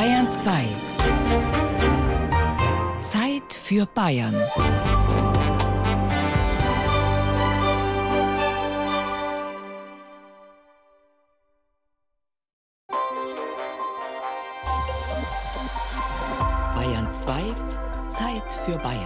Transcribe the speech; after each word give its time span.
Bayern 0.00 0.30
2. 0.30 0.66
Zeit 3.02 3.52
für 3.52 3.84
Bayern. 3.84 4.32
Bayern 16.74 17.12
2. 17.12 17.54
Zeit 18.08 18.52
für 18.64 18.78
Bayern. 18.78 19.04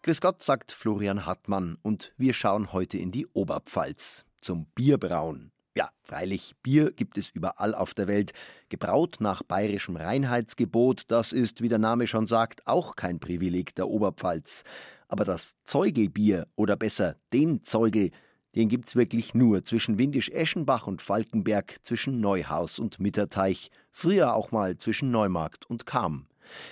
Grüß 0.00 0.22
Gott, 0.22 0.42
sagt 0.42 0.72
Florian 0.72 1.26
Hartmann, 1.26 1.76
und 1.82 2.14
wir 2.16 2.32
schauen 2.32 2.72
heute 2.72 2.96
in 2.96 3.12
die 3.12 3.26
Oberpfalz 3.26 4.24
zum 4.40 4.64
Bierbrauen. 4.74 5.52
Ja, 5.76 5.90
freilich, 6.00 6.54
Bier 6.62 6.90
gibt 6.90 7.18
es 7.18 7.28
überall 7.28 7.74
auf 7.74 7.92
der 7.92 8.08
Welt. 8.08 8.32
Gebraut 8.70 9.18
nach 9.20 9.42
bayerischem 9.42 9.96
Reinheitsgebot, 9.96 11.02
das 11.08 11.34
ist, 11.34 11.60
wie 11.60 11.68
der 11.68 11.78
Name 11.78 12.06
schon 12.06 12.24
sagt, 12.24 12.66
auch 12.66 12.96
kein 12.96 13.20
Privileg 13.20 13.74
der 13.74 13.88
Oberpfalz. 13.88 14.64
Aber 15.06 15.26
das 15.26 15.56
Zeugelbier, 15.64 16.46
oder 16.56 16.76
besser 16.76 17.16
den 17.34 17.62
Zeugel, 17.62 18.10
den 18.54 18.70
gibt's 18.70 18.96
wirklich 18.96 19.34
nur 19.34 19.64
zwischen 19.64 19.98
Windisch-Eschenbach 19.98 20.86
und 20.86 21.02
Falkenberg, 21.02 21.76
zwischen 21.82 22.20
Neuhaus 22.20 22.78
und 22.78 22.98
Mitterteich, 22.98 23.70
früher 23.92 24.34
auch 24.34 24.52
mal 24.52 24.78
zwischen 24.78 25.10
Neumarkt 25.10 25.68
und 25.68 25.84
Kam. 25.84 26.26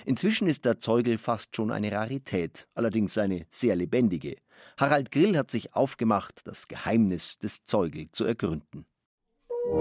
Inzwischen 0.05 0.47
ist 0.47 0.65
der 0.65 0.79
Zeugel 0.79 1.19
fast 1.19 1.55
schon 1.55 1.69
eine 1.69 1.91
Rarität, 1.91 2.67
allerdings 2.73 3.19
eine 3.19 3.45
sehr 3.51 3.75
lebendige. 3.75 4.37
Harald 4.77 5.11
Grill 5.11 5.37
hat 5.37 5.51
sich 5.51 5.75
aufgemacht, 5.75 6.41
das 6.45 6.67
Geheimnis 6.67 7.37
des 7.37 7.63
Zeugel 7.65 8.09
zu 8.09 8.25
ergründen. 8.25 8.87
Ja, 9.67 9.73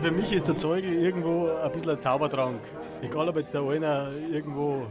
für 0.00 0.10
mich 0.10 0.32
ist 0.32 0.48
der 0.48 0.56
Zeugel 0.56 0.94
irgendwo 0.94 1.50
ein 1.62 1.70
bisschen 1.72 1.90
ein 1.90 2.00
Zaubertrank. 2.00 2.60
Egal, 3.02 3.28
ob 3.28 3.36
jetzt 3.36 3.52
der 3.52 3.60
einer 3.62 4.10
irgendwo 4.32 4.86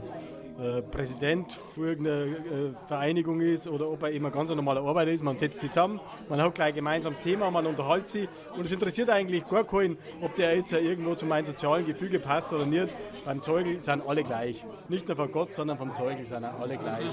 äh, 0.59 0.83
Präsident 0.83 1.59
für 1.73 1.89
irgendeine 1.89 2.25
äh, 2.25 2.73
Vereinigung 2.87 3.41
ist 3.41 3.67
oder 3.67 3.89
ob 3.89 4.03
er 4.03 4.11
eben 4.11 4.27
ein 4.27 4.31
ganz 4.31 4.51
normaler 4.51 4.81
Arbeiter 4.81 5.11
ist. 5.11 5.23
Man 5.23 5.37
setzt 5.37 5.59
sich 5.59 5.71
zusammen, 5.71 5.99
man 6.27 6.39
hat 6.39 6.53
gleich 6.53 6.75
gemeinsam 6.75 7.13
das 7.13 7.23
Thema, 7.23 7.49
man 7.49 7.65
unterhält 7.65 8.09
sich 8.09 8.29
und 8.55 8.65
es 8.65 8.71
interessiert 8.71 9.09
eigentlich 9.09 9.47
gar 9.47 9.63
keinen, 9.63 9.97
ob 10.21 10.35
der 10.35 10.55
jetzt 10.55 10.71
irgendwo 10.73 11.15
zu 11.15 11.25
meinem 11.25 11.45
sozialen 11.45 11.83
Gefüge 11.85 12.19
passt 12.19 12.53
oder 12.53 12.67
nicht. 12.67 12.93
Beim 13.25 13.41
Zeugel 13.41 13.81
sind 13.81 14.07
alle 14.07 14.21
gleich. 14.21 14.63
Nicht 14.87 15.07
nur 15.07 15.17
von 15.17 15.31
Gott, 15.31 15.51
sondern 15.53 15.77
vom 15.77 15.93
Zeugel 15.93 16.25
sind 16.25 16.43
alle 16.43 16.77
gleich. 16.77 17.11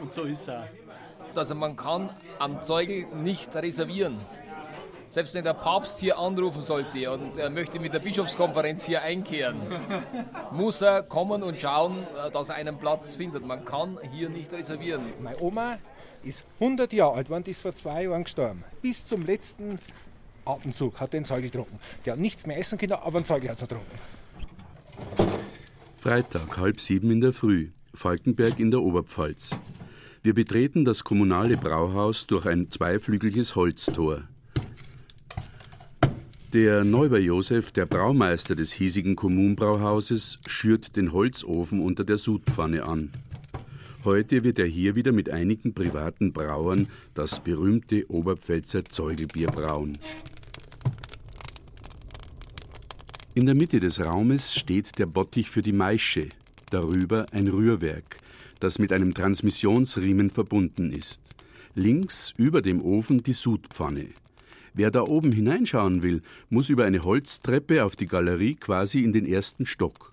Und 0.00 0.14
so 0.14 0.22
ist 0.22 0.42
es 0.42 0.48
auch. 0.48 0.87
Also 1.34 1.54
man 1.54 1.76
kann 1.76 2.10
am 2.38 2.62
Zeugel 2.62 3.06
nicht 3.14 3.54
reservieren. 3.54 4.20
Selbst 5.10 5.34
wenn 5.34 5.44
der 5.44 5.54
Papst 5.54 6.00
hier 6.00 6.18
anrufen 6.18 6.60
sollte 6.60 7.10
und 7.10 7.38
er 7.38 7.48
möchte 7.48 7.80
mit 7.80 7.94
der 7.94 8.00
Bischofskonferenz 8.00 8.84
hier 8.84 9.00
einkehren, 9.00 9.60
muss 10.52 10.82
er 10.82 11.02
kommen 11.02 11.42
und 11.42 11.58
schauen, 11.60 12.06
dass 12.32 12.50
er 12.50 12.56
einen 12.56 12.76
Platz 12.78 13.14
findet. 13.14 13.46
Man 13.46 13.64
kann 13.64 13.98
hier 14.12 14.28
nicht 14.28 14.52
reservieren. 14.52 15.02
Meine 15.22 15.40
Oma 15.40 15.78
ist 16.22 16.44
100 16.60 16.92
Jahre 16.92 17.16
alt, 17.16 17.30
und 17.30 17.48
ist 17.48 17.62
vor 17.62 17.74
zwei 17.74 18.04
Jahren 18.04 18.24
gestorben. 18.24 18.64
Bis 18.82 19.06
zum 19.06 19.24
letzten 19.24 19.78
Atemzug 20.44 21.00
hat 21.00 21.14
den 21.14 21.24
Zeugel 21.24 21.44
getrunken. 21.44 21.78
Der 22.04 22.12
hat 22.12 22.20
nichts 22.20 22.46
mehr 22.46 22.58
essen 22.58 22.76
können, 22.78 22.92
aber 22.92 23.16
einen 23.16 23.24
Zeugel 23.24 23.50
hat 23.50 23.62
er 23.62 23.66
getrunken. 23.66 23.98
Freitag, 25.98 26.56
halb 26.58 26.80
sieben 26.80 27.10
in 27.10 27.20
der 27.20 27.32
Früh, 27.32 27.70
Falkenberg 27.94 28.58
in 28.58 28.70
der 28.70 28.80
Oberpfalz. 28.80 29.56
Wir 30.22 30.34
betreten 30.34 30.84
das 30.84 31.04
kommunale 31.04 31.56
Brauhaus 31.56 32.26
durch 32.26 32.46
ein 32.46 32.70
zweiflügeliges 32.70 33.54
Holztor. 33.54 34.24
Der 36.52 36.82
Neuber 36.82 37.18
Josef, 37.18 37.70
der 37.72 37.86
Braumeister 37.86 38.56
des 38.56 38.72
hiesigen 38.72 39.14
Kommunbrauhauses, 39.14 40.38
schürt 40.46 40.96
den 40.96 41.12
Holzofen 41.12 41.80
unter 41.80 42.04
der 42.04 42.16
Sudpfanne 42.16 42.84
an. 42.84 43.10
Heute 44.04 44.42
wird 44.42 44.58
er 44.58 44.66
hier 44.66 44.94
wieder 44.94 45.12
mit 45.12 45.30
einigen 45.30 45.74
privaten 45.74 46.32
Brauern 46.32 46.88
das 47.14 47.40
berühmte 47.40 48.10
Oberpfälzer 48.10 48.84
Zeugelbier 48.84 49.48
brauen. 49.48 49.98
In 53.34 53.46
der 53.46 53.54
Mitte 53.54 53.78
des 53.78 54.04
Raumes 54.04 54.54
steht 54.54 54.98
der 54.98 55.06
Bottich 55.06 55.48
für 55.50 55.62
die 55.62 55.72
Maische, 55.72 56.28
darüber 56.70 57.26
ein 57.30 57.46
Rührwerk, 57.46 58.16
das 58.60 58.78
mit 58.78 58.92
einem 58.92 59.14
Transmissionsriemen 59.14 60.30
verbunden 60.30 60.92
ist. 60.92 61.22
Links 61.74 62.32
über 62.36 62.62
dem 62.62 62.82
Ofen 62.82 63.22
die 63.22 63.32
Sudpfanne. 63.32 64.08
Wer 64.74 64.90
da 64.90 65.02
oben 65.02 65.32
hineinschauen 65.32 66.02
will, 66.02 66.22
muss 66.50 66.68
über 66.68 66.84
eine 66.84 67.02
Holztreppe 67.02 67.84
auf 67.84 67.96
die 67.96 68.06
Galerie 68.06 68.54
quasi 68.54 69.02
in 69.02 69.12
den 69.12 69.26
ersten 69.26 69.66
Stock. 69.66 70.12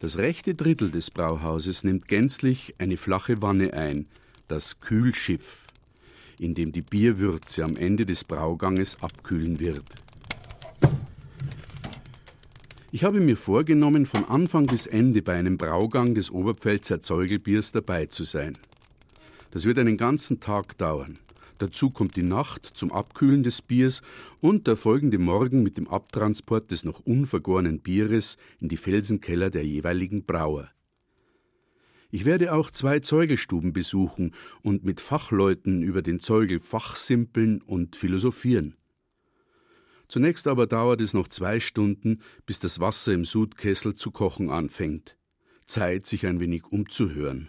Das 0.00 0.18
rechte 0.18 0.54
Drittel 0.54 0.90
des 0.90 1.10
Brauhauses 1.10 1.82
nimmt 1.82 2.08
gänzlich 2.08 2.74
eine 2.78 2.96
flache 2.96 3.40
Wanne 3.40 3.72
ein, 3.72 4.06
das 4.48 4.80
Kühlschiff, 4.80 5.66
in 6.38 6.54
dem 6.54 6.72
die 6.72 6.82
Bierwürze 6.82 7.64
am 7.64 7.76
Ende 7.76 8.04
des 8.04 8.24
Brauganges 8.24 9.02
abkühlen 9.02 9.60
wird. 9.60 10.03
Ich 12.94 13.02
habe 13.02 13.20
mir 13.20 13.36
vorgenommen, 13.36 14.06
von 14.06 14.24
Anfang 14.26 14.66
bis 14.66 14.86
Ende 14.86 15.20
bei 15.20 15.34
einem 15.34 15.56
Braugang 15.56 16.14
des 16.14 16.30
Oberpfälzer 16.30 17.00
Zeugelbiers 17.00 17.72
dabei 17.72 18.06
zu 18.06 18.22
sein. 18.22 18.56
Das 19.50 19.64
wird 19.64 19.80
einen 19.80 19.96
ganzen 19.96 20.38
Tag 20.38 20.78
dauern. 20.78 21.18
Dazu 21.58 21.90
kommt 21.90 22.14
die 22.14 22.22
Nacht 22.22 22.64
zum 22.64 22.92
Abkühlen 22.92 23.42
des 23.42 23.62
Biers 23.62 24.00
und 24.40 24.68
der 24.68 24.76
folgende 24.76 25.18
Morgen 25.18 25.64
mit 25.64 25.76
dem 25.76 25.88
Abtransport 25.88 26.70
des 26.70 26.84
noch 26.84 27.00
unvergorenen 27.00 27.80
Bieres 27.80 28.36
in 28.60 28.68
die 28.68 28.76
Felsenkeller 28.76 29.50
der 29.50 29.66
jeweiligen 29.66 30.24
Brauer. 30.24 30.70
Ich 32.12 32.24
werde 32.24 32.52
auch 32.52 32.70
zwei 32.70 33.00
Zeugelstuben 33.00 33.72
besuchen 33.72 34.36
und 34.62 34.84
mit 34.84 35.00
Fachleuten 35.00 35.82
über 35.82 36.00
den 36.00 36.20
Zeugel 36.20 36.60
fachsimpeln 36.60 37.60
und 37.60 37.96
philosophieren. 37.96 38.76
Zunächst 40.14 40.46
aber 40.46 40.68
dauert 40.68 41.00
es 41.00 41.12
noch 41.12 41.26
zwei 41.26 41.58
Stunden, 41.58 42.20
bis 42.46 42.60
das 42.60 42.78
Wasser 42.78 43.12
im 43.12 43.24
Sudkessel 43.24 43.96
zu 43.96 44.12
kochen 44.12 44.48
anfängt. 44.48 45.18
Zeit, 45.66 46.06
sich 46.06 46.24
ein 46.24 46.38
wenig 46.38 46.66
umzuhören. 46.66 47.48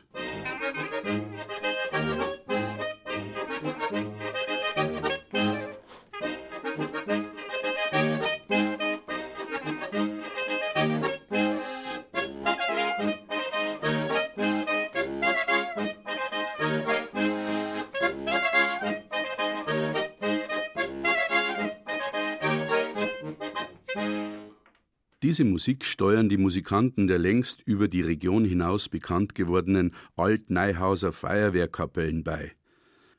Diese 25.26 25.44
Musik 25.44 25.86
steuern 25.86 26.30
die 26.30 26.38
Musikanten 26.38 27.08
der 27.08 27.18
längst 27.18 27.64
über 27.66 27.88
die 27.88 28.04
Region 28.04 28.46
hinaus 28.46 28.90
bekannt 28.90 29.34
gewordenen 29.34 29.96
Alt-Neihauser 30.16 31.12
Feuerwehrkapellen 31.12 32.24
bei. 32.24 32.52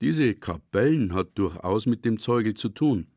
Diese 0.00 0.32
Kapellen 0.36 1.14
hat 1.14 1.30
durchaus 1.34 1.86
mit 1.86 2.04
dem 2.04 2.20
Zeugel 2.20 2.54
zu 2.54 2.68
tun. 2.68 3.08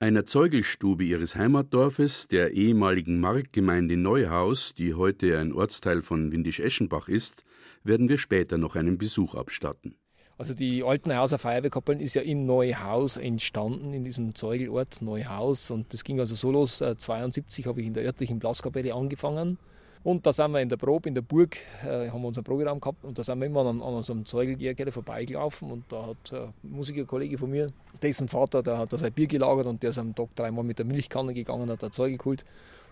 Einer 0.00 0.26
Zeugelstube 0.26 1.04
ihres 1.04 1.36
Heimatdorfes, 1.36 2.26
der 2.26 2.50
ehemaligen 2.50 3.20
Marktgemeinde 3.20 3.96
Neuhaus, 3.96 4.74
die 4.74 4.94
heute 4.94 5.38
ein 5.38 5.52
Ortsteil 5.52 6.02
von 6.02 6.32
Windisch-Eschenbach 6.32 7.06
ist, 7.06 7.44
werden 7.84 8.08
wir 8.08 8.18
später 8.18 8.58
noch 8.58 8.74
einen 8.74 8.98
Besuch 8.98 9.36
abstatten. 9.36 9.94
Also 10.38 10.52
die 10.52 10.84
Altenhauser 10.84 11.38
Feuerwehrkapellen 11.38 12.00
ist 12.00 12.14
ja 12.14 12.20
in 12.20 12.44
Neuhaus 12.44 13.16
entstanden, 13.16 13.94
in 13.94 14.04
diesem 14.04 14.34
Zeugelort 14.34 15.00
Neuhaus. 15.00 15.70
Und 15.70 15.92
das 15.94 16.04
ging 16.04 16.20
also 16.20 16.34
so 16.34 16.50
los, 16.50 16.82
1972 16.82 17.64
äh, 17.64 17.68
habe 17.68 17.80
ich 17.80 17.86
in 17.86 17.94
der 17.94 18.04
örtlichen 18.04 18.38
Blaskapelle 18.38 18.94
angefangen. 18.94 19.58
Und 20.04 20.24
da 20.24 20.32
sind 20.32 20.52
wir 20.52 20.60
in 20.60 20.68
der 20.68 20.76
Probe, 20.76 21.08
in 21.08 21.16
der 21.16 21.22
Burg, 21.22 21.56
äh, 21.82 22.10
haben 22.10 22.20
wir 22.20 22.28
unser 22.28 22.42
Programm 22.42 22.80
gehabt 22.80 23.04
und 23.04 23.18
da 23.18 23.24
sind 23.24 23.40
wir 23.40 23.46
immer 23.46 23.66
an, 23.66 23.82
an 23.82 24.02
so 24.04 24.12
einem 24.12 24.24
Zeugelgärgele 24.24 24.92
vorbeigelaufen 24.92 25.68
und 25.72 25.84
da 25.88 26.06
hat 26.06 26.32
äh, 26.32 26.44
ein 26.44 26.52
Musikerkollege 26.62 27.38
von 27.38 27.50
mir, 27.50 27.72
dessen 28.02 28.28
Vater, 28.28 28.62
der 28.62 28.78
hat 28.78 28.92
da 28.92 28.98
sein 28.98 29.12
Bier 29.12 29.26
gelagert 29.26 29.66
und 29.66 29.82
der 29.82 29.90
ist 29.90 29.98
am 29.98 30.14
Tag 30.14 30.28
dreimal 30.36 30.62
mit 30.62 30.78
der 30.78 30.86
Milchkanne 30.86 31.34
gegangen, 31.34 31.68
hat 31.70 31.82
der 31.82 31.90
Zeugel 31.90 32.18
geholt. 32.18 32.44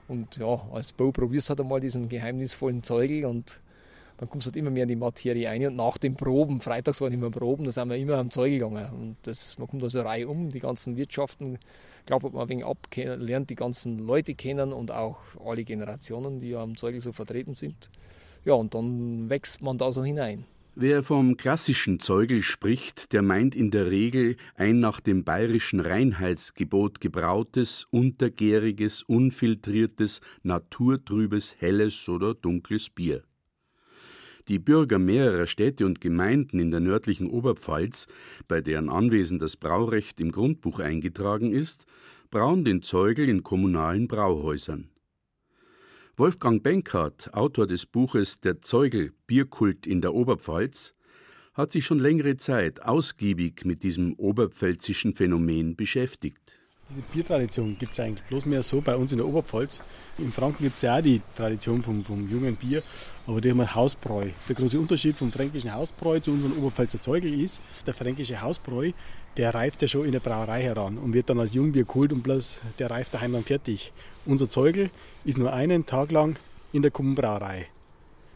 Und 0.08 0.38
ja, 0.38 0.60
als 0.72 0.90
Bo 0.92 1.12
probierst 1.12 1.50
hat 1.50 1.60
er 1.60 1.64
mal 1.64 1.78
diesen 1.78 2.08
geheimnisvollen 2.08 2.82
Zeugel 2.82 3.26
und 3.26 3.60
dann 4.16 4.28
kommst 4.28 4.46
du 4.46 4.48
halt 4.48 4.56
immer 4.56 4.70
mehr 4.70 4.84
in 4.84 4.88
die 4.88 4.96
Materie 4.96 5.48
ein. 5.48 5.66
Und 5.66 5.76
nach 5.76 5.98
den 5.98 6.14
Proben, 6.14 6.60
freitags 6.60 7.00
waren 7.00 7.12
immer 7.12 7.30
Proben, 7.30 7.64
da 7.64 7.72
sind 7.72 7.88
wir 7.88 7.96
immer 7.96 8.18
am 8.18 8.30
Zeug 8.30 8.52
gegangen. 8.52 8.90
Und 8.92 9.16
das, 9.22 9.58
man 9.58 9.68
kommt 9.68 9.82
also 9.82 10.00
Reihe 10.00 10.28
um, 10.28 10.50
die 10.50 10.60
ganzen 10.60 10.96
Wirtschaften, 10.96 11.58
glaube 12.06 12.30
man 12.30 12.42
ein 12.42 12.48
wenig 12.48 12.64
ab, 12.64 12.78
lernt 12.94 13.50
die 13.50 13.54
ganzen 13.54 13.98
Leute 13.98 14.34
kennen 14.34 14.72
und 14.72 14.90
auch 14.90 15.18
alle 15.44 15.64
Generationen, 15.64 16.38
die 16.38 16.50
ja 16.50 16.62
am 16.62 16.76
Zeugel 16.76 17.00
so 17.00 17.12
vertreten 17.12 17.54
sind. 17.54 17.90
Ja, 18.44 18.54
und 18.54 18.74
dann 18.74 19.28
wächst 19.30 19.62
man 19.62 19.78
da 19.78 19.90
so 19.90 20.04
hinein. 20.04 20.44
Wer 20.76 21.04
vom 21.04 21.36
klassischen 21.36 22.00
Zeugel 22.00 22.42
spricht, 22.42 23.12
der 23.12 23.22
meint 23.22 23.54
in 23.54 23.70
der 23.70 23.92
Regel 23.92 24.36
ein 24.56 24.80
nach 24.80 24.98
dem 24.98 25.22
bayerischen 25.22 25.78
Reinheitsgebot 25.78 27.00
gebrautes, 27.00 27.86
untergäriges, 27.90 29.04
unfiltriertes, 29.04 30.20
naturtrübes, 30.42 31.54
helles 31.60 32.08
oder 32.08 32.34
dunkles 32.34 32.90
Bier. 32.90 33.22
Die 34.48 34.58
Bürger 34.58 34.98
mehrerer 34.98 35.46
Städte 35.46 35.86
und 35.86 36.00
Gemeinden 36.00 36.58
in 36.58 36.70
der 36.70 36.80
nördlichen 36.80 37.28
Oberpfalz, 37.28 38.08
bei 38.46 38.60
deren 38.60 38.90
Anwesen 38.90 39.38
das 39.38 39.56
Braurecht 39.56 40.20
im 40.20 40.32
Grundbuch 40.32 40.80
eingetragen 40.80 41.50
ist, 41.50 41.86
brauen 42.30 42.64
den 42.64 42.82
Zeugel 42.82 43.28
in 43.28 43.42
kommunalen 43.42 44.06
Brauhäusern. 44.06 44.90
Wolfgang 46.16 46.62
Benkert, 46.62 47.32
Autor 47.32 47.66
des 47.66 47.86
Buches 47.86 48.40
Der 48.40 48.60
Zeugel 48.60 49.12
Bierkult 49.26 49.86
in 49.86 50.00
der 50.00 50.14
Oberpfalz, 50.14 50.94
hat 51.54 51.72
sich 51.72 51.86
schon 51.86 51.98
längere 51.98 52.36
Zeit 52.36 52.82
ausgiebig 52.82 53.64
mit 53.64 53.82
diesem 53.82 54.14
oberpfälzischen 54.14 55.14
Phänomen 55.14 55.74
beschäftigt. 55.74 56.63
Diese 56.90 57.00
Biertradition 57.00 57.78
gibt 57.78 57.92
es 57.92 58.00
eigentlich 58.00 58.26
bloß 58.26 58.44
mehr 58.44 58.62
so 58.62 58.82
bei 58.82 58.94
uns 58.94 59.10
in 59.10 59.16
der 59.16 59.26
Oberpfalz. 59.26 59.80
In 60.18 60.30
Franken 60.30 60.64
gibt 60.64 60.76
es 60.76 60.82
ja 60.82 60.98
auch 60.98 61.00
die 61.00 61.22
Tradition 61.34 61.82
vom, 61.82 62.04
vom 62.04 62.28
jungen 62.28 62.56
Bier, 62.56 62.82
aber 63.26 63.40
die 63.40 63.50
haben 63.50 63.60
ein 63.62 63.74
Hausbräu. 63.74 64.28
Der 64.46 64.54
große 64.54 64.78
Unterschied 64.78 65.16
vom 65.16 65.32
fränkischen 65.32 65.72
Hausbräu 65.72 66.20
zu 66.20 66.30
unserem 66.30 66.58
Oberpfälzer 66.58 67.00
Zeugel 67.00 67.40
ist, 67.40 67.62
der 67.86 67.94
fränkische 67.94 68.42
Hausbräu, 68.42 68.92
der 69.38 69.54
reift 69.54 69.80
ja 69.80 69.88
schon 69.88 70.04
in 70.04 70.12
der 70.12 70.20
Brauerei 70.20 70.62
heran 70.62 70.98
und 70.98 71.14
wird 71.14 71.30
dann 71.30 71.40
als 71.40 71.54
Jungbier 71.54 71.86
geholt 71.86 72.12
und 72.12 72.22
bloß 72.22 72.60
der 72.78 72.90
reift 72.90 73.14
daheim 73.14 73.32
dann 73.32 73.44
fertig. 73.44 73.94
Unser 74.26 74.50
Zeugel 74.50 74.90
ist 75.24 75.38
nur 75.38 75.54
einen 75.54 75.86
Tag 75.86 76.12
lang 76.12 76.38
in 76.72 76.82
der 76.82 76.90
Kommunbrauerei. 76.90 77.66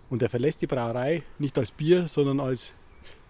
Und 0.09 0.23
er 0.23 0.31
verlässt 0.31 0.62
die 0.62 0.67
Brauerei 0.67 1.23
nicht 1.39 1.59
als 1.59 1.71
Bier, 1.71 2.09
sondern 2.09 2.41
als 2.41 2.73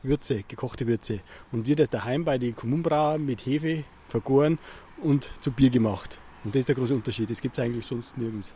Würze, 0.05 0.45
gekochte 0.47 0.87
Würze. 0.87 1.23
Und 1.51 1.67
wird 1.67 1.81
erst 1.81 1.93
daheim 1.93 2.25
bei 2.25 2.39
den 2.39 2.55
Kommunbrauern 2.55 3.25
mit 3.25 3.45
Hefe 3.45 3.83
vergoren 4.09 4.59
und 5.03 5.33
zu 5.41 5.51
Bier 5.51 5.71
gemacht. 5.71 6.21
Und 6.45 6.55
das 6.55 6.61
ist 6.61 6.69
der 6.69 6.77
große 6.77 6.95
Unterschied. 6.95 7.31
Das 7.31 7.41
gibt 7.41 7.59
es 7.59 7.65
eigentlich 7.65 7.87
sonst 7.87 8.17
nirgends. 8.17 8.55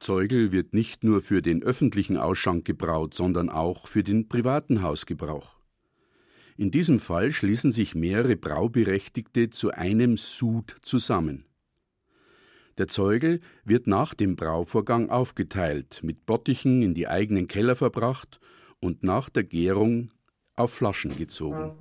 Zeugel 0.00 0.52
wird 0.52 0.74
nicht 0.74 1.02
nur 1.04 1.20
für 1.20 1.40
den 1.40 1.62
öffentlichen 1.62 2.16
Ausschank 2.16 2.64
gebraut, 2.64 3.14
sondern 3.14 3.48
auch 3.48 3.88
für 3.88 4.02
den 4.02 4.28
privaten 4.28 4.82
Hausgebrauch. 4.82 5.56
In 6.56 6.70
diesem 6.70 7.00
Fall 7.00 7.32
schließen 7.32 7.72
sich 7.72 7.94
mehrere 7.94 8.36
Brauberechtigte 8.36 9.50
zu 9.50 9.70
einem 9.70 10.16
Sud 10.16 10.76
zusammen. 10.82 11.46
Der 12.78 12.88
Zeugel 12.88 13.40
wird 13.64 13.86
nach 13.86 14.14
dem 14.14 14.36
Brauvorgang 14.36 15.08
aufgeteilt, 15.08 16.00
mit 16.02 16.26
Bottichen 16.26 16.82
in 16.82 16.94
die 16.94 17.08
eigenen 17.08 17.48
Keller 17.48 17.76
verbracht 17.76 18.40
und 18.80 19.02
nach 19.02 19.30
der 19.30 19.44
Gärung 19.44 20.10
auf 20.56 20.72
Flaschen 20.72 21.16
gezogen. 21.16 21.72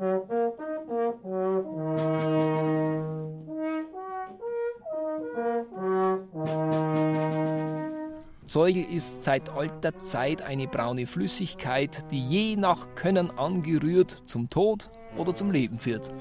Zeugel 8.53 8.83
ist 8.83 9.23
seit 9.23 9.49
alter 9.49 10.03
Zeit 10.03 10.43
eine 10.43 10.67
braune 10.67 11.07
Flüssigkeit, 11.07 12.11
die 12.11 12.23
je 12.23 12.55
nach 12.55 12.93
Können 12.93 13.31
angerührt 13.31 14.11
zum 14.11 14.47
Tod 14.51 14.91
oder 15.17 15.33
zum 15.33 15.49
Leben 15.49 15.79
führt. 15.79 16.13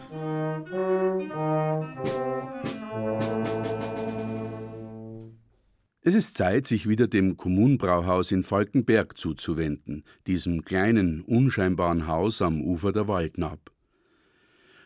Es 6.01 6.15
ist 6.15 6.39
Zeit, 6.39 6.67
sich 6.67 6.89
wieder 6.89 7.07
dem 7.07 7.37
Kommunbrauhaus 7.37 8.33
in 8.33 8.45
Falkenberg 8.45 9.19
zuzuwenden, 9.19 10.03
diesem 10.27 10.65
kleinen, 10.65 11.21
unscheinbaren 11.21 12.07
Haus 12.07 12.41
am 12.41 12.63
Ufer 12.63 12.93
der 12.93 13.09
Waldnab. 13.09 13.71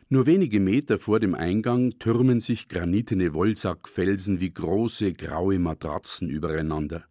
Nur 0.08 0.26
wenige 0.26 0.58
Meter 0.58 0.99
vor 0.99 1.20
dem 1.20 1.37
Eingang 1.37 1.96
türmen 2.00 2.40
sich 2.40 2.66
granitene 2.66 3.34
Wollsackfelsen 3.34 4.40
wie 4.40 4.52
große 4.52 5.12
graue 5.12 5.60
Matratzen 5.60 6.28
übereinander. 6.28 7.04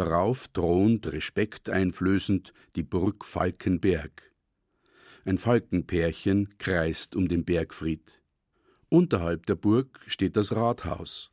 Darauf 0.00 0.48
thront 0.48 1.12
respekteinflößend 1.12 2.54
die 2.74 2.82
Burg 2.82 3.22
Falkenberg. 3.22 4.32
Ein 5.26 5.36
Falkenpärchen 5.36 6.48
kreist 6.56 7.14
um 7.14 7.28
den 7.28 7.44
Bergfried. 7.44 8.22
Unterhalb 8.88 9.44
der 9.44 9.56
Burg 9.56 10.00
steht 10.06 10.38
das 10.38 10.56
Rathaus. 10.56 11.32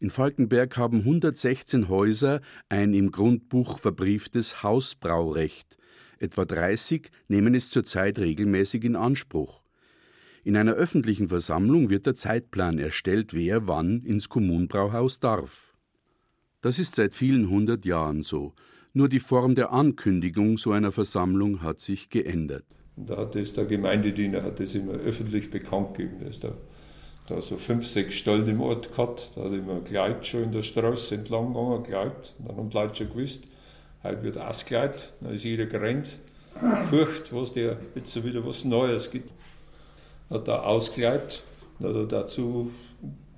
In 0.00 0.10
Falkenberg 0.10 0.76
haben 0.76 1.02
116 1.02 1.88
Häuser 1.88 2.40
ein 2.68 2.94
im 2.94 3.12
Grundbuch 3.12 3.78
verbrieftes 3.78 4.64
Hausbraurecht. 4.64 5.78
Etwa 6.18 6.46
30 6.46 7.12
nehmen 7.28 7.54
es 7.54 7.70
zurzeit 7.70 8.18
regelmäßig 8.18 8.82
in 8.82 8.96
Anspruch. 8.96 9.62
In 10.42 10.56
einer 10.56 10.72
öffentlichen 10.72 11.28
Versammlung 11.28 11.90
wird 11.90 12.06
der 12.06 12.16
Zeitplan 12.16 12.80
erstellt, 12.80 13.34
wer 13.34 13.68
wann 13.68 14.02
ins 14.02 14.28
Kommunbrauhaus 14.28 15.20
darf. 15.20 15.67
Das 16.60 16.80
ist 16.80 16.96
seit 16.96 17.14
vielen 17.14 17.50
hundert 17.50 17.84
Jahren 17.84 18.22
so. 18.22 18.52
Nur 18.92 19.08
die 19.08 19.20
Form 19.20 19.54
der 19.54 19.72
Ankündigung 19.72 20.58
so 20.58 20.72
einer 20.72 20.90
Versammlung 20.90 21.62
hat 21.62 21.80
sich 21.80 22.10
geändert. 22.10 22.64
Da 22.96 23.18
hat 23.18 23.36
es 23.36 23.52
der 23.52 23.66
Gemeindediener 23.66 24.42
hat 24.42 24.58
das 24.58 24.74
immer 24.74 24.94
öffentlich 24.94 25.50
bekannt 25.50 25.94
gegeben. 25.94 26.24
Dass 26.24 26.40
da 26.40 26.52
da 27.28 27.42
so 27.42 27.58
fünf, 27.58 27.86
sechs 27.86 28.14
Stellen 28.14 28.48
im 28.48 28.60
Ort 28.60 28.90
gehabt. 28.90 29.32
Da 29.36 29.44
hat 29.44 29.52
immer 29.52 29.80
Kleid 29.80 30.26
schon 30.26 30.44
in 30.44 30.52
der 30.52 30.62
Straße 30.62 31.14
entlang 31.14 31.52
gegangen, 31.52 31.82
Kleid. 31.82 32.34
Dann 32.38 32.56
haben 32.56 32.70
die 32.70 32.76
Leute 32.76 32.96
schon 32.96 33.10
gewusst, 33.10 33.44
heute 34.02 34.22
wird 34.22 34.38
ausgeleitet. 34.38 35.12
Dann 35.20 35.34
ist 35.34 35.44
jeder 35.44 35.66
gerannt, 35.66 36.18
gefürcht, 36.60 37.32
was 37.32 37.52
der 37.52 37.76
jetzt 37.94 38.12
so 38.12 38.24
wieder 38.24 38.44
was 38.44 38.64
Neues 38.64 39.10
gibt. 39.10 39.30
Hat 40.30 40.48
da 40.48 40.62
ausgeleitet. 40.62 41.42
Dann 41.78 41.90
hat 41.90 41.96
er 41.96 42.06
dazu 42.06 42.70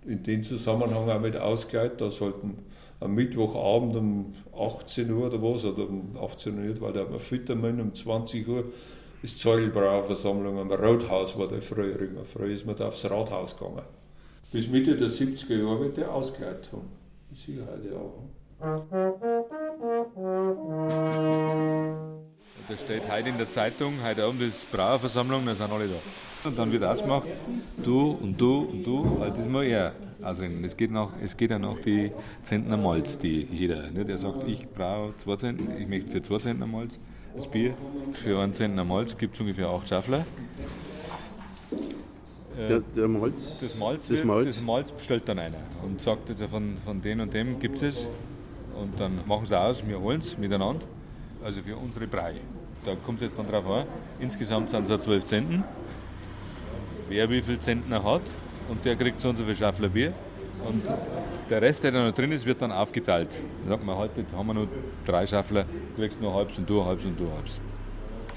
in 0.06 0.22
dem 0.22 0.42
Zusammenhang 0.42 1.10
auch 1.10 1.20
mit 1.20 1.36
ausgeleitet, 1.36 2.00
da 2.00 2.10
sollten 2.10 2.58
am 3.00 3.14
Mittwochabend 3.14 3.96
um 3.96 4.32
18 4.56 5.10
Uhr 5.10 5.26
oder 5.26 5.42
was, 5.42 5.64
oder 5.64 5.88
um 5.88 6.16
18 6.20 6.58
Uhr, 6.58 6.80
weil 6.80 6.92
da 6.92 7.00
hat 7.00 7.10
man 7.10 7.18
Füttermann 7.18 7.80
um 7.80 7.94
20 7.94 8.46
Uhr 8.46 8.64
ist 9.22 9.38
Zeugelbrauerversammlung 9.40 10.58
am 10.58 10.72
Rathaus 10.72 11.38
war 11.38 11.46
der 11.46 11.60
früher 11.60 12.00
immer. 12.00 12.24
Früher 12.24 12.54
ist 12.54 12.64
man 12.64 12.76
da 12.76 12.88
aufs 12.88 13.04
Rathaus 13.04 13.56
gegangen. 13.56 13.82
Bis 14.50 14.68
Mitte 14.68 14.96
der 14.96 15.08
70er 15.08 15.56
Jahre 15.56 15.80
wird 15.80 15.96
der 15.98 16.12
ausgeleitet 16.12 16.70
haben. 16.72 16.88
Sicherheit 17.34 17.80
ja. 17.84 18.00
Da 22.68 22.76
steht 22.76 23.02
heute 23.10 23.28
in 23.28 23.38
der 23.38 23.48
Zeitung, 23.48 23.92
heute 24.04 24.24
Abend 24.24 24.42
ist 24.42 24.70
Brauerversammlung, 24.72 25.44
dann 25.44 25.56
sind 25.56 25.70
alle 25.70 25.86
da. 25.86 26.48
Und 26.48 26.58
dann 26.58 26.72
wird 26.72 26.84
ausgemacht, 26.84 27.28
du 27.84 28.12
und 28.12 28.40
du 28.40 28.60
und 28.62 28.84
du, 28.84 29.18
also 29.20 29.36
das 29.36 29.48
muss 29.48 29.64
er. 29.64 29.92
Also 30.22 30.44
es 30.44 30.76
geht, 30.76 30.90
nach, 30.90 31.12
es 31.22 31.36
geht 31.36 31.50
ja 31.50 31.58
nach 31.58 31.78
die 31.78 32.12
Zentner 32.42 32.76
Malz, 32.76 33.18
die 33.18 33.48
jeder, 33.50 33.90
ne, 33.90 34.04
der 34.04 34.18
sagt, 34.18 34.46
ich 34.46 34.68
brauche 34.68 35.16
zwei 35.18 35.36
Zentner, 35.36 35.78
ich 35.78 35.88
möchte 35.88 36.10
für 36.10 36.22
zwei 36.22 36.38
Zentner 36.38 36.66
Malz 36.66 37.00
das 37.34 37.48
Bier. 37.48 37.74
Für 38.12 38.40
einen 38.40 38.52
Zentner 38.52 38.84
Malz 38.84 39.16
gibt 39.16 39.34
es 39.34 39.40
ungefähr 39.40 39.68
acht 39.68 39.88
Schaffler. 39.88 40.26
Der, 42.58 42.80
der 42.80 43.08
Malz, 43.08 43.60
das 43.60 43.78
Malz, 43.78 44.08
das 44.08 44.18
wird, 44.18 44.26
Malz. 44.26 44.44
das 44.46 44.62
Malz 44.62 44.92
bestellt 44.92 45.22
dann 45.26 45.38
einer 45.38 45.58
und 45.82 46.02
sagt 46.02 46.28
jetzt 46.28 46.42
von, 46.42 46.76
von 46.84 47.00
dem 47.00 47.20
und 47.20 47.32
dem 47.32 47.58
gibt 47.58 47.80
es 47.80 48.08
und 48.78 49.00
dann 49.00 49.20
machen 49.26 49.46
sie 49.46 49.58
aus, 49.58 49.86
wir 49.86 49.98
holen 49.98 50.20
es 50.20 50.36
miteinander, 50.36 50.84
also 51.42 51.62
für 51.62 51.76
unsere 51.76 52.06
Brei. 52.06 52.34
Da 52.84 52.94
kommt 53.06 53.22
es 53.22 53.28
jetzt 53.28 53.38
dann 53.38 53.46
drauf 53.46 53.66
an, 53.66 53.86
insgesamt 54.18 54.70
sind 54.70 54.82
es 54.82 54.90
ja 54.90 54.98
12 54.98 55.24
Zenten, 55.24 55.64
wer 57.08 57.30
wie 57.30 57.40
viel 57.40 57.58
Zentner 57.58 58.04
hat 58.04 58.22
und 58.70 58.84
der 58.84 58.96
kriegt 58.96 59.20
so 59.20 59.28
und 59.28 59.36
so 59.36 59.44
viel 59.44 59.56
Schaffler 59.56 59.88
Bier 59.88 60.14
und 60.64 60.82
der 61.50 61.60
Rest, 61.60 61.82
der 61.82 61.90
da 61.90 62.06
noch 62.06 62.14
drin 62.14 62.30
ist, 62.30 62.46
wird 62.46 62.62
dann 62.62 62.70
aufgeteilt. 62.70 63.28
Dann 63.62 63.70
sagt 63.70 63.84
man 63.84 63.96
halt, 63.96 64.12
jetzt 64.16 64.32
haben 64.32 64.46
wir 64.46 64.54
nur 64.54 64.68
drei 65.04 65.26
Schaffler, 65.26 65.64
du 65.64 66.02
kriegst 66.02 66.20
nur 66.20 66.32
halbs 66.32 66.56
und 66.56 66.70
du 66.70 66.84
halbs 66.84 67.04
und 67.04 67.18
du 67.18 67.30
halbs. 67.32 67.60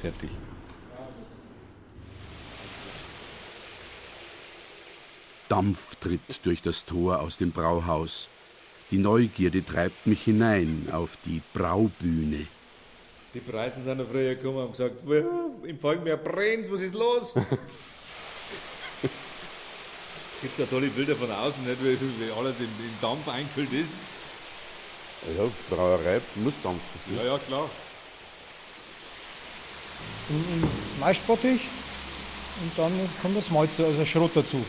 Fertig. 0.01 0.29
Dampf 5.47 5.95
tritt 5.97 6.43
durch 6.43 6.63
das 6.63 6.83
Tor 6.83 7.19
aus 7.19 7.37
dem 7.37 7.51
Brauhaus. 7.51 8.27
Die 8.89 8.97
Neugierde 8.97 9.63
treibt 9.63 10.07
mich 10.07 10.23
hinein 10.23 10.87
auf 10.91 11.17
die 11.25 11.41
Braubühne. 11.53 12.47
Die 13.35 13.39
Preisen 13.39 13.83
sind 13.83 13.99
noch 13.99 14.07
früher 14.07 14.35
gekommen 14.35 14.65
und 14.65 14.71
gesagt, 14.71 14.95
im 15.63 15.79
Falkenberg 15.79 16.23
brennt, 16.23 16.71
was 16.71 16.81
ist 16.81 16.95
los? 16.95 17.35
Es 20.43 20.49
gibt 20.49 20.59
ja 20.59 20.65
tolle 20.65 20.87
Bilder 20.87 21.15
von 21.15 21.31
außen, 21.31 21.63
nicht, 21.65 21.81
wie, 21.81 21.97
wie 21.97 22.29
alles 22.37 22.59
im, 22.59 22.65
im 22.65 22.97
Dampf 23.01 23.25
eingefüllt 23.29 23.71
ist. 23.71 23.99
Ja, 25.37 25.45
Brauerei 25.73 26.19
muss 26.35 26.55
dampfen. 26.61 26.81
Ja, 27.15 27.23
ja, 27.23 27.39
klar. 27.47 27.69
Maisbottich 30.99 31.61
und 32.61 32.71
dann 32.77 32.91
kommt 33.21 33.37
das 33.37 33.51
Malz, 33.51 33.79
also 33.79 34.05
Schrot 34.05 34.31
dazu. 34.35 34.65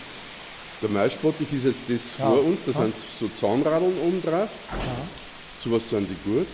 Der 0.80 0.90
Maisbottich 0.90 1.52
ist 1.52 1.64
jetzt 1.64 1.76
das 1.88 2.18
Ja. 2.20 2.26
vor 2.26 2.44
uns, 2.44 2.60
da 2.66 2.70
Ja. 2.72 2.82
sind 2.82 2.94
so 3.18 3.28
Zahnradeln 3.40 3.98
oben 3.98 4.22
drauf. 4.22 4.50
Ja. 4.70 4.96
Zu 5.60 5.72
was 5.72 5.90
sind 5.90 6.08
die 6.08 6.30
gut? 6.30 6.46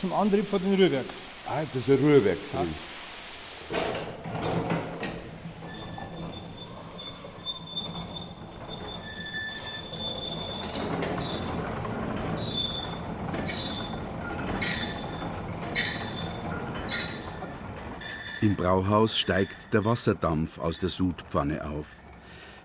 Zum 0.00 0.12
Antrieb 0.12 0.48
von 0.48 0.60
dem 0.62 0.74
Rührwerk. 0.74 1.06
Ah, 1.48 1.62
das 1.74 1.82
ist 1.82 1.88
ein 1.88 2.04
Rührwerk 2.06 2.38
drin. 2.52 2.74
Im 18.40 18.54
Brauhaus 18.54 19.18
steigt 19.18 19.74
der 19.74 19.84
Wasserdampf 19.84 20.58
aus 20.58 20.78
der 20.78 20.90
Sudpfanne 20.90 21.64
auf. 21.64 21.86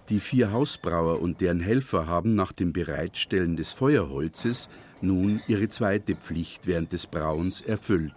Die 0.10 0.20
vier 0.20 0.51
Hausbrauer 0.51 1.20
und 1.20 1.42
deren 1.42 1.62
Helfer 1.62 2.06
haben 2.06 2.36
nach 2.36 2.51
dem 2.51 2.74
Bereitstellen 2.74 3.58
des 3.58 3.74
Feuerholzes 3.74 4.70
nun 5.01 5.42
ihre 5.48 5.70
zweite 5.70 6.15
Pflicht 6.15 6.68
während 6.68 6.94
des 6.94 7.08
Brauens 7.08 7.62
erfüllt 7.62 8.13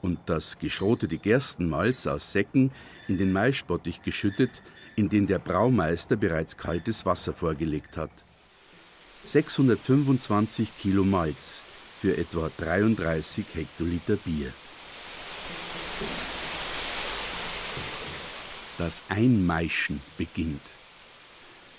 und 0.00 0.18
das 0.26 0.58
geschrotete 0.58 1.18
Gerstenmalz 1.18 2.08
aus 2.08 2.32
Säcken 2.32 2.72
in 3.06 3.16
den 3.16 3.32
Maispottich 3.32 4.02
geschüttet, 4.02 4.62
in 4.96 5.08
den 5.08 5.28
der 5.28 5.38
Braumeister 5.38 6.16
bereits 6.16 6.56
kaltes 6.56 7.06
Wasser 7.06 7.32
vorgelegt 7.32 7.96
hat. 7.96 8.10
625 9.24 10.68
Kilo 10.80 11.04
Malz 11.04 11.62
für 12.00 12.16
etwa 12.16 12.50
33 12.58 13.44
Hektoliter 13.54 14.16
Bier. 14.16 14.52
Das 18.78 19.02
Einmeischen 19.08 20.00
beginnt. 20.16 20.62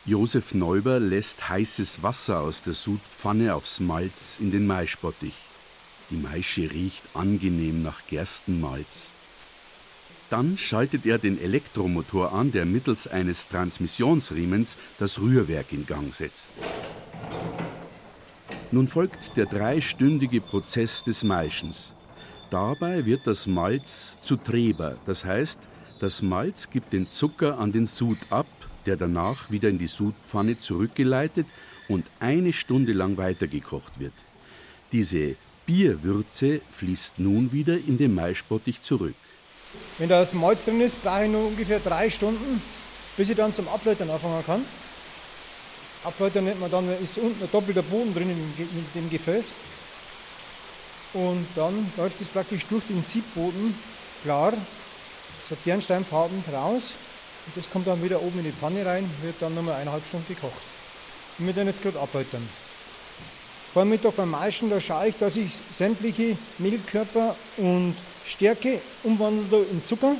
Josef 0.05 0.53
Neuber 0.53 0.99
lässt 0.99 1.49
heißes 1.49 2.03
Wasser 2.03 2.41
aus 2.41 2.61
der 2.61 2.73
Sudpfanne 2.73 3.55
aufs 3.55 3.79
Malz 3.79 4.37
in 4.39 4.51
den 4.51 4.67
Maispottich. 4.67 5.33
Die 6.09 6.17
Maische 6.17 6.69
riecht 6.69 7.03
angenehm 7.13 7.81
nach 7.81 8.05
Gerstenmalz. 8.07 9.11
Dann 10.29 10.57
schaltet 10.57 11.05
er 11.05 11.17
den 11.17 11.39
Elektromotor 11.41 12.33
an, 12.33 12.51
der 12.51 12.65
mittels 12.65 13.07
eines 13.07 13.47
Transmissionsriemens 13.47 14.77
das 14.99 15.19
Rührwerk 15.19 15.71
in 15.71 15.85
Gang 15.85 16.13
setzt. 16.13 16.49
Nun 18.71 18.87
folgt 18.87 19.37
der 19.37 19.45
dreistündige 19.45 20.41
Prozess 20.41 21.03
des 21.03 21.23
Maischens. 21.23 21.93
Dabei 22.49 23.05
wird 23.05 23.25
das 23.25 23.47
Malz 23.47 24.19
zu 24.21 24.35
Treber, 24.35 24.97
das 25.05 25.25
heißt, 25.25 25.59
das 26.03 26.21
Malz 26.21 26.69
gibt 26.69 26.91
den 26.91 27.09
Zucker 27.09 27.57
an 27.59 27.71
den 27.71 27.87
Sud 27.87 28.17
ab, 28.29 28.45
der 28.85 28.97
danach 28.97 29.49
wieder 29.49 29.69
in 29.69 29.79
die 29.79 29.87
Sudpfanne 29.87 30.59
zurückgeleitet 30.59 31.47
und 31.87 32.05
eine 32.19 32.51
Stunde 32.51 32.91
lang 32.91 33.15
weitergekocht 33.15 34.01
wird. 34.01 34.11
Diese 34.91 35.37
Bierwürze 35.65 36.59
fließt 36.73 37.19
nun 37.19 37.53
wieder 37.53 37.75
in 37.75 37.97
den 37.97 38.13
Maispottich 38.13 38.81
zurück. 38.81 39.15
Wenn 39.97 40.09
das 40.09 40.33
Malz 40.33 40.65
drin 40.65 40.81
ist, 40.81 41.01
brauche 41.01 41.23
ich 41.23 41.31
nur 41.31 41.47
ungefähr 41.47 41.79
drei 41.79 42.09
Stunden, 42.09 42.61
bis 43.15 43.29
ich 43.29 43.37
dann 43.37 43.53
zum 43.53 43.69
Ableitern 43.69 44.09
anfangen 44.09 44.45
kann. 44.45 44.65
Ableitern 46.03 46.43
nennt 46.43 46.59
man 46.59 46.69
dann, 46.69 46.85
ist 47.01 47.17
unten 47.17 47.41
ein 47.41 47.49
doppelter 47.49 47.81
Boden 47.81 48.13
drin 48.13 48.29
in 48.29 48.85
dem 48.93 49.09
Gefäß. 49.09 49.53
Und 51.13 51.47
dann 51.55 51.89
läuft 51.95 52.19
es 52.19 52.27
praktisch 52.27 52.65
durch 52.65 52.83
den 52.87 53.05
Siebboden 53.05 53.73
klar 54.23 54.53
so 55.49 55.55
bernsteinfarben 55.63 56.43
raus. 56.53 56.93
Und 57.45 57.57
das 57.57 57.69
kommt 57.69 57.87
dann 57.87 58.03
wieder 58.03 58.21
oben 58.21 58.39
in 58.39 58.45
die 58.45 58.51
Pfanne 58.51 58.85
rein, 58.85 59.09
wird 59.21 59.35
dann 59.39 59.53
nochmal 59.53 59.75
eineinhalb 59.75 60.05
Stunden 60.07 60.27
gekocht. 60.27 60.61
Und 61.37 61.45
wir 61.47 61.53
dann 61.53 61.67
jetzt 61.67 61.81
gerade 61.81 61.99
abhalten. 61.99 62.47
Vor 63.73 63.85
Mittag 63.85 64.15
beim 64.15 64.29
Maischen, 64.29 64.69
da 64.69 64.79
schaue 64.79 65.07
ich, 65.07 65.17
dass 65.17 65.35
ich 65.35 65.51
sämtliche 65.75 66.37
Mehlkörper 66.59 67.35
und 67.57 67.95
Stärke 68.25 68.79
umwandle 69.03 69.65
in 69.71 69.83
Zucker. 69.83 70.15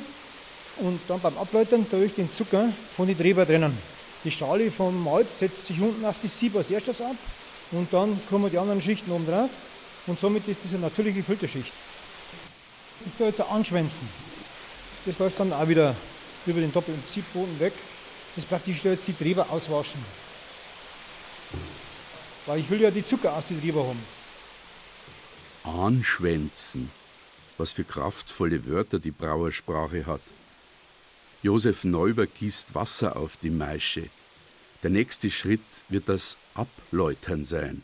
Und 0.78 1.00
dann 1.08 1.20
beim 1.20 1.38
Abläutern 1.38 1.88
tue 1.88 2.06
ich 2.06 2.14
den 2.14 2.32
Zucker 2.32 2.68
von 2.96 3.06
den 3.06 3.16
Treber 3.16 3.46
trennen. 3.46 3.78
Die 4.24 4.30
Schale 4.30 4.70
vom 4.70 5.04
Malz 5.04 5.38
setzt 5.38 5.66
sich 5.66 5.80
unten 5.80 6.04
auf 6.04 6.18
die 6.18 6.28
Sieb 6.28 6.56
als 6.56 6.70
erstes 6.70 7.00
ab 7.00 7.16
und 7.72 7.92
dann 7.92 8.18
kommen 8.28 8.50
die 8.50 8.58
anderen 8.58 8.80
Schichten 8.80 9.12
oben 9.12 9.26
drauf 9.26 9.50
und 10.06 10.18
somit 10.18 10.48
ist 10.48 10.64
das 10.64 10.72
eine 10.72 10.82
natürliche 10.82 11.22
Filterschicht. 11.22 11.72
Ich 13.06 13.12
tue 13.18 13.26
jetzt 13.26 13.40
anschwänzen. 13.40 14.08
Das 15.06 15.18
läuft 15.18 15.38
dann 15.38 15.52
auch 15.52 15.68
wieder 15.68 15.94
über 16.46 16.60
den 16.60 16.72
doppelten 16.72 17.06
Ziehboden 17.06 17.58
weg. 17.60 17.72
Das 18.36 18.44
praktisch 18.44 18.82
jetzt 18.84 19.06
die 19.06 19.12
Treber 19.12 19.48
auswaschen. 19.50 20.04
Weil 22.46 22.60
ich 22.60 22.70
will 22.70 22.80
ja 22.80 22.90
die 22.90 23.04
Zucker 23.04 23.32
aus 23.32 23.46
den 23.46 23.60
Treber 23.60 23.86
haben. 23.86 24.02
Anschwänzen. 25.62 26.90
Was 27.56 27.72
für 27.72 27.84
kraftvolle 27.84 28.66
Wörter 28.66 28.98
die 28.98 29.12
Brauersprache 29.12 30.06
hat. 30.06 30.20
Josef 31.42 31.84
Neuber 31.84 32.26
gießt 32.26 32.74
Wasser 32.74 33.16
auf 33.16 33.36
die 33.36 33.50
Maische. 33.50 34.08
Der 34.82 34.90
nächste 34.90 35.30
Schritt 35.30 35.60
wird 35.88 36.08
das 36.08 36.36
Abläutern 36.54 37.44
sein. 37.44 37.82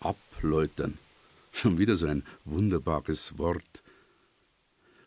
Abläutern. 0.00 0.98
Schon 1.52 1.78
wieder 1.78 1.96
so 1.96 2.06
ein 2.06 2.24
wunderbares 2.44 3.36
Wort. 3.38 3.82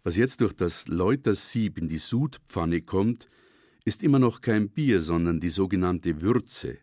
Was 0.04 0.18
jetzt 0.18 0.42
durch 0.42 0.54
das 0.54 0.88
Läutersieb 0.88 1.78
in 1.78 1.88
die 1.88 1.98
Sudpfanne 1.98 2.82
kommt, 2.82 3.28
ist 3.86 4.04
immer 4.04 4.20
noch 4.20 4.42
kein 4.42 4.70
Bier, 4.70 5.02
sondern 5.02 5.40
die 5.40 5.50
sogenannte 5.50 6.22
Würze. 6.22 6.78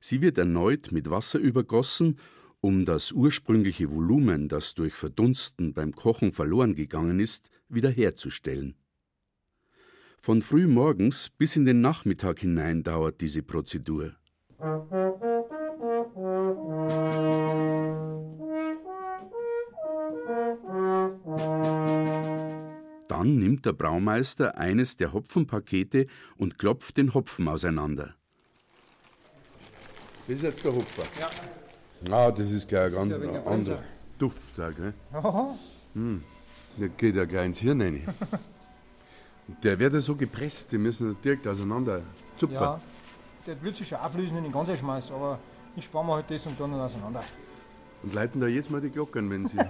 Sie 0.00 0.20
wird 0.20 0.38
erneut 0.38 0.92
mit 0.92 1.10
Wasser 1.10 1.38
übergossen, 1.38 2.18
um 2.60 2.84
das 2.84 3.12
ursprüngliche 3.12 3.90
Volumen, 3.90 4.48
das 4.48 4.74
durch 4.74 4.92
Verdunsten 4.92 5.72
beim 5.72 5.92
Kochen 5.92 6.32
verloren 6.32 6.74
gegangen 6.74 7.18
ist, 7.20 7.50
wiederherzustellen. 7.68 8.74
Von 10.18 10.42
früh 10.42 10.66
morgens 10.66 11.30
bis 11.30 11.56
in 11.56 11.64
den 11.64 11.80
Nachmittag 11.80 12.40
hinein 12.40 12.82
dauert 12.82 13.20
diese 13.20 13.42
Prozedur. 13.42 14.16
Dann 23.18 23.36
nimmt 23.36 23.66
der 23.66 23.72
Braumeister 23.72 24.56
eines 24.58 24.96
der 24.96 25.12
Hopfenpakete 25.12 26.06
und 26.36 26.56
klopft 26.56 26.98
den 26.98 27.14
Hopfen 27.14 27.48
auseinander. 27.48 28.14
Das 30.28 30.36
ist 30.36 30.42
jetzt 30.44 30.64
der 30.64 30.72
Hopfer. 30.72 31.02
Ja. 31.18 31.28
Ah, 32.14 32.30
das 32.30 32.52
ist 32.52 32.68
gleich 32.68 32.96
ein 32.96 33.10
ganz 33.10 33.16
ist 33.16 33.24
ja 33.24 33.42
anderer 33.44 33.82
Duft. 34.20 34.56
Da, 34.56 34.70
gell? 34.70 34.94
Hm. 35.94 36.22
Der 36.78 36.90
geht 36.90 37.16
ja 37.16 37.24
gleich 37.24 37.46
ins 37.46 37.58
Hirn 37.58 37.82
rein. 37.82 38.06
Der 39.64 39.78
wird 39.80 39.94
ja 39.94 40.00
so 40.00 40.14
gepresst, 40.14 40.70
die 40.72 40.78
müssen 40.78 41.16
direkt 41.24 41.48
auseinander 41.48 42.02
zupfen. 42.36 42.60
Ja, 42.60 42.78
der 43.46 43.62
wird 43.62 43.76
sich 43.76 43.88
schon 43.88 43.96
auflösen, 43.96 44.36
wenn 44.36 44.44
ich 44.44 44.50
den 44.50 44.52
ganzen 44.52 44.76
schmeiß, 44.76 45.10
aber 45.10 45.38
ich 45.74 45.86
spare 45.86 46.04
mir 46.04 46.16
halt 46.16 46.26
das 46.28 46.44
und 46.44 46.60
dann 46.60 46.74
auseinander. 46.74 47.24
Und 48.02 48.12
leiten 48.12 48.42
da 48.42 48.46
jetzt 48.46 48.70
mal 48.70 48.82
die 48.82 48.90
Glocken, 48.90 49.30
wenn 49.30 49.46
sie. 49.46 49.56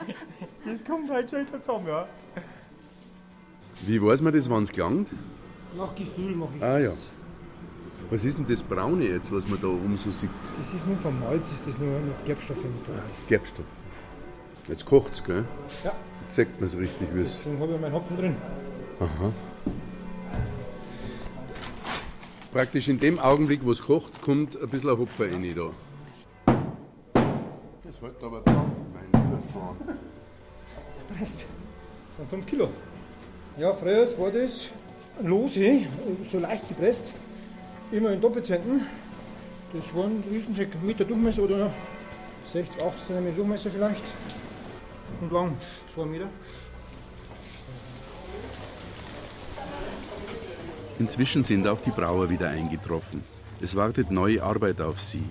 Das 0.64 0.84
kommt 0.84 1.10
halt 1.10 1.30
schon 1.30 1.46
wieder 1.46 1.60
zusammen, 1.60 1.86
ja. 1.88 2.06
wie 3.86 4.00
weiß 4.00 4.22
man 4.22 4.32
das, 4.32 4.48
wann 4.48 4.62
es 4.62 4.72
gelangt? 4.72 5.08
Nach 5.76 5.94
Gefühl 5.94 6.36
mache 6.36 6.50
ich 6.56 6.62
Ah 6.62 6.78
ja. 6.78 6.90
das. 6.90 7.06
Was 8.10 8.24
ist 8.24 8.36
denn 8.38 8.46
das 8.46 8.62
Braune 8.62 9.04
jetzt, 9.06 9.32
was 9.32 9.48
man 9.48 9.60
da 9.60 9.68
oben 9.68 9.96
so 9.96 10.10
sieht? 10.10 10.28
Das 10.58 10.72
ist 10.74 10.86
nur 10.86 10.96
vom 10.98 11.18
Malz, 11.18 11.50
ist 11.50 11.66
das 11.66 11.78
nur 11.78 11.88
noch 11.88 12.24
Gerbstoffe 12.26 12.62
mit 12.62 12.86
dabei. 12.86 13.02
Gerbstoff. 13.26 13.64
Jetzt 14.68 14.84
kocht's, 14.84 15.24
gell? 15.24 15.44
Ja. 15.82 15.92
Jetzt 16.22 16.34
sagt 16.36 16.60
man 16.60 16.68
es 16.68 16.76
richtig, 16.76 17.08
wie 17.14 17.20
es. 17.22 17.38
Deswegen 17.38 17.60
habe 17.60 17.74
ich 17.74 17.80
meinen 17.80 17.94
Hopfen 17.94 18.16
drin. 18.16 18.36
Aha. 19.00 19.32
Praktisch 22.52 22.88
in 22.88 23.00
dem 23.00 23.18
Augenblick, 23.18 23.64
wo 23.64 23.72
es 23.72 23.82
kocht, 23.82 24.20
kommt 24.20 24.60
ein 24.60 24.68
bisschen 24.68 24.90
ein 24.90 24.98
Hopfer 24.98 25.24
rein 25.24 25.54
da. 25.56 25.70
Das 27.82 28.00
hält 28.00 28.22
aber 28.22 28.44
zusammen, 28.44 28.72
mein 28.92 29.24
Telefon. 29.24 29.76
Presst. 31.16 31.46
Das 32.08 32.16
sind 32.18 32.30
5 32.30 32.46
Kilo. 32.46 32.68
Ja, 33.58 33.72
früher 33.74 34.06
war 34.18 34.30
das 34.30 34.68
lose, 35.22 35.82
so 36.30 36.38
leicht 36.38 36.68
gepresst, 36.68 37.12
immer 37.90 38.12
in 38.12 38.20
Doppelzenten. 38.20 38.86
Das 39.72 39.94
waren 39.94 40.22
Riesensäcke, 40.30 40.78
Meter 40.78 41.04
Durchmesser 41.04 41.42
oder 41.42 41.72
60, 42.52 42.82
80 42.82 43.06
cm 43.06 43.36
Durchmesser 43.36 43.70
vielleicht. 43.70 44.02
Und 45.20 45.32
lang 45.32 45.54
2 45.94 46.04
Meter. 46.06 46.28
Inzwischen 50.98 51.42
sind 51.42 51.66
auch 51.66 51.80
die 51.80 51.90
Brauer 51.90 52.30
wieder 52.30 52.48
eingetroffen. 52.48 53.24
Es 53.60 53.76
wartet 53.76 54.10
neue 54.10 54.42
Arbeit 54.42 54.80
auf 54.80 55.00
sie. 55.00 55.24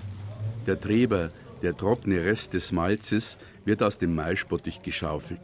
Der 0.67 0.79
Treber, 0.79 1.29
der 1.61 1.75
trockene 1.75 2.23
Rest 2.23 2.53
des 2.53 2.71
Malzes, 2.71 3.37
wird 3.65 3.83
aus 3.83 3.97
dem 3.97 4.15
Maispottich 4.15 4.81
geschaufelt. 4.81 5.41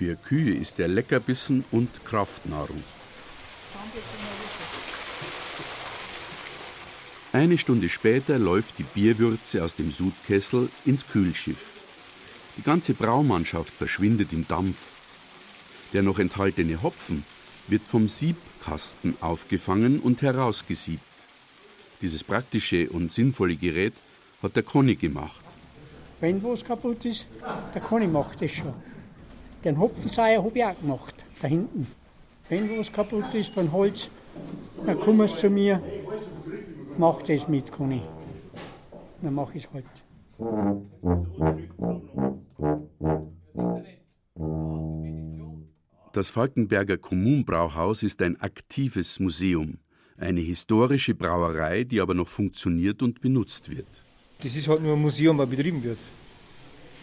Für 0.00 0.16
Kühe 0.16 0.54
ist 0.54 0.80
er 0.80 0.88
Leckerbissen 0.88 1.62
und 1.72 1.90
Kraftnahrung. 2.06 2.82
Eine 7.34 7.58
Stunde 7.58 7.90
später 7.90 8.38
läuft 8.38 8.78
die 8.78 8.84
Bierwürze 8.84 9.62
aus 9.62 9.74
dem 9.74 9.90
Sudkessel 9.92 10.70
ins 10.86 11.06
Kühlschiff. 11.06 11.66
Die 12.56 12.62
ganze 12.62 12.94
Braumannschaft 12.94 13.74
verschwindet 13.74 14.32
im 14.32 14.48
Dampf. 14.48 14.78
Der 15.92 16.00
noch 16.00 16.18
enthaltene 16.18 16.82
Hopfen 16.82 17.22
wird 17.68 17.82
vom 17.82 18.08
Siebkasten 18.08 19.16
aufgefangen 19.20 20.00
und 20.00 20.22
herausgesiebt. 20.22 21.02
Dieses 22.00 22.24
praktische 22.24 22.88
und 22.88 23.12
sinnvolle 23.12 23.56
Gerät 23.56 23.92
hat 24.42 24.56
der 24.56 24.62
Conny 24.62 24.96
gemacht. 24.96 25.44
Wenn 26.20 26.42
was 26.42 26.64
kaputt 26.64 27.04
ist, 27.04 27.26
der 27.74 27.82
Conny 27.82 28.06
macht 28.06 28.40
das 28.40 28.52
schon. 28.52 28.72
Den 29.64 29.78
Hopfenseier 29.78 30.42
habe 30.42 30.58
ich 30.58 30.64
auch 30.64 30.80
gemacht, 30.80 31.14
da 31.42 31.48
hinten. 31.48 31.86
Wenn 32.48 32.78
was 32.78 32.92
kaputt 32.92 33.34
ist 33.34 33.52
von 33.52 33.70
Holz, 33.72 34.10
dann 34.86 34.98
kommen 34.98 35.28
sie 35.28 35.36
zu 35.36 35.50
mir, 35.50 35.82
mach 36.96 37.22
das 37.22 37.46
mit, 37.46 37.70
Conny. 37.70 38.00
Dann 39.22 39.34
mache 39.34 39.58
ich 39.58 39.64
es 39.64 39.70
halt. 39.72 39.84
Das 46.12 46.30
Falkenberger 46.30 46.96
Kommunbrauhaus 46.96 48.02
ist 48.02 48.22
ein 48.22 48.40
aktives 48.40 49.20
Museum, 49.20 49.78
eine 50.16 50.40
historische 50.40 51.14
Brauerei, 51.14 51.84
die 51.84 52.00
aber 52.00 52.14
noch 52.14 52.28
funktioniert 52.28 53.02
und 53.02 53.20
benutzt 53.20 53.70
wird. 53.70 54.04
Das 54.42 54.56
ist 54.56 54.66
halt 54.68 54.82
nur 54.82 54.94
ein 54.94 55.02
Museum, 55.02 55.36
was 55.36 55.48
betrieben 55.48 55.82
wird. 55.84 55.98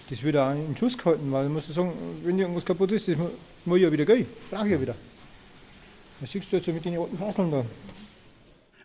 Das 0.10 0.24
auch 0.24 0.52
in 0.54 0.76
Schuss 0.78 0.98
gehalten, 0.98 1.32
weil 1.32 1.46
man 1.46 1.54
muss 1.54 1.68
sagen, 1.68 1.92
wenn 2.24 2.40
irgendwas 2.40 2.66
kaputt 2.66 2.92
ist, 2.94 3.08
das 3.10 3.18
muss 3.66 3.78
ich 3.78 3.84
ja 3.84 3.92
wieder 3.92 4.06
gehen. 4.06 4.26
Brauche 4.50 4.66
ich 4.66 4.72
ja 4.72 4.82
wieder. 4.82 4.96
Das 6.22 6.32
siehst 6.32 6.52
du 6.52 6.56
jetzt 6.56 6.68
mit 6.68 6.86
den 6.86 6.98
alten 6.98 7.18
Fasseln 7.18 7.52
da. 7.52 7.66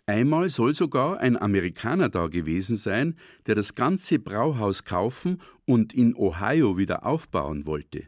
Einmal 0.05 0.49
soll 0.49 0.75
sogar 0.75 1.21
ein 1.21 1.41
Amerikaner 1.41 2.09
da 2.09 2.27
gewesen 2.27 2.75
sein, 2.75 3.15
der 3.47 3.55
das 3.55 3.73
ganze 3.73 4.19
Brauhaus 4.19 4.83
kaufen 4.83 5.41
und 5.65 5.93
in 5.93 6.13
Ohio 6.13 6.77
wieder 6.77 7.05
aufbauen 7.05 7.65
wollte. 7.65 8.03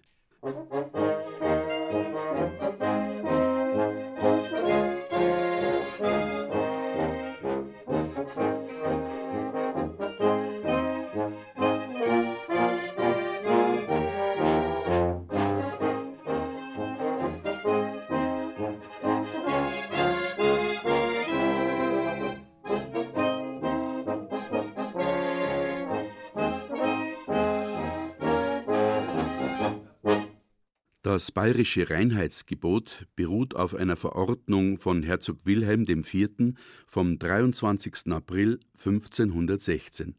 Das 31.25 31.31
bayerische 31.31 31.89
Reinheitsgebot 31.89 33.07
beruht 33.15 33.55
auf 33.55 33.73
einer 33.73 33.95
Verordnung 33.95 34.77
von 34.77 35.01
Herzog 35.01 35.39
Wilhelm 35.43 35.83
IV. 35.89 36.53
vom 36.85 37.17
23. 37.17 38.11
April 38.11 38.59
1516. 38.77 40.13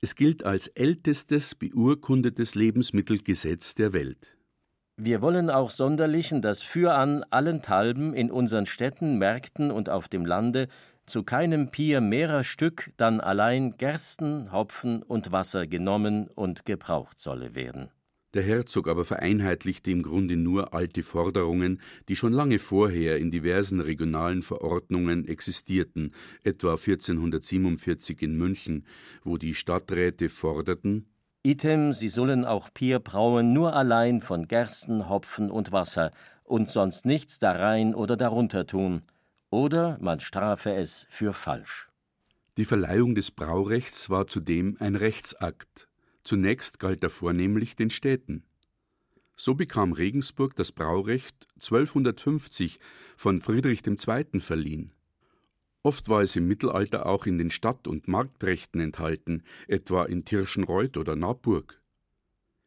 Es 0.00 0.16
gilt 0.16 0.44
als 0.44 0.66
ältestes 0.66 1.54
beurkundetes 1.54 2.56
Lebensmittelgesetz 2.56 3.76
der 3.76 3.92
Welt. 3.92 4.36
Wir 4.96 5.22
wollen 5.22 5.48
auch 5.48 5.70
sonderlichen 5.70 6.42
das 6.42 6.64
Für'n 6.64 7.22
allenthalben 7.30 8.12
in 8.12 8.28
unseren 8.28 8.66
Städten, 8.66 9.18
Märkten 9.18 9.70
und 9.70 9.90
auf 9.90 10.08
dem 10.08 10.26
Lande 10.26 10.66
zu 11.06 11.22
keinem 11.22 11.70
Pier 11.70 12.00
mehrer 12.00 12.42
Stück 12.42 12.90
dann 12.96 13.20
allein 13.20 13.76
Gersten, 13.76 14.50
Hopfen 14.50 15.04
und 15.04 15.30
Wasser 15.30 15.68
genommen 15.68 16.26
und 16.26 16.66
gebraucht 16.66 17.20
solle 17.20 17.54
werden. 17.54 17.92
Der 18.34 18.42
Herzog 18.42 18.88
aber 18.88 19.04
vereinheitlichte 19.04 19.90
im 19.90 20.02
Grunde 20.02 20.36
nur 20.36 20.72
alte 20.72 21.02
Forderungen, 21.02 21.80
die 22.08 22.16
schon 22.16 22.32
lange 22.32 22.58
vorher 22.58 23.18
in 23.18 23.30
diversen 23.30 23.80
regionalen 23.80 24.42
Verordnungen 24.42 25.28
existierten, 25.28 26.14
etwa 26.42 26.72
1447 26.72 28.22
in 28.22 28.36
München, 28.36 28.86
wo 29.22 29.36
die 29.36 29.54
Stadträte 29.54 30.30
forderten 30.30 31.06
Item, 31.44 31.92
sie 31.92 32.08
sollen 32.08 32.44
auch 32.44 32.70
Bier 32.70 33.00
brauen 33.00 33.52
nur 33.52 33.74
allein 33.74 34.20
von 34.20 34.46
Gersten, 34.46 35.08
Hopfen 35.08 35.50
und 35.50 35.72
Wasser 35.72 36.12
und 36.44 36.68
sonst 36.68 37.04
nichts 37.04 37.40
darein 37.40 37.96
oder 37.96 38.16
darunter 38.16 38.64
tun, 38.64 39.02
oder 39.50 39.98
man 40.00 40.20
strafe 40.20 40.72
es 40.72 41.04
für 41.10 41.32
falsch. 41.32 41.88
Die 42.58 42.64
Verleihung 42.64 43.16
des 43.16 43.32
Braurechts 43.32 44.08
war 44.08 44.28
zudem 44.28 44.76
ein 44.78 44.94
Rechtsakt, 44.94 45.88
Zunächst 46.24 46.78
galt 46.78 47.02
er 47.02 47.10
vornehmlich 47.10 47.76
den 47.76 47.90
Städten. 47.90 48.44
So 49.36 49.54
bekam 49.54 49.92
Regensburg 49.92 50.54
das 50.56 50.72
Braurecht 50.72 51.48
1250 51.54 52.78
von 53.16 53.40
Friedrich 53.40 53.82
II. 53.86 54.40
verliehen. 54.40 54.92
Oft 55.82 56.08
war 56.08 56.22
es 56.22 56.36
im 56.36 56.46
Mittelalter 56.46 57.06
auch 57.06 57.26
in 57.26 57.38
den 57.38 57.50
Stadt- 57.50 57.88
und 57.88 58.06
Marktrechten 58.06 58.80
enthalten, 58.80 59.42
etwa 59.66 60.04
in 60.04 60.24
Tirschenreuth 60.24 60.96
oder 60.96 61.16
Naburg. 61.16 61.80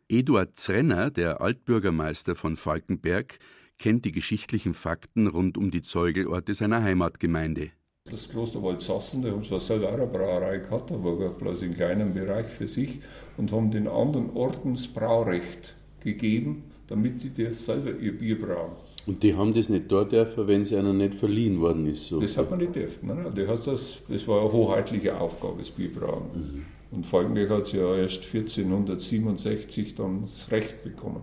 Eduard 0.09 0.57
Zrenner, 0.57 1.11
der 1.11 1.39
Altbürgermeister 1.39 2.35
von 2.35 2.57
Falkenberg, 2.57 3.39
kennt 3.79 4.05
die 4.05 4.11
geschichtlichen 4.11 4.73
Fakten 4.73 5.27
rund 5.27 5.57
um 5.57 5.71
die 5.71 5.81
Zeugelorte 5.81 6.53
seiner 6.53 6.83
Heimatgemeinde. 6.83 7.71
Das 8.07 8.29
Kloster 8.29 8.61
Waldsassen, 8.61 9.23
da 9.23 9.31
haben 9.31 9.43
zwar 9.43 9.59
selber 9.59 9.89
auch 9.89 9.93
eine 9.93 10.05
Brauerei 10.05 10.59
gehabt, 10.59 10.91
aber 10.91 11.15
bloß 11.29 11.63
in 11.63 11.73
kleinem 11.73 12.13
Bereich 12.13 12.45
für 12.45 12.67
sich 12.67 12.99
und 13.35 13.51
haben 13.51 13.71
den 13.71 13.87
anderen 13.87 14.29
Orten 14.35 14.75
das 14.75 14.87
Braurecht 14.87 15.75
gegeben, 16.01 16.65
damit 16.85 17.21
sie 17.21 17.31
das 17.33 17.65
selber 17.65 17.97
ihr 17.99 18.15
Bier 18.15 18.39
brauen. 18.39 18.73
Und 19.07 19.23
die 19.23 19.33
haben 19.33 19.55
das 19.55 19.69
nicht 19.69 19.91
dort 19.91 20.11
dürfen, 20.11 20.47
wenn 20.47 20.61
es 20.61 20.71
einer 20.71 20.93
nicht 20.93 21.15
verliehen 21.15 21.59
worden 21.59 21.87
ist? 21.87 22.05
So. 22.05 22.21
Das 22.21 22.37
hat 22.37 22.51
man 22.51 22.59
nicht 22.59 22.75
dürfen. 22.75 23.07
Nein, 23.07 23.23
nein. 23.23 23.47
Das, 23.47 23.63
das, 23.63 23.97
das 24.07 24.27
war 24.27 24.41
eine 24.41 24.51
hoheitliche 24.51 25.19
Aufgabe, 25.19 25.55
das 25.57 25.71
Bierbrauen. 25.71 26.25
Mhm. 26.35 26.65
Und 26.91 27.07
folglich 27.07 27.49
hat 27.49 27.65
sie 27.65 27.77
ja 27.77 27.95
erst 27.95 28.23
1467 28.23 29.95
dann 29.95 30.21
das 30.21 30.51
Recht 30.51 30.83
bekommen. 30.83 31.21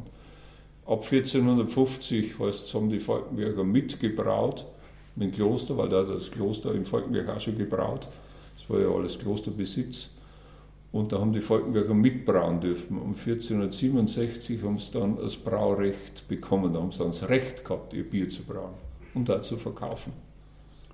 Ab 0.85 1.05
1450 1.05 2.41
heißt, 2.41 2.75
haben 2.75 2.91
die 2.91 2.99
Falkenberger 2.99 3.63
mitgebraut 3.63 4.67
mit 5.17 5.33
dem 5.33 5.37
Kloster, 5.37 5.77
weil 5.77 5.89
da 5.89 6.03
das 6.03 6.31
Kloster 6.31 6.75
in 6.75 6.85
Falkenberg 6.85 7.29
auch 7.29 7.41
schon 7.41 7.59
gebraut. 7.59 8.09
Das 8.57 8.69
war 8.69 8.81
ja 8.81 8.89
alles 8.89 9.19
Klosterbesitz. 9.19 10.11
Und 10.93 11.13
da 11.13 11.21
haben 11.21 11.33
die 11.33 11.41
Falkenberger 11.41 11.95
mitbrauen 11.95 12.61
dürfen. 12.61 12.99
Um 12.99 13.15
1467 13.15 14.63
haben 14.63 14.79
sie 14.79 14.93
dann 14.93 15.17
das 15.17 15.37
Braurecht 15.37 16.29
bekommen. 16.29 16.75
Da 16.75 16.81
haben 16.81 16.93
sie 16.93 16.99
dann 16.99 17.09
das 17.09 17.29
Recht 17.29 17.65
gehabt, 17.65 17.95
ihr 17.95 18.09
Bier 18.09 18.29
zu 18.29 18.43
brauen 18.43 18.75
und 19.15 19.29
da 19.29 19.41
zu 19.41 19.57
verkaufen. 19.57 20.13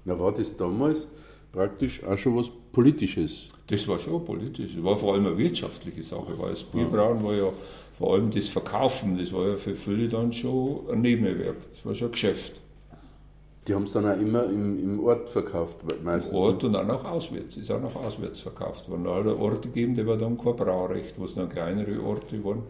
Na, 0.05 0.19
war 0.19 0.33
das 0.33 0.57
damals 0.57 1.09
praktisch 1.53 2.05
auch 2.05 2.17
schon 2.17 2.37
was 2.37 2.51
Politisches? 2.73 3.49
Das 3.67 3.87
war 3.89 3.99
schon 3.99 4.25
politisch. 4.25 4.77
Das 4.77 4.85
war 4.85 4.97
vor 4.97 5.15
allem 5.15 5.27
eine 5.27 5.39
wirtschaftliche 5.39 6.03
Sache, 6.03 6.39
weil 6.39 6.51
das 6.51 6.63
Bierbrauen 6.63 7.23
war 7.25 7.35
ja 7.35 7.53
vor 7.99 8.15
allem 8.15 8.31
das 8.31 8.49
Verkaufen, 8.49 9.19
das 9.19 9.33
war 9.33 9.49
ja 9.49 9.57
für 9.57 9.75
viele 9.75 10.07
dann 10.07 10.33
schon 10.33 10.89
ein 10.91 11.01
Nebenerwerb. 11.01 11.57
Das 11.75 11.85
war 11.85 11.95
schon 11.95 12.09
ein 12.09 12.13
Geschäft. 12.13 12.61
Die 13.69 13.75
haben 13.75 13.83
es 13.83 13.93
dann 13.93 14.11
auch 14.11 14.19
immer 14.19 14.45
im, 14.45 14.83
im 14.83 15.05
Ort 15.05 15.29
verkauft, 15.29 15.77
meistens. 16.03 16.33
Im 16.33 16.39
Ort 16.39 16.65
und 16.65 16.75
auch 16.75 16.87
noch 16.87 17.05
auswärts, 17.05 17.59
ist 17.59 17.71
auch 17.71 17.83
noch 17.83 17.97
auswärts 17.97 18.41
verkauft 18.41 18.89
worden. 18.89 19.07
Alle 19.07 19.37
Orte 19.37 19.69
gegeben, 19.69 19.95
die 19.95 20.07
war 20.07 20.17
dann 20.17 20.39
kein 20.39 20.57
Braurecht, 20.57 21.21
wo 21.21 21.27
es 21.27 21.37
noch 21.37 21.51
kleinere 21.51 22.03
Orte 22.03 22.43
waren. 22.43 22.63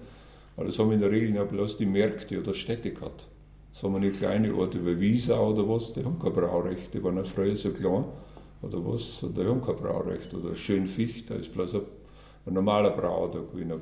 Aber 0.57 0.67
das 0.67 0.77
haben 0.81 0.91
in 0.91 0.99
der 0.99 1.13
Regel 1.13 1.37
ja 1.37 1.45
bloß 1.45 1.77
die 1.77 1.87
Märkte 1.87 2.41
oder 2.41 2.53
Städte 2.53 2.91
gehabt. 2.91 3.29
Das 3.73 3.85
haben 3.85 3.93
wir 3.93 4.01
nicht 4.01 4.19
kleine 4.19 4.53
Orte 4.53 4.85
wie 4.85 4.99
Wiesau 4.99 5.53
oder 5.53 5.69
was, 5.69 5.93
die 5.93 6.05
haben 6.05 6.19
kein 6.19 6.33
Braurecht, 6.33 6.93
die 6.93 7.05
waren 7.05 7.17
ja 7.17 7.23
früher 7.23 7.55
so 7.55 7.71
klein 7.71 8.05
oder 8.63 8.85
was, 8.85 9.21
die 9.23 9.45
haben 9.45 9.63
kein 9.63 9.77
Braurecht. 9.77 10.35
Oder 10.35 10.57
Schönficht, 10.57 11.31
da 11.31 11.37
ist 11.37 11.55
bloß 11.55 11.77
ein, 11.77 11.83
ein 12.47 12.55
normaler 12.55 12.91
Brauer 12.91 13.31
da 13.31 13.39
gewesen. 13.39 13.81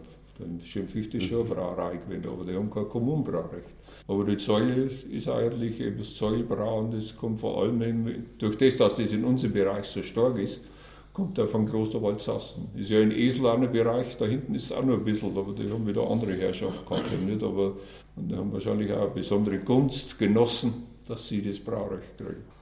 Schönficht 0.65 1.15
ist 1.15 1.25
schon 1.25 1.47
eine 1.47 1.55
Brauerei 1.55 1.97
gewesen, 1.97 2.29
aber 2.29 2.45
die 2.45 2.55
haben 2.55 2.71
kein 2.71 2.89
Kommunbraurecht. 2.89 3.75
Aber 4.09 4.25
die 4.25 4.39
Säule 4.39 4.91
ist 5.11 5.29
eigentlich 5.29 5.81
eben 5.81 5.99
das 5.99 6.17
Säulebrauen, 6.17 6.91
das 6.91 7.17
kommt 7.17 7.41
vor 7.41 7.63
allem 7.63 7.83
eben, 7.83 8.27
durch 8.39 8.57
das, 8.57 8.77
dass 8.77 8.97
das 8.97 9.13
in 9.13 9.25
unserem 9.25 9.55
Bereich 9.55 9.85
so 9.85 10.03
stark 10.03 10.39
ist, 10.39 10.67
kommt 11.13 11.39
er 11.39 11.47
von 11.47 11.65
Kloster 11.67 12.03
Waldsassen. 12.03 12.69
Ist 12.75 12.91
ja 12.91 13.01
ein 13.01 13.11
Eselaner 13.11 13.69
Bereich, 13.69 14.17
da 14.19 14.27
hinten 14.27 14.55
ist 14.55 14.65
es 14.65 14.73
auch 14.73 14.85
noch 14.85 14.95
ein 14.95 15.05
bisschen, 15.05 15.37
aber 15.37 15.53
die 15.53 15.71
haben 15.71 15.87
wieder 15.87 16.11
andere 16.11 16.35
Herrschaft 16.35 16.87
gehabt, 16.87 17.11
nicht, 17.25 17.43
aber 17.43 17.77
und 18.17 18.31
die 18.31 18.37
haben 18.37 18.53
wahrscheinlich 18.53 18.93
auch 18.93 19.03
eine 19.03 19.11
besondere 19.11 19.59
Gunst 19.59 20.19
genossen, 20.19 20.73
dass 21.07 21.29
sie 21.29 21.43
das 21.43 21.61
Braurecht 21.61 22.17
kriegen. 22.17 22.56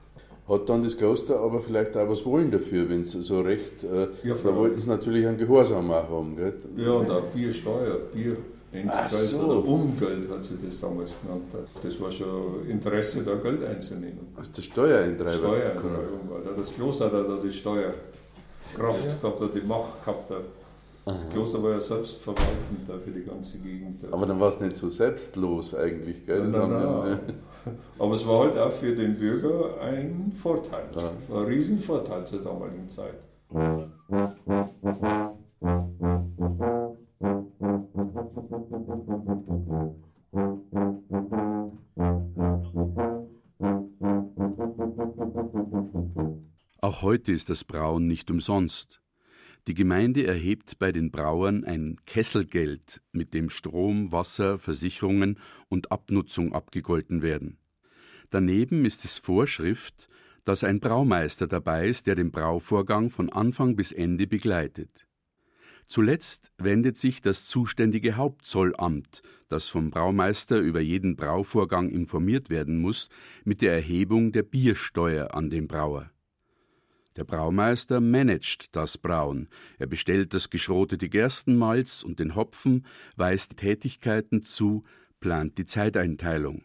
Hat 0.47 0.69
dann 0.69 0.83
das 0.83 0.95
Kloster 0.95 1.39
aber 1.39 1.59
vielleicht 1.59 1.97
auch 1.97 2.07
was 2.07 2.23
wollen 2.23 2.51
dafür, 2.51 2.87
wenn 2.87 3.01
es 3.01 3.13
so 3.13 3.41
recht, 3.41 3.83
äh, 3.83 4.09
ja, 4.23 4.35
da 4.43 4.55
wollten 4.55 4.79
sie 4.79 4.87
natürlich 4.87 5.25
einen 5.25 5.37
Gehorsam 5.37 5.89
auch 5.89 6.07
haben, 6.07 6.35
gell? 6.35 6.53
Ja, 6.77 6.91
und 6.91 7.09
auch 7.09 7.23
Biersteuer, 7.33 7.97
Bier. 8.13 8.37
Entgelt 8.71 9.11
so. 9.11 9.39
oder 9.39 9.67
Umgeld 9.67 10.29
hat 10.29 10.43
sie 10.43 10.57
das 10.63 10.81
damals 10.81 11.15
genannt. 11.21 11.45
Das 11.81 11.99
war 12.01 12.11
schon 12.11 12.67
Interesse, 12.69 13.23
da 13.23 13.35
Geld 13.35 13.63
einzunehmen. 13.63 14.19
Also 14.35 14.51
der 14.55 14.61
Steuereintreiber. 14.61 15.31
Steuereintreibung, 15.31 16.29
weil 16.29 16.55
das 16.55 16.73
Kloster 16.73 17.05
hat 17.05 17.13
da 17.13 17.39
die 17.41 17.51
Steuerkraft 17.51 19.21
gehabt, 19.21 19.41
hat 19.41 19.55
die 19.55 19.61
Macht 19.61 20.03
gehabt. 20.03 20.31
Das 21.05 21.29
Kloster 21.29 21.61
war 21.61 21.73
ja 21.73 21.79
selbstverwaltend 21.79 22.87
da 22.87 22.97
für 22.97 23.11
die 23.11 23.23
ganze 23.23 23.59
Gegend. 23.59 24.11
Aber 24.11 24.25
dann 24.25 24.39
war 24.39 24.49
es 24.49 24.59
nicht 24.59 24.75
so 24.75 24.89
selbstlos 24.89 25.75
eigentlich, 25.75 26.25
gell? 26.25 26.47
Nein, 26.47 26.67
nein, 26.67 26.93
nein. 26.93 27.19
Aber 27.99 28.15
es 28.15 28.25
war 28.27 28.45
halt 28.45 28.57
auch 28.57 28.71
für 28.71 28.95
den 28.95 29.15
Bürger 29.15 29.79
ein 29.81 30.33
Vorteil. 30.35 30.87
Ja. 30.95 31.11
War 31.27 31.41
ein 31.41 31.47
Riesenvorteil 31.47 32.25
zur 32.25 32.41
damaligen 32.41 32.89
Zeit. 32.89 33.27
Auch 46.81 47.01
heute 47.03 47.31
ist 47.31 47.49
das 47.49 47.63
Brauen 47.63 48.07
nicht 48.07 48.31
umsonst. 48.31 49.04
Die 49.67 49.73
Gemeinde 49.73 50.27
erhebt 50.27 50.77
bei 50.77 50.91
den 50.91 51.09
Brauern 51.09 51.63
ein 51.63 51.97
Kesselgeld, 52.05 53.01
mit 53.11 53.33
dem 53.33 53.49
Strom, 53.49 54.11
Wasser, 54.11 54.59
Versicherungen 54.59 55.39
und 55.69 55.91
Abnutzung 55.91 56.53
abgegolten 56.53 57.23
werden. 57.23 57.57
Daneben 58.29 58.85
ist 58.85 59.05
es 59.05 59.17
Vorschrift, 59.17 60.07
dass 60.43 60.63
ein 60.63 60.79
Braumeister 60.79 61.47
dabei 61.47 61.87
ist, 61.87 62.05
der 62.05 62.13
den 62.13 62.31
Brauvorgang 62.31 63.09
von 63.09 63.31
Anfang 63.31 63.75
bis 63.75 63.91
Ende 63.91 64.27
begleitet. 64.27 65.07
Zuletzt 65.87 66.51
wendet 66.57 66.97
sich 66.97 67.21
das 67.21 67.47
zuständige 67.47 68.15
Hauptzollamt, 68.15 69.21
das 69.49 69.67
vom 69.67 69.91
Braumeister 69.91 70.59
über 70.59 70.81
jeden 70.81 71.15
Brauvorgang 71.15 71.89
informiert 71.89 72.49
werden 72.49 72.79
muss, 72.79 73.09
mit 73.43 73.61
der 73.61 73.73
Erhebung 73.73 74.31
der 74.31 74.43
Biersteuer 74.43 75.33
an 75.33 75.49
den 75.49 75.67
Brauer. 75.67 76.11
Der 77.15 77.23
Braumeister 77.23 78.01
managt 78.01 78.75
das 78.75 78.97
Brauen. 78.97 79.47
Er 79.79 79.87
bestellt 79.87 80.33
das 80.33 80.49
geschrotete 80.49 81.07
Gerstenmalz 81.07 82.03
und 82.03 82.19
den 82.19 82.35
Hopfen, 82.35 82.85
weist 83.15 83.55
Tätigkeiten 83.55 84.43
zu, 84.43 84.83
plant 85.21 85.57
die 85.57 85.65
Zeiteinteilung. 85.65 86.63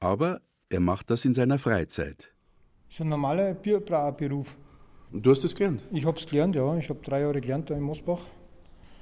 Aber 0.00 0.40
er 0.70 0.80
macht 0.80 1.10
das 1.10 1.24
in 1.24 1.34
seiner 1.34 1.58
Freizeit. 1.58 2.32
Das 2.86 2.96
ist 2.96 3.00
ein 3.00 3.08
normaler 3.08 3.54
Bierbrauerberuf. 3.54 4.56
Und 5.12 5.24
du 5.24 5.30
hast 5.30 5.44
das 5.44 5.54
gelernt? 5.54 5.82
Ich 5.92 6.04
habe 6.04 6.18
es 6.18 6.26
gelernt, 6.26 6.56
ja. 6.56 6.76
Ich 6.76 6.88
habe 6.88 7.00
drei 7.04 7.20
Jahre 7.20 7.40
gelernt 7.40 7.70
da 7.70 7.74
in 7.74 7.82
Mosbach. 7.82 8.22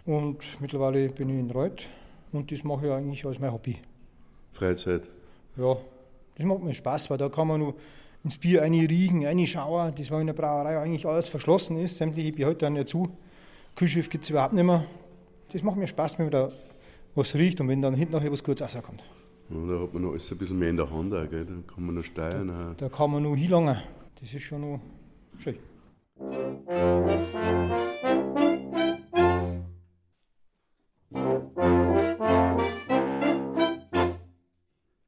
Und 0.04 0.38
mittlerweile 0.60 1.08
bin 1.08 1.30
ich 1.30 1.38
in 1.38 1.50
Reuth. 1.50 1.86
Und 2.30 2.52
das 2.52 2.62
mache 2.62 2.86
ich 2.86 2.92
eigentlich 2.92 3.24
als 3.24 3.38
mein 3.38 3.52
Hobby. 3.52 3.78
Freizeit? 4.50 5.08
Ja, 5.56 5.78
das 6.36 6.44
macht 6.44 6.62
mir 6.62 6.74
Spaß, 6.74 7.08
weil 7.08 7.18
da 7.18 7.30
kann 7.30 7.48
man 7.48 7.60
nur 7.60 7.74
ins 8.24 8.38
Bier 8.38 8.62
riechen, 8.62 9.24
reinschauen. 9.24 9.94
Das 9.96 10.10
war 10.10 10.20
in 10.20 10.26
der 10.26 10.34
Brauerei 10.34 10.78
eigentlich 10.78 11.06
alles 11.06 11.28
verschlossen 11.28 11.76
ist. 11.78 11.96
Sämtliche 11.96 12.46
heute 12.46 12.58
dann 12.58 12.76
ja 12.76 12.86
zu. 12.86 13.16
Kühlschiff 13.74 14.10
gibt 14.10 14.24
es 14.24 14.30
überhaupt 14.30 14.52
nicht 14.52 14.64
mehr. 14.64 14.84
Das 15.52 15.62
macht 15.62 15.76
mir 15.76 15.86
Spaß, 15.86 16.18
wenn 16.18 16.26
man 16.26 16.32
da 16.32 16.52
was 17.14 17.34
riecht 17.34 17.60
und 17.60 17.68
wenn 17.68 17.82
dann 17.82 17.94
hinten 17.94 18.12
noch 18.12 18.22
etwas 18.22 18.42
Gutes 18.42 18.74
rauskommt. 18.74 19.04
Ja, 19.50 19.56
da 19.66 19.82
hat 19.82 19.92
man 19.92 20.02
noch 20.02 20.12
alles 20.12 20.30
ein 20.32 20.38
bisschen 20.38 20.58
mehr 20.58 20.70
in 20.70 20.76
der 20.76 20.90
Hand, 20.90 21.14
auch, 21.14 21.28
gell? 21.28 21.44
da 21.44 21.54
kann 21.74 21.84
man 21.84 21.94
noch 21.96 22.04
steuern. 22.04 22.48
Da, 22.48 22.74
da 22.76 22.88
kann 22.88 23.10
man 23.10 23.22
noch 23.22 23.36
hinlangen. 23.36 23.76
Das 24.20 24.32
ist 24.32 24.42
schon 24.42 24.60
noch 24.60 24.80
schön. 25.38 25.58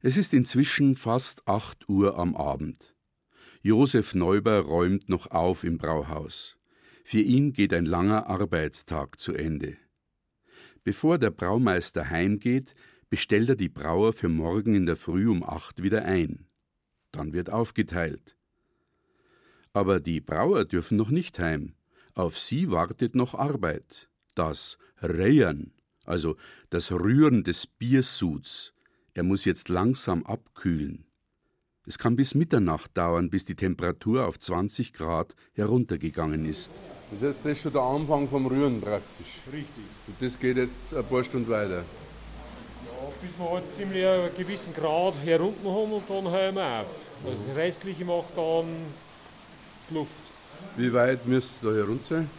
Es 0.01 0.17
ist 0.17 0.35
inzwischen 0.35 0.95
fast 0.95 1.47
8 1.47 1.89
Uhr 1.89 2.19
am 2.19 2.35
Abend. 2.35 2.94
Josef 3.65 4.13
Neuber 4.13 4.59
räumt 4.59 5.09
noch 5.09 5.31
auf 5.31 5.63
im 5.63 5.79
Brauhaus. 5.79 6.55
Für 7.03 7.19
ihn 7.19 7.51
geht 7.51 7.73
ein 7.73 7.87
langer 7.87 8.27
Arbeitstag 8.27 9.19
zu 9.19 9.33
Ende. 9.33 9.75
Bevor 10.83 11.17
der 11.17 11.31
Braumeister 11.31 12.11
heimgeht, 12.11 12.75
bestellt 13.09 13.49
er 13.49 13.55
die 13.55 13.69
Brauer 13.69 14.13
für 14.13 14.29
morgen 14.29 14.75
in 14.75 14.85
der 14.85 14.95
Früh 14.95 15.27
um 15.27 15.41
acht 15.43 15.81
wieder 15.81 16.05
ein. 16.05 16.45
Dann 17.11 17.33
wird 17.33 17.49
aufgeteilt. 17.49 18.37
Aber 19.73 19.99
die 19.99 20.21
Brauer 20.21 20.65
dürfen 20.65 20.95
noch 20.95 21.09
nicht 21.09 21.39
heim. 21.39 21.73
Auf 22.13 22.37
sie 22.37 22.69
wartet 22.69 23.15
noch 23.15 23.33
Arbeit. 23.33 24.09
Das 24.35 24.77
Rehern, 25.01 25.73
also 26.03 26.37
das 26.69 26.91
Rühren 26.91 27.43
des 27.43 27.65
Biersuds. 27.65 28.75
Er 29.15 29.23
muss 29.23 29.43
jetzt 29.43 29.69
langsam 29.69 30.23
abkühlen. 30.23 31.04
Es 31.87 31.99
kann 31.99 32.15
bis 32.15 32.33
Mitternacht 32.33 32.97
dauern, 32.97 33.29
bis 33.29 33.45
die 33.45 33.53
Temperatur 33.53 34.27
auf 34.27 34.39
20 34.39 34.91
Grad 34.91 35.35
heruntergegangen 35.53 36.43
ist. 36.45 36.71
Das 37.11 37.21
ist 37.21 37.27
jetzt 37.27 37.45
das 37.45 37.61
schon 37.61 37.73
der 37.73 37.83
Anfang 37.83 38.27
vom 38.27 38.47
Rühren 38.47 38.81
praktisch. 38.81 39.41
Richtig. 39.53 39.83
Und 40.07 40.19
das 40.19 40.39
geht 40.39 40.57
jetzt 40.57 40.95
ein 40.95 41.03
paar 41.05 41.23
Stunden 41.23 41.47
weiter. 41.47 41.83
Ja, 41.83 43.11
bis 43.21 43.37
wir 43.37 43.51
halt 43.51 43.63
ziemlich 43.77 44.03
einen 44.03 44.35
gewissen 44.35 44.73
Grad 44.73 45.13
herunter 45.23 45.69
haben 45.69 45.93
und 45.93 46.09
dann 46.09 46.31
hören 46.31 46.55
wir 46.55 46.81
auf. 46.81 46.87
Das 47.23 47.55
Restliche 47.55 48.03
macht 48.03 48.35
dann 48.35 48.65
die 49.87 49.93
Luft. 49.93 50.11
Wie 50.77 50.91
weit 50.91 51.27
müsste 51.27 51.67
da 51.67 51.73
herunter 51.75 52.05
sein? 52.05 52.29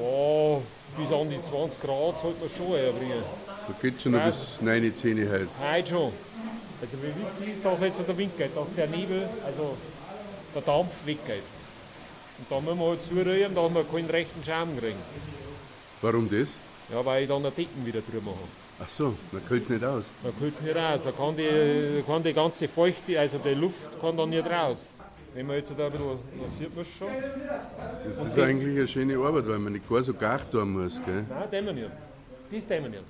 Ja, 0.00 0.60
bis 0.98 1.12
an 1.12 1.30
die 1.30 1.40
20 1.40 1.80
Grad 1.80 2.18
sollte 2.18 2.40
man 2.40 2.48
schon 2.48 2.66
herbringen. 2.76 3.22
Da 3.68 3.74
geht 3.80 4.02
schon 4.02 4.12
noch 4.12 4.24
bis 4.24 4.60
9, 4.60 4.92
10 4.92 5.30
heute. 5.30 5.48
Heute 5.60 5.88
schon. 5.88 6.12
Also 6.82 6.98
wie 6.98 7.06
wichtig 7.06 7.54
ist, 7.54 7.64
dass 7.64 7.80
jetzt 7.80 8.06
der 8.06 8.18
Wind 8.18 8.36
geht, 8.36 8.56
dass 8.56 8.74
der 8.74 8.88
Nebel, 8.88 9.22
also 9.46 9.76
der 10.52 10.62
Dampf 10.62 10.90
weggeht. 11.06 11.44
Und 12.38 12.50
dann 12.50 12.64
müssen 12.64 12.80
wir 12.80 12.86
halt 12.88 13.04
zurühren, 13.04 13.54
dass 13.54 13.74
wir 13.74 13.84
keinen 13.84 14.10
rechten 14.10 14.42
Schaum 14.42 14.76
kriegen. 14.76 14.98
Warum 16.00 16.28
das? 16.28 16.56
Ja, 16.92 17.04
weil 17.04 17.22
ich 17.22 17.28
dann 17.28 17.38
eine 17.38 17.52
Decken 17.52 17.86
wieder 17.86 18.00
drüber 18.00 18.32
habe. 18.32 18.48
Ach 18.82 18.88
so, 18.88 19.14
dann 19.30 19.46
kühlt 19.46 19.62
es 19.62 19.68
nicht 19.68 19.84
aus. 19.84 20.04
Dann 20.24 20.36
kühlt 20.36 20.54
es 20.54 20.60
nicht 20.60 20.76
aus. 20.76 21.00
Da 21.04 21.12
kann 21.12 21.36
die, 21.36 22.02
kann 22.04 22.20
die 22.24 22.32
ganze 22.32 22.66
Feuchte, 22.66 23.20
also 23.20 23.38
die 23.38 23.54
Luft, 23.54 24.00
kann 24.00 24.16
dann 24.16 24.30
nicht 24.30 24.50
raus. 24.50 24.88
Wenn 25.34 25.46
man 25.46 25.56
jetzt 25.56 25.72
da 25.78 25.86
ein 25.86 25.92
bisschen, 25.92 26.18
da 26.42 26.50
sieht 26.50 26.74
man 26.74 26.84
schon. 26.84 27.08
Das 28.04 28.18
Und 28.18 28.26
ist 28.26 28.36
das 28.36 28.48
eigentlich 28.50 28.76
eine 28.76 28.86
schöne 28.88 29.16
Arbeit, 29.18 29.46
weil 29.46 29.58
man 29.60 29.72
nicht 29.72 29.88
gar 29.88 30.02
so 30.02 30.12
gar 30.12 30.50
tun 30.50 30.72
muss, 30.72 31.00
gell? 31.04 31.24
Nein, 31.28 31.50
den 31.52 31.66
wir 31.66 31.72
nicht. 31.72 31.90
Das 32.50 32.66
tun 32.66 32.82
wir 32.82 32.88
nicht. 32.88 33.04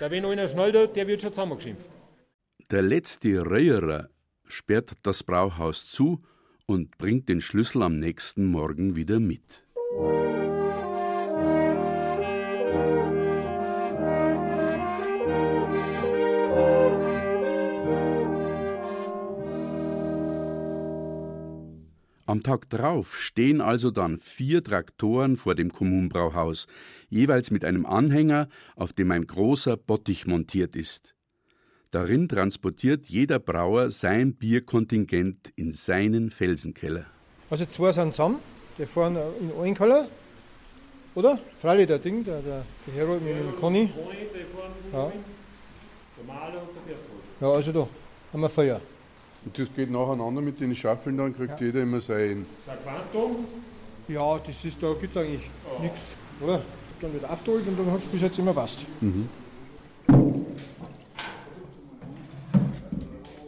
Da, 0.00 0.10
wenn 0.10 0.24
einer 0.24 0.48
schnell 0.48 0.72
tut, 0.72 0.96
der 0.96 1.06
wird 1.06 1.22
schon 1.22 1.32
zusammengeschimpft. 1.32 1.93
Der 2.70 2.80
letzte 2.80 3.44
Reierer 3.44 4.08
sperrt 4.46 4.92
das 5.02 5.22
Brauhaus 5.22 5.86
zu 5.86 6.22
und 6.64 6.96
bringt 6.96 7.28
den 7.28 7.42
Schlüssel 7.42 7.82
am 7.82 7.96
nächsten 7.96 8.46
Morgen 8.46 8.96
wieder 8.96 9.20
mit. 9.20 9.64
Am 22.26 22.42
Tag 22.42 22.70
drauf 22.70 23.20
stehen 23.20 23.60
also 23.60 23.90
dann 23.90 24.18
vier 24.18 24.64
Traktoren 24.64 25.36
vor 25.36 25.54
dem 25.54 25.70
Kommunbrauhaus, 25.70 26.66
jeweils 27.10 27.50
mit 27.50 27.64
einem 27.64 27.84
Anhänger, 27.84 28.48
auf 28.74 28.94
dem 28.94 29.10
ein 29.10 29.26
großer 29.26 29.76
Bottich 29.76 30.26
montiert 30.26 30.74
ist. 30.74 31.13
Darin 31.94 32.28
transportiert 32.28 33.06
jeder 33.06 33.38
Brauer 33.38 33.88
sein 33.92 34.34
Bierkontingent 34.34 35.52
in 35.54 35.72
seinen 35.72 36.32
Felsenkeller. 36.32 37.04
Also 37.48 37.66
zwei 37.66 37.92
sind 37.92 38.12
zusammen, 38.12 38.40
die 38.76 38.84
fahren 38.84 39.16
in 39.40 39.62
einen 39.62 39.76
Keller, 39.76 40.08
oder? 41.14 41.38
Freilich 41.56 41.86
der 41.86 42.00
Ding, 42.00 42.24
der, 42.24 42.40
der, 42.40 42.64
der 42.84 42.94
Herold 42.94 43.22
mit 43.22 43.36
dem 43.36 43.54
Conny. 43.60 43.90
Ja. 44.92 45.12
ja, 47.40 47.48
also 47.48 47.70
da 47.70 47.86
haben 48.32 48.40
wir 48.40 48.48
Feuer. 48.48 48.80
Und 49.44 49.56
das 49.56 49.72
geht 49.72 49.88
nacheinander 49.88 50.40
mit 50.40 50.60
den 50.60 50.74
Schaffeln, 50.74 51.16
dann 51.16 51.32
kriegt 51.32 51.60
ja. 51.60 51.66
jeder 51.66 51.82
immer 51.82 52.00
sein. 52.00 52.44
Quantum? 52.82 53.44
Ja, 54.08 54.40
das 54.44 54.64
ist, 54.64 54.82
da 54.82 54.92
gibt 54.94 55.14
es 55.14 55.22
eigentlich 55.22 55.48
oh. 55.64 55.80
nichts, 55.80 56.16
oder? 56.40 56.60
Dann 57.00 57.12
wird 57.12 57.30
aufgeholt 57.30 57.68
und 57.68 57.78
dann 57.78 57.92
hat 57.92 58.00
es 58.00 58.06
bis 58.06 58.22
jetzt 58.22 58.36
immer 58.40 58.52
passt. 58.52 58.84
Mhm. 59.00 59.28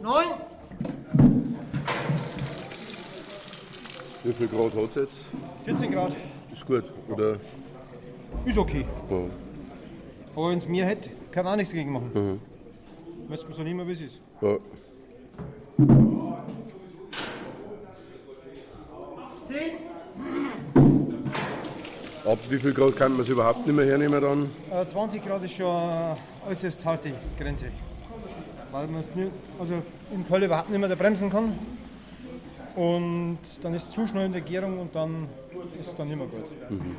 Neun. 0.07 0.27
Wie 4.23 4.31
viel 4.31 4.47
Grad 4.47 4.73
hat 4.73 4.89
es 4.91 4.95
jetzt? 4.95 5.25
14 5.65 5.91
Grad. 5.91 6.15
Ist 6.53 6.65
gut, 6.65 6.85
oder? 7.09 7.35
Ist 8.45 8.57
okay. 8.57 8.85
Ja. 9.09 9.17
Aber 10.33 10.51
wenn 10.51 10.59
es 10.59 10.67
mir 10.69 10.85
hätte, 10.85 11.09
kann 11.29 11.43
man 11.43 11.53
auch 11.53 11.57
nichts 11.57 11.71
dagegen 11.71 11.91
machen. 11.91 12.11
Mhm. 12.13 12.39
Müsste 13.27 13.47
man 13.47 13.53
so 13.53 13.63
nicht 13.63 13.73
mehr, 13.75 13.85
wie 13.85 13.91
es 13.91 13.99
ist. 13.99 14.21
Ja. 14.39 14.55
Ab 22.31 22.39
wie 22.49 22.59
viel 22.59 22.73
Grad 22.73 22.95
kann 22.95 23.11
man 23.11 23.21
es 23.21 23.27
überhaupt 23.27 23.67
nicht 23.67 23.75
mehr 23.75 23.85
hernehmen 23.85 24.21
dann? 24.21 24.87
20 24.87 25.21
äh, 25.21 25.27
Grad 25.27 25.43
ist 25.43 25.55
schon 25.55 26.15
äußerst 26.47 26.85
harte 26.85 27.11
Grenze 27.37 27.67
weil 28.71 28.87
man 28.87 28.99
es 28.99 29.13
nicht, 29.15 29.31
also 29.59 29.75
im 30.13 30.27
Keller 30.27 30.45
überhaupt 30.45 30.69
nicht 30.69 30.79
mehr 30.79 30.95
bremsen 30.95 31.29
kann. 31.29 31.57
Und 32.75 33.39
dann 33.63 33.73
ist 33.73 33.83
es 33.83 33.91
zu 33.91 34.05
schnell 34.05 34.27
in 34.27 34.33
der 34.33 34.41
Gärung 34.41 34.79
und 34.79 34.93
dann 34.95 35.27
ist 35.79 35.87
es 35.87 35.95
dann 35.95 36.07
nicht 36.07 36.17
mehr 36.17 36.27
gut. 36.27 36.45
Mhm. 36.69 36.95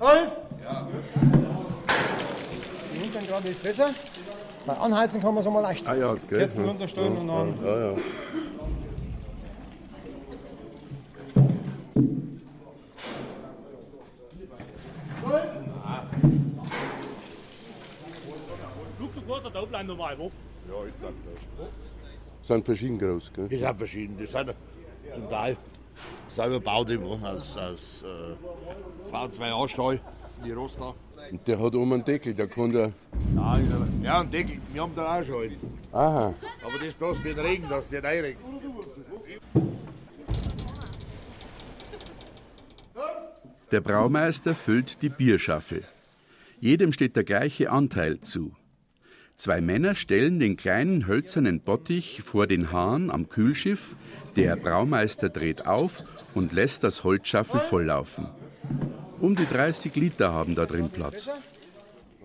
Rolf! 0.00 0.36
Ja. 0.64 0.88
Die 2.94 2.98
hinteren 3.00 3.26
gerade 3.26 3.48
ist 3.48 3.62
besser. 3.62 3.90
Bei 4.66 4.74
Anheizen 4.74 5.20
kann 5.20 5.34
man 5.34 5.42
so 5.42 5.50
mal 5.50 5.60
leicht. 5.60 5.86
Ah 5.88 5.94
ja, 5.94 6.14
gell. 6.28 6.38
Kerzen 6.38 6.64
runterstellen 6.64 7.16
und 7.18 7.28
dann. 7.28 7.54
Ja, 7.64 7.90
ja. 7.90 7.94
Wo? 20.20 20.30
Ja, 20.68 20.86
ich 20.86 20.94
bleib 20.94 21.14
da. 21.58 21.64
Sind 22.42 22.64
verschieden 22.64 22.98
groß, 22.98 23.32
gell? 23.32 23.48
Die 23.48 23.58
sind 23.58 23.76
verschieden. 23.76 24.16
Die 24.18 24.26
sind 24.26 24.54
zum 25.14 25.30
Teil 25.30 25.56
selber 26.28 26.54
gebaut 26.54 26.90
aus, 27.22 27.56
aus 27.56 28.04
äh, 28.04 29.10
V2A-Stahl, 29.12 30.00
die 30.44 30.52
Roster. 30.52 30.94
Und 31.30 31.46
der 31.46 31.58
hat 31.58 31.74
oben 31.74 31.92
einen 31.92 32.04
Deckel, 32.04 32.34
der 32.34 32.48
kann 32.48 32.70
der. 32.70 32.92
Ja, 33.36 33.58
ja, 34.02 34.20
einen 34.20 34.30
Deckel. 34.30 34.58
Wir 34.72 34.82
haben 34.82 34.94
da 34.94 35.18
auch 35.18 35.24
schon 35.24 35.42
einen. 35.42 35.56
Aha. 35.92 36.34
Aber 36.64 36.78
das 36.78 36.88
ist 36.88 36.98
bloß 36.98 37.20
für 37.20 37.34
den 37.34 37.44
Regen, 37.44 37.68
dass 37.68 37.86
es 37.86 37.92
nicht 37.92 38.04
reinregnet. 38.04 38.44
Der 43.70 43.80
Braumeister 43.80 44.54
füllt 44.54 45.00
die 45.02 45.08
Bierschaffel. 45.08 45.84
Jedem 46.58 46.92
steht 46.92 47.14
der 47.14 47.24
gleiche 47.24 47.70
Anteil 47.70 48.20
zu. 48.20 48.52
Zwei 49.40 49.62
Männer 49.62 49.94
stellen 49.94 50.38
den 50.38 50.58
kleinen 50.58 51.06
hölzernen 51.06 51.60
Bottich 51.60 52.20
vor 52.22 52.46
den 52.46 52.72
Hahn 52.72 53.08
am 53.08 53.30
Kühlschiff. 53.30 53.96
Der 54.36 54.54
Braumeister 54.54 55.30
dreht 55.30 55.66
auf 55.66 56.04
und 56.34 56.52
lässt 56.52 56.84
das 56.84 57.04
Holzschaffel 57.04 57.58
volllaufen. 57.58 58.26
Um 59.18 59.34
die 59.34 59.46
30 59.46 59.96
Liter 59.96 60.34
haben 60.34 60.54
da 60.54 60.66
drin 60.66 60.90
Platz. 60.90 61.30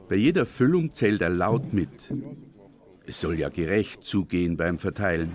Bei 0.09 0.17
jeder 0.17 0.45
Füllung 0.45 0.93
zählt 0.93 1.21
er 1.21 1.29
laut 1.29 1.71
mit. 1.71 1.87
Es 3.05 3.21
soll 3.21 3.39
ja 3.39 3.47
gerecht 3.47 4.03
zugehen 4.03 4.57
beim 4.57 4.77
Verteilen. 4.77 5.29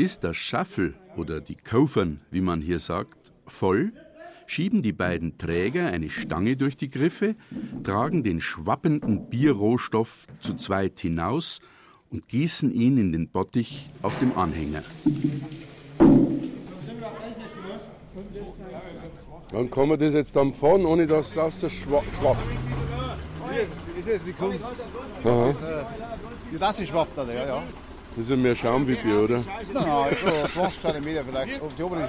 Ist 0.00 0.24
das 0.24 0.38
Schaffel 0.38 0.94
oder 1.18 1.42
die 1.42 1.56
Kaufern, 1.56 2.22
wie 2.30 2.40
man 2.40 2.62
hier 2.62 2.78
sagt, 2.78 3.34
voll, 3.46 3.92
schieben 4.46 4.80
die 4.80 4.94
beiden 4.94 5.36
Träger 5.36 5.88
eine 5.88 6.08
Stange 6.08 6.56
durch 6.56 6.78
die 6.78 6.88
Griffe, 6.88 7.36
tragen 7.84 8.24
den 8.24 8.40
schwappenden 8.40 9.28
Bierrohstoff 9.28 10.26
zu 10.40 10.56
zweit 10.56 11.00
hinaus 11.00 11.60
und 12.08 12.28
gießen 12.28 12.72
ihn 12.72 12.96
in 12.96 13.12
den 13.12 13.28
Bottich 13.28 13.90
auf 14.00 14.18
dem 14.20 14.38
Anhänger. 14.38 14.82
Dann 19.52 19.70
kann 19.70 19.86
man 19.86 19.98
das 19.98 20.14
jetzt 20.14 20.34
dann 20.34 20.54
fahren, 20.54 20.86
ohne 20.86 21.06
dass 21.06 21.32
es 21.32 21.36
außer 21.36 21.68
schwa 21.68 22.02
schwappt. 22.18 22.40
Das 23.98 24.06
ist 24.06 24.26
die 24.26 24.32
Kunst. 24.32 24.82
Aha. 25.24 25.54
Ja, 26.52 26.58
das 26.58 26.80
ist 26.80 26.88
schwappt, 26.88 27.18
ja, 27.18 27.46
ja. 27.46 27.62
Das 28.16 28.24
ist 28.24 28.30
ja 28.30 28.36
mehr 28.36 28.54
Schaum 28.54 28.86
wie 28.86 28.96
Bier, 28.96 29.20
oder? 29.20 29.44
Nein, 29.72 29.86
nein, 29.86 30.16
so 30.52 30.60
20 30.60 30.80
cm 30.80 31.04
vielleicht. 31.26 31.62
Auf 31.62 31.74
die 31.76 31.82
obere. 31.82 32.00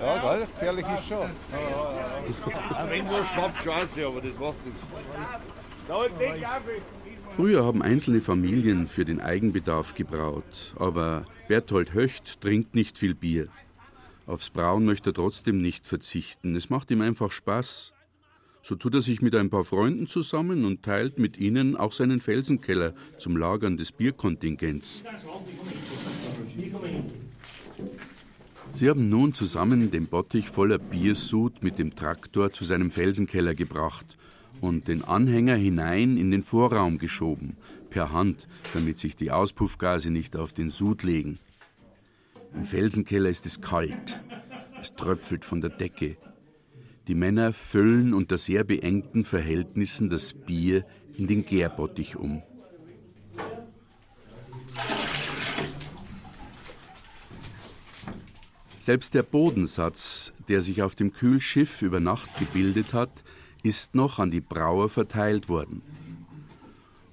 Ja, 0.00 0.22
geil, 0.22 0.46
gefährlich 0.52 0.86
ist 0.96 1.06
schon. 1.06 1.18
Ja, 1.18 1.26
ja, 1.52 2.84
ja. 2.84 2.90
Wenn 2.90 3.06
nur 3.06 3.24
schwappt, 3.24 3.62
scheiße, 3.62 4.06
aber 4.06 4.20
das 4.20 4.38
macht 4.38 4.66
nichts. 4.66 4.82
Früher 7.36 7.64
haben 7.64 7.82
einzelne 7.82 8.20
Familien 8.20 8.86
für 8.86 9.04
den 9.04 9.20
Eigenbedarf 9.20 9.94
gebraut, 9.94 10.74
aber 10.78 11.24
Berthold 11.48 11.92
Höcht 11.92 12.40
trinkt 12.40 12.74
nicht 12.74 12.98
viel 12.98 13.14
Bier. 13.14 13.48
Aufs 14.26 14.50
Brauen 14.50 14.84
möchte 14.84 15.10
er 15.10 15.14
trotzdem 15.14 15.60
nicht 15.60 15.86
verzichten. 15.86 16.54
Es 16.54 16.70
macht 16.70 16.90
ihm 16.90 17.00
einfach 17.00 17.30
Spaß. 17.30 17.92
So 18.62 18.76
tut 18.76 18.94
er 18.94 19.00
sich 19.00 19.20
mit 19.20 19.34
ein 19.34 19.50
paar 19.50 19.64
Freunden 19.64 20.06
zusammen 20.06 20.64
und 20.64 20.82
teilt 20.82 21.18
mit 21.18 21.36
ihnen 21.36 21.76
auch 21.76 21.92
seinen 21.92 22.20
Felsenkeller 22.20 22.94
zum 23.18 23.36
Lagern 23.36 23.76
des 23.76 23.90
Bierkontingents. 23.90 25.02
Sie 28.74 28.88
haben 28.88 29.08
nun 29.08 29.34
zusammen 29.34 29.90
den 29.90 30.06
Bottich 30.06 30.48
voller 30.48 30.78
Biersud 30.78 31.62
mit 31.62 31.78
dem 31.78 31.94
Traktor 31.94 32.52
zu 32.52 32.64
seinem 32.64 32.90
Felsenkeller 32.90 33.54
gebracht 33.54 34.16
und 34.60 34.86
den 34.86 35.02
Anhänger 35.02 35.56
hinein 35.56 36.16
in 36.16 36.30
den 36.30 36.42
Vorraum 36.42 36.98
geschoben, 36.98 37.56
per 37.90 38.12
Hand, 38.12 38.46
damit 38.72 39.00
sich 39.00 39.16
die 39.16 39.32
Auspuffgase 39.32 40.10
nicht 40.10 40.36
auf 40.36 40.52
den 40.52 40.70
Sud 40.70 41.02
legen. 41.02 41.38
Im 42.54 42.64
Felsenkeller 42.64 43.28
ist 43.28 43.44
es 43.44 43.60
kalt. 43.60 44.20
Es 44.80 44.94
tröpfelt 44.94 45.44
von 45.44 45.60
der 45.60 45.70
Decke. 45.70 46.16
Die 47.08 47.14
Männer 47.16 47.52
füllen 47.52 48.14
unter 48.14 48.38
sehr 48.38 48.62
beengten 48.62 49.24
Verhältnissen 49.24 50.08
das 50.08 50.32
Bier 50.32 50.84
in 51.16 51.26
den 51.26 51.44
Gärbottich 51.44 52.16
um. 52.16 52.42
Selbst 58.80 59.14
der 59.14 59.22
Bodensatz, 59.22 60.32
der 60.48 60.60
sich 60.60 60.82
auf 60.82 60.94
dem 60.94 61.12
Kühlschiff 61.12 61.82
über 61.82 62.00
Nacht 62.00 62.36
gebildet 62.38 62.92
hat, 62.92 63.24
ist 63.62 63.94
noch 63.94 64.18
an 64.18 64.30
die 64.30 64.40
Brauer 64.40 64.88
verteilt 64.88 65.48
worden. 65.48 65.82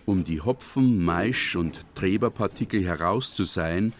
Um 0.06 0.24
die 0.24 0.42
Hopfen, 0.42 1.04
Maisch 1.04 1.56
und 1.56 1.86
Treberpartikel 1.94 2.84
herauszuseien, 2.84 3.94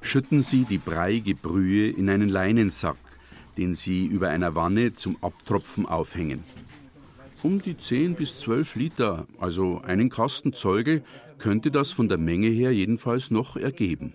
schütten 0.00 0.40
sie 0.40 0.64
die 0.64 0.78
breiige 0.78 1.34
Brühe 1.34 1.90
in 1.90 2.08
einen 2.08 2.30
Leinensack, 2.30 2.96
den 3.56 3.74
sie 3.74 4.06
über 4.06 4.28
einer 4.28 4.54
Wanne 4.54 4.92
zum 4.94 5.16
Abtropfen 5.22 5.86
aufhängen. 5.86 6.44
Um 7.42 7.62
die 7.62 7.76
10 7.76 8.16
bis 8.16 8.38
12 8.40 8.76
Liter, 8.76 9.26
also 9.38 9.80
einen 9.80 10.10
Kasten 10.10 10.52
Zeugel, 10.52 11.02
könnte 11.38 11.70
das 11.70 11.90
von 11.90 12.08
der 12.08 12.18
Menge 12.18 12.48
her 12.48 12.72
jedenfalls 12.72 13.30
noch 13.30 13.56
ergeben. 13.56 14.12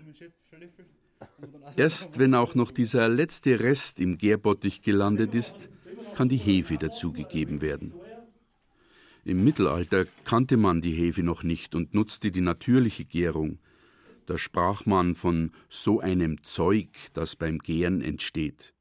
Erst 1.75 2.19
wenn 2.19 2.35
auch 2.35 2.53
noch 2.53 2.71
dieser 2.71 3.09
letzte 3.09 3.59
Rest 3.59 3.99
im 3.99 4.17
Gärbottich 4.17 4.81
gelandet 4.83 5.33
ist, 5.33 5.69
kann 6.15 6.29
die 6.29 6.37
Hefe 6.37 6.77
dazugegeben 6.77 7.61
werden. 7.61 7.93
Im 9.25 9.43
Mittelalter 9.43 10.05
kannte 10.23 10.55
man 10.55 10.81
die 10.81 10.93
Hefe 10.93 11.23
noch 11.23 11.41
nicht 11.41 11.73
und 11.73 11.95
nutzte 11.95 12.31
die 12.31 12.41
natürliche 12.41 13.05
Gärung. 13.05 13.57
Da 14.27 14.37
sprach 14.37 14.85
man 14.85 15.15
von 15.15 15.51
so 15.67 15.99
einem 15.99 16.43
Zeug, 16.43 16.89
das 17.13 17.35
beim 17.35 17.57
Gären 17.57 18.01
entsteht. 18.01 18.74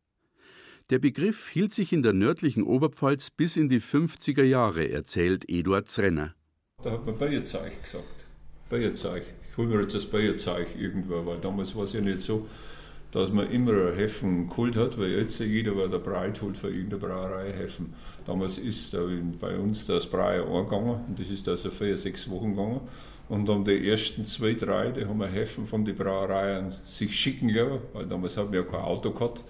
Der 0.90 0.98
Begriff 0.98 1.48
hielt 1.48 1.72
sich 1.72 1.94
in 1.94 2.02
der 2.02 2.12
nördlichen 2.12 2.62
Oberpfalz 2.62 3.30
bis 3.30 3.56
in 3.56 3.70
die 3.70 3.80
50er 3.80 4.42
Jahre, 4.42 4.90
erzählt 4.90 5.48
Eduard 5.48 5.88
Zrenner. 5.88 6.34
Da 6.82 6.90
hat 6.90 7.06
man 7.06 7.16
Bayerzeug 7.16 7.82
gesagt. 7.82 8.26
Bayerzeug. 8.68 9.22
Ich 9.50 9.56
hole 9.56 9.68
mir 9.68 9.80
jetzt 9.80 9.94
das 9.94 10.04
Bayerzeug 10.04 10.68
irgendwo, 10.78 11.24
weil 11.24 11.38
damals 11.38 11.74
war 11.74 11.84
es 11.84 11.94
ja 11.94 12.02
nicht 12.02 12.20
so, 12.20 12.46
dass 13.12 13.32
man 13.32 13.50
immer 13.50 13.72
ein 13.72 13.94
Hefen 13.94 14.50
geholt 14.50 14.76
hat, 14.76 14.98
weil 14.98 15.08
jetzt 15.08 15.40
jeder 15.40 15.74
war 15.74 15.88
der 15.88 16.00
Breit 16.00 16.42
holt 16.42 16.58
für 16.58 16.68
irgendeine 16.68 17.00
Brauerei 17.00 17.50
Hefen. 17.50 17.94
Damals 18.26 18.58
ist 18.58 18.94
bei 19.40 19.56
uns 19.56 19.86
das 19.86 20.06
Brauer 20.06 20.46
angegangen 20.46 21.00
und 21.08 21.18
das 21.18 21.30
ist 21.30 21.48
also 21.48 21.70
vier, 21.70 21.96
sechs 21.96 22.28
Wochen 22.28 22.50
gegangen. 22.50 22.82
Und 23.30 23.48
dann 23.48 23.64
die 23.64 23.88
ersten 23.88 24.26
zwei, 24.26 24.52
drei, 24.52 24.90
die 24.90 25.06
haben 25.06 25.16
wir 25.16 25.28
Hefen 25.28 25.64
von 25.64 25.82
den 25.82 25.96
Brauereien 25.96 26.70
sich 26.84 27.18
schicken 27.18 27.48
lassen, 27.48 27.78
weil 27.94 28.04
damals 28.04 28.36
haben 28.36 28.52
wir 28.52 28.60
ja 28.60 28.66
kein 28.66 28.80
Auto 28.80 29.10
gehabt. 29.12 29.42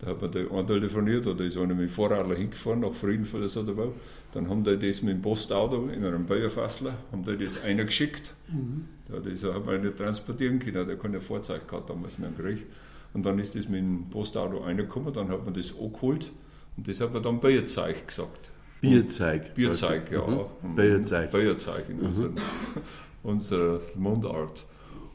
Da 0.00 0.06
hat 0.08 0.20
man 0.20 0.30
den 0.30 0.48
einen 0.50 0.66
telefoniert 0.66 1.26
oder 1.26 1.44
ist 1.44 1.56
einer 1.56 1.74
mit 1.74 1.88
dem 1.88 1.88
Vorradler 1.88 2.36
hingefahren 2.36 2.80
nach 2.80 2.92
Friedenfeld 2.94 3.42
oder 3.56 3.74
so. 3.74 3.94
Dann 4.32 4.48
haben 4.48 4.62
die 4.62 4.78
das 4.78 5.02
mit 5.02 5.14
dem 5.14 5.22
Postauto 5.22 5.88
in 5.88 6.04
einem 6.04 6.24
Bayerfassler, 6.26 6.94
haben 7.10 7.24
die 7.24 7.36
das 7.36 7.60
einer 7.64 7.84
geschickt. 7.84 8.34
Mhm. 8.52 8.84
Ja, 9.12 9.18
das 9.18 9.42
hat 9.42 9.66
man 9.66 9.82
nicht 9.82 9.96
transportieren 9.96 10.60
können, 10.60 10.86
der 10.86 10.96
keine 10.96 11.20
Fahrzeug 11.20 11.66
gehabt 11.66 11.90
damals 11.90 12.18
in 12.18 12.26
einem 12.26 12.36
Krieg. 12.36 12.66
Und 13.12 13.26
dann 13.26 13.38
ist 13.40 13.56
das 13.56 13.68
mit 13.68 13.80
dem 13.80 14.08
Postauto 14.08 14.58
reingekommen, 14.58 15.12
dann 15.12 15.30
hat 15.30 15.44
man 15.44 15.54
das 15.54 15.74
angeholt 15.76 16.30
und 16.76 16.86
das 16.86 17.00
hat 17.00 17.12
man 17.12 17.22
dann 17.22 17.40
Bayerzeug 17.40 18.06
gesagt. 18.06 18.50
Bierzeug. 18.80 19.52
Bierzeug, 19.54 20.12
ja. 20.12 20.20
Mhm. 20.62 20.76
Bayerzeug. 20.76 21.32
Bayerzeug 21.32 21.88
in 21.88 21.96
Mhm. 21.98 22.06
unserer, 22.06 22.30
unserer 23.24 23.80
Mundart. 23.96 24.64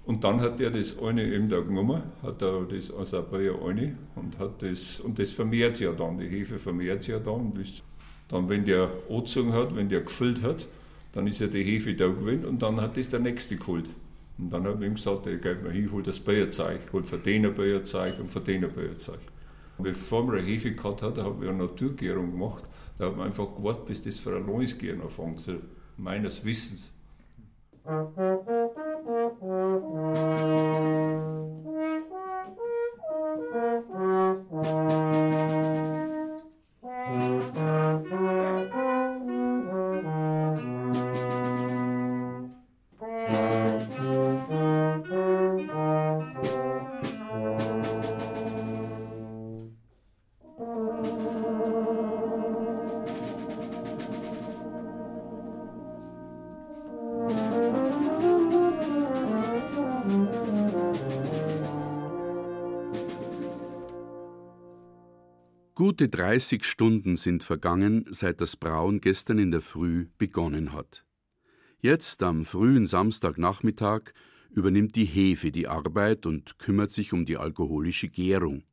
Und 0.06 0.24
dann 0.26 0.42
hat 0.42 0.60
er 0.60 0.70
das 0.70 1.00
eine 1.00 1.24
eben 1.24 1.48
da 1.50 1.62
genommen, 1.62 2.04
hat 2.22 2.42
er 2.42 2.66
das 2.66 2.92
Bayer 3.32 3.56
eine 3.66 3.98
und 4.16 4.38
hat 4.38 4.62
das, 4.62 5.00
und 5.00 5.18
das 5.18 5.32
vermehrt 5.32 5.78
sich 5.78 5.86
ja 5.88 5.94
dann, 5.94 6.18
die 6.18 6.28
Hefe 6.28 6.60
vermehrt 6.60 7.04
sich 7.04 7.14
ja 7.14 7.20
dann. 7.20 7.52
Bis- 7.52 7.84
Dann, 8.28 8.50
wenn 8.50 8.66
der 8.66 8.90
angezogen 9.10 9.54
hat, 9.54 9.76
wenn 9.76 9.90
der 9.90 10.02
gefüllt 10.02 10.42
hat, 10.42 10.68
dann 11.14 11.28
ist 11.28 11.40
ja 11.40 11.48
die 11.48 11.64
Hefe 11.64 11.94
da 11.94 12.08
gewesen 12.08 12.46
und 12.46 12.62
dann 12.62 12.82
hat 12.82 12.98
das 12.98 13.10
der 13.10 13.20
Nächste 13.20 13.56
geholt. 13.58 13.86
Und 14.38 14.52
dann 14.52 14.64
hat 14.66 14.76
man 14.80 14.84
ihm 14.90 14.96
gesagt, 14.96 15.26
der 15.28 15.38
geht 15.38 15.62
mal 15.64 15.72
hin, 15.72 15.92
hol 15.92 16.02
das 16.02 16.20
Bayerzeug, 16.20 16.80
hol 16.92 17.04
für 17.04 17.18
den 17.20 17.46
ein 17.46 17.54
Bayerzeug 17.54 18.20
und 18.20 18.32
für 18.32 18.40
den 18.42 18.66
ein 18.66 18.74
Bayerzeug. 18.74 19.20
Bevor 19.78 20.26
man 20.26 20.38
eine 20.38 20.48
Hefe 20.48 20.72
gehabt 20.72 21.02
hat, 21.02 21.18
hat 21.18 21.40
man 21.40 21.48
eine 21.48 21.58
Naturgärung 21.60 22.32
gemacht. 22.32 22.64
Da 22.98 23.06
hat 23.08 23.18
man 23.18 23.28
einfach 23.28 23.56
gewartet, 23.56 23.86
bis 23.86 24.02
das 24.02 24.20
für 24.20 24.36
ein 24.36 24.46
neues 24.46 24.78
Gären 24.78 25.02
anfängt, 25.02 25.44
meines 25.98 26.44
Wissens. 26.44 26.92
Thank 29.06 29.34
you. 29.44 31.03
Gute 65.94 66.10
30 66.10 66.64
Stunden 66.64 67.18
sind 67.18 67.44
vergangen, 67.44 68.06
seit 68.10 68.42
das 68.42 68.56
Brauen 68.56 69.00
gestern 69.00 69.38
in 69.38 69.52
der 69.52 69.62
Früh 69.62 70.08
begonnen 70.18 70.74
hat. 70.74 71.06
Jetzt, 71.82 72.24
am 72.24 72.46
frühen 72.46 72.88
Samstagnachmittag, 72.88 74.12
übernimmt 74.50 74.96
die 74.96 75.06
Hefe 75.06 75.52
die 75.52 75.68
Arbeit 75.68 76.26
und 76.26 76.58
kümmert 76.58 76.92
sich 76.92 77.14
um 77.14 77.26
die 77.26 77.38
alkoholische 77.38 78.10
Gärung. 78.10 78.64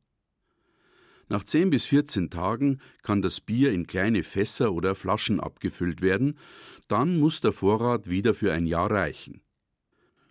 Nach 1.29 1.43
10 1.43 1.69
bis 1.69 1.85
14 1.85 2.31
Tagen 2.31 2.79
kann 3.03 3.21
das 3.21 3.39
Bier 3.39 3.71
in 3.71 3.85
kleine 3.85 4.23
Fässer 4.23 4.73
oder 4.73 4.95
Flaschen 4.95 5.39
abgefüllt 5.39 6.01
werden, 6.01 6.39
dann 6.87 7.19
muss 7.19 7.39
der 7.39 7.51
Vorrat 7.51 8.09
wieder 8.09 8.33
für 8.33 8.51
ein 8.51 8.65
Jahr 8.65 8.89
reichen. 8.89 9.41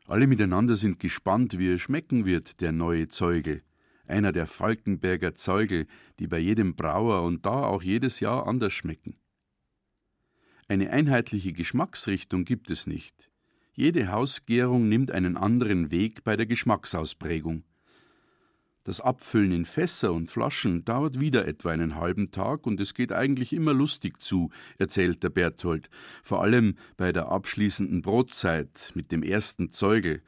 Alle 0.08 0.26
miteinander 0.26 0.74
sind 0.74 0.98
gespannt, 0.98 1.56
wie 1.56 1.70
er 1.70 1.78
schmecken 1.78 2.24
wird, 2.26 2.60
der 2.60 2.72
neue 2.72 3.06
Zeugel 3.06 3.62
einer 4.10 4.32
der 4.32 4.46
Falkenberger 4.46 5.34
Zeugel, 5.34 5.86
die 6.18 6.26
bei 6.26 6.38
jedem 6.38 6.76
Brauer 6.76 7.22
und 7.22 7.46
da 7.46 7.64
auch 7.64 7.82
jedes 7.82 8.20
Jahr 8.20 8.46
anders 8.46 8.72
schmecken. 8.72 9.16
Eine 10.68 10.90
einheitliche 10.90 11.52
Geschmacksrichtung 11.52 12.44
gibt 12.44 12.70
es 12.70 12.86
nicht. 12.86 13.30
Jede 13.72 14.12
Hausgärung 14.12 14.88
nimmt 14.88 15.10
einen 15.10 15.36
anderen 15.36 15.90
Weg 15.90 16.22
bei 16.22 16.36
der 16.36 16.46
Geschmacksausprägung. 16.46 17.64
Das 18.84 19.00
Abfüllen 19.00 19.52
in 19.52 19.64
Fässer 19.66 20.12
und 20.12 20.30
Flaschen 20.30 20.84
dauert 20.84 21.20
wieder 21.20 21.46
etwa 21.46 21.70
einen 21.70 21.96
halben 21.96 22.30
Tag 22.30 22.66
und 22.66 22.80
es 22.80 22.94
geht 22.94 23.12
eigentlich 23.12 23.52
immer 23.52 23.74
lustig 23.74 24.22
zu, 24.22 24.50
erzählt 24.78 25.22
der 25.22 25.30
Berthold, 25.30 25.90
vor 26.22 26.42
allem 26.42 26.76
bei 26.96 27.12
der 27.12 27.28
abschließenden 27.28 28.00
Brotzeit 28.00 28.92
mit 28.94 29.12
dem 29.12 29.22
ersten 29.22 29.70
Zeugel, 29.70 30.22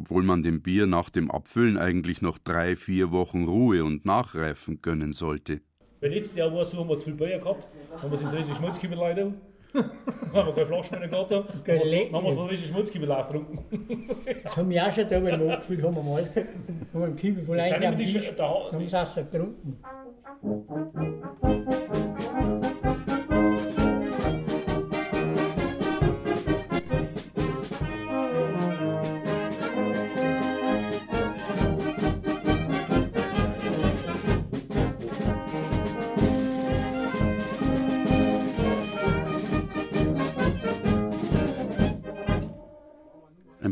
obwohl 0.00 0.22
man 0.22 0.42
dem 0.42 0.62
Bier 0.62 0.86
nach 0.86 1.10
dem 1.10 1.30
Abfüllen 1.30 1.76
eigentlich 1.76 2.22
noch 2.22 2.38
drei, 2.38 2.76
vier 2.76 3.12
Wochen 3.12 3.44
Ruhe 3.44 3.84
und 3.84 4.06
nachreifen 4.06 4.80
gönnen 4.80 5.12
sollte. 5.12 5.60
Weil 6.00 6.12
letztes 6.12 6.36
Jahr 6.36 6.52
war 6.52 6.62
es 6.62 6.70
so, 6.70 6.78
haben 6.78 6.88
wir 6.88 6.96
zu 6.96 7.04
viel 7.04 7.14
Bier 7.14 7.38
gehabt, 7.38 7.68
haben 8.00 8.10
wir 8.10 8.14
es 8.14 8.22
in 8.22 8.28
so 8.28 8.36
riesige 8.36 8.56
Schmutzkübel 8.56 8.98
leider. 8.98 9.32
haben 9.74 10.46
wir 10.46 10.52
keine 10.52 10.66
Flaschen 10.66 10.98
mehr 10.98 11.08
gehabt, 11.08 11.30
dann 11.30 11.44
haben 11.44 12.24
wir 12.24 12.32
so 12.32 12.46
riesige 12.46 12.68
Schmutzkübel 12.68 13.12
ausgetrunken. 13.12 13.58
Das 14.42 14.56
haben 14.56 14.70
wir 14.70 14.86
auch 14.86 14.90
schon 14.90 15.06
da 15.06 15.20
mal 15.20 15.32
angefüllt, 15.50 15.82
haben 15.82 15.96
wir 15.96 16.02
mal. 16.02 16.24
Haben 16.24 16.46
wir 16.92 17.04
einen 17.04 17.16
Kübel 17.16 17.44
voll 17.44 17.60
rein, 17.60 17.72
haben 17.84 18.00
es 18.00 18.94
auch 18.94 19.06
so 19.06 19.22
getrunken. 19.22 19.76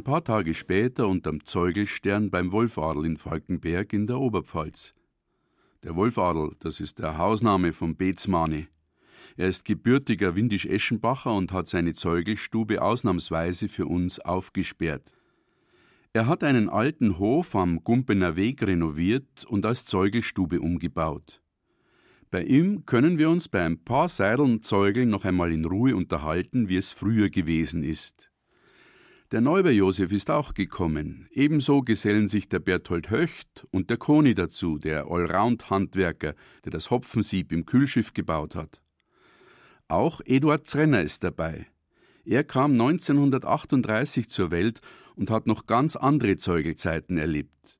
Paar 0.09 0.25
Tage 0.25 0.55
später 0.55 1.07
unterm 1.07 1.44
Zeugelstern 1.44 2.31
beim 2.31 2.51
Wolfadel 2.51 3.05
in 3.05 3.18
Falkenberg 3.18 3.92
in 3.92 4.07
der 4.07 4.18
Oberpfalz. 4.18 4.94
Der 5.83 5.97
Wolfadel, 5.97 6.57
das 6.61 6.81
ist 6.81 6.99
der 6.99 7.18
Hausname 7.18 7.75
von 7.75 7.94
Beetsmane. 7.94 8.68
Er 9.37 9.49
ist 9.49 9.66
gebürtiger 9.66 10.35
Windisch-Eschenbacher 10.35 11.35
und 11.35 11.53
hat 11.53 11.68
seine 11.68 11.92
Zeugelstube 11.92 12.81
ausnahmsweise 12.81 13.68
für 13.68 13.85
uns 13.85 14.18
aufgesperrt. 14.18 15.12
Er 16.14 16.27
hat 16.27 16.42
einen 16.42 16.71
alten 16.71 17.18
Hof 17.18 17.55
am 17.55 17.85
Gumpener 17.85 18.35
Weg 18.35 18.62
renoviert 18.62 19.44
und 19.44 19.66
als 19.66 19.85
Zeugelstube 19.85 20.62
umgebaut. 20.62 21.42
Bei 22.31 22.42
ihm 22.42 22.87
können 22.87 23.18
wir 23.18 23.29
uns 23.29 23.51
bei 23.51 23.62
ein 23.62 23.85
paar 23.85 24.09
Seideln 24.09 24.62
Zeugeln 24.62 25.11
noch 25.11 25.27
einmal 25.27 25.53
in 25.53 25.66
Ruhe 25.66 25.94
unterhalten, 25.94 26.71
wie 26.71 26.79
es 26.79 26.94
früher 26.94 27.29
gewesen 27.29 27.83
ist. 27.83 28.28
Der 29.31 29.43
Neuber 29.43 29.71
Josef 29.71 30.11
ist 30.11 30.31
auch 30.31 30.55
gekommen. 30.55 31.29
Ebenso 31.31 31.83
gesellen 31.83 32.29
sich 32.29 32.49
der 32.49 32.61
Berthold 32.61 33.11
Höcht 33.11 33.67
und 33.71 33.91
der 33.91 33.99
Koni 33.99 34.35
dazu, 34.35 34.79
der 34.79 35.11
Allround-Handwerker, 35.11 36.35
der 36.64 36.73
das 36.73 36.91
Hopfensieb 36.91 37.53
im 37.53 37.67
Kühlschiff 37.67 38.14
gebaut 38.14 38.55
hat. 38.55 38.81
Auch 39.87 40.23
Eduard 40.25 40.67
Zrenner 40.67 41.03
ist 41.03 41.25
dabei. 41.25 41.67
Er 42.25 42.43
kam 42.43 42.73
1938 42.73 44.31
zur 44.31 44.51
Welt 44.51 44.81
und 45.14 45.31
hat 45.31 45.47
noch 45.47 45.67
ganz 45.67 45.95
andere 45.95 46.38
Zeugelzeiten 46.38 47.19
erlebt. 47.19 47.79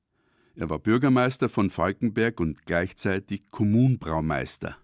Er 0.55 0.69
war 0.69 0.79
Bürgermeister 0.79 1.49
von 1.49 1.71
Falkenberg 1.71 2.41
und 2.41 2.67
gleichzeitig 2.67 3.45
Kommunbraumeister. 3.51 4.77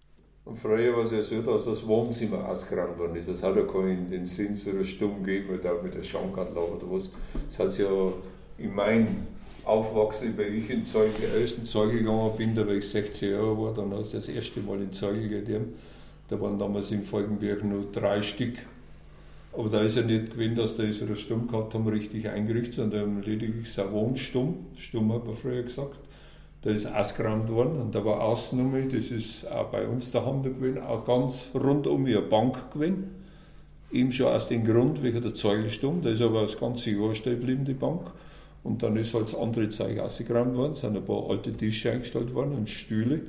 Und 0.44 0.58
früher 0.58 0.94
war 0.94 1.04
es 1.04 1.12
ja 1.12 1.22
so, 1.22 1.40
dass 1.40 1.64
das 1.64 1.86
Wohnzimmer 1.86 2.46
ausgeräumt 2.46 2.98
worden 2.98 3.16
ist. 3.16 3.28
Das 3.28 3.42
hat 3.42 3.56
ja 3.56 3.62
keinen 3.62 4.08
den 4.10 4.26
Sinn 4.26 4.54
so 4.56 4.70
Stumm 4.84 5.22
gegeben 5.22 5.58
oder 5.58 5.72
auch 5.72 5.82
mit 5.82 5.94
der 5.94 6.02
Schankanlage 6.02 6.76
oder 6.76 6.90
was. 6.90 7.10
Das 7.46 7.58
hat 7.58 7.78
ja 7.78 8.12
in 8.58 8.74
meinem 8.74 9.26
Aufwachsen, 9.64 10.36
weil 10.36 10.54
ich 10.54 10.68
in 10.68 10.84
Zeugel, 10.84 11.24
ersten 11.40 11.64
Zeugel 11.64 12.00
gegangen 12.00 12.36
bin, 12.36 12.54
da 12.54 12.66
war 12.66 12.74
ich 12.74 12.86
16 12.86 13.32
Jahre 13.32 13.58
war, 13.58 13.72
dann 13.72 13.92
hast 13.94 14.12
du 14.12 14.18
das 14.18 14.28
erste 14.28 14.60
Mal 14.60 14.82
in 14.82 14.92
Zeugel 14.92 15.28
gegeben. 15.28 15.74
Da 16.28 16.38
waren 16.40 16.58
damals 16.58 16.90
in 16.90 17.04
Falkenberg 17.04 17.64
nur 17.64 17.86
drei 17.90 18.20
Stück. 18.20 18.54
Aber 19.52 19.68
da 19.68 19.82
ist 19.82 19.96
ja 19.96 20.02
nicht 20.02 20.32
gewesen, 20.32 20.56
dass 20.56 20.76
da 20.76 20.90
so 20.92 21.06
eine 21.06 21.16
Stumm 21.16 21.48
gehabt 21.48 21.74
haben, 21.74 21.86
richtig 21.86 22.28
eingerichtet, 22.28 22.74
sondern 22.74 23.22
lediglich 23.22 23.72
so 23.72 23.90
Wohnstumm. 23.92 24.66
Stumm 24.76 25.12
hat 25.12 25.24
man 25.24 25.34
früher 25.34 25.62
gesagt. 25.62 25.98
Da 26.64 26.70
ist 26.70 26.86
ausgeräumt 26.86 27.50
worden 27.50 27.78
und 27.78 27.94
da 27.94 28.02
war 28.06 28.22
außen 28.22 28.58
um 28.58 28.72
das 28.90 29.10
ist 29.10 29.46
auch 29.52 29.66
bei 29.66 29.86
uns 29.86 30.10
daheim 30.12 30.42
da 30.42 30.48
gewesen, 30.48 30.80
auch 30.80 31.04
ganz 31.04 31.50
rundum 31.54 32.06
wie 32.06 32.16
eine 32.16 32.24
Bank 32.24 32.72
gewesen. 32.72 33.10
Eben 33.92 34.10
schon 34.10 34.28
aus 34.28 34.48
dem 34.48 34.64
Grund 34.64 35.02
wegen 35.02 35.20
der 35.20 35.34
Zeugelstumm, 35.34 36.00
da 36.00 36.08
ist 36.08 36.22
aber 36.22 36.40
das 36.40 36.58
ganze 36.58 36.90
Jahr 36.92 37.12
stehen 37.12 37.38
geblieben, 37.38 37.66
die 37.66 37.74
Bank. 37.74 38.10
Und 38.62 38.82
dann 38.82 38.96
ist 38.96 39.12
halt 39.12 39.24
das 39.24 39.34
andere 39.34 39.68
Zeug 39.68 39.98
ausgeräumt 39.98 40.56
worden, 40.56 40.72
sind 40.72 40.96
ein 40.96 41.04
paar 41.04 41.28
alte 41.28 41.52
Tische 41.52 41.92
eingestellt 41.92 42.34
worden 42.34 42.54
und 42.54 42.66
Stühle. 42.70 43.20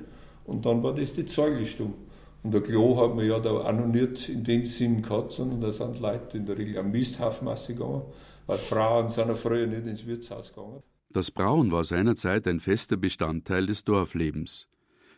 Und 0.45 0.65
dann 0.65 0.81
war 0.81 0.95
das 0.95 1.11
die 1.11 1.25
Zeugelstumm. 1.25 1.93
Und 2.41 2.53
der 2.53 2.61
Klo 2.61 2.95
hat 3.01 3.17
man 3.17 3.27
ja 3.27 3.37
da 3.39 3.49
auch 3.49 3.73
noch 3.73 3.87
nicht 3.87 4.29
in 4.29 4.45
dem 4.45 4.63
Sinn 4.63 5.01
gehabt, 5.01 5.33
sondern 5.33 5.59
da 5.59 5.73
sind 5.73 5.99
Leute 5.99 6.37
in 6.37 6.45
der 6.45 6.57
Regel 6.57 6.77
am 6.77 6.89
Misthaufen 6.89 7.49
gegangen, 7.67 8.03
weil 8.47 8.59
Frauen 8.59 9.09
sind 9.09 9.27
ja 9.27 9.35
früher 9.35 9.67
nicht 9.67 9.85
ins 9.85 10.07
Wirtshaus 10.07 10.53
gegangen. 10.53 10.81
Das 11.15 11.31
Brauen 11.31 11.71
war 11.71 11.85
seinerzeit 11.85 12.45
ein 12.45 12.59
fester 12.59 12.97
Bestandteil 12.97 13.67
des 13.67 13.85
Dorflebens. 13.85 14.67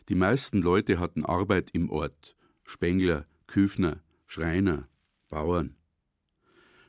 Die 0.08 0.14
meisten 0.14 0.62
Leute 0.62 1.00
hatten 1.00 1.24
Arbeit 1.24 1.70
im 1.72 1.90
Ort: 1.90 2.36
Spengler, 2.62 3.26
Küfner, 3.48 3.96
Schreiner, 4.24 4.86
Bauern. 5.28 5.74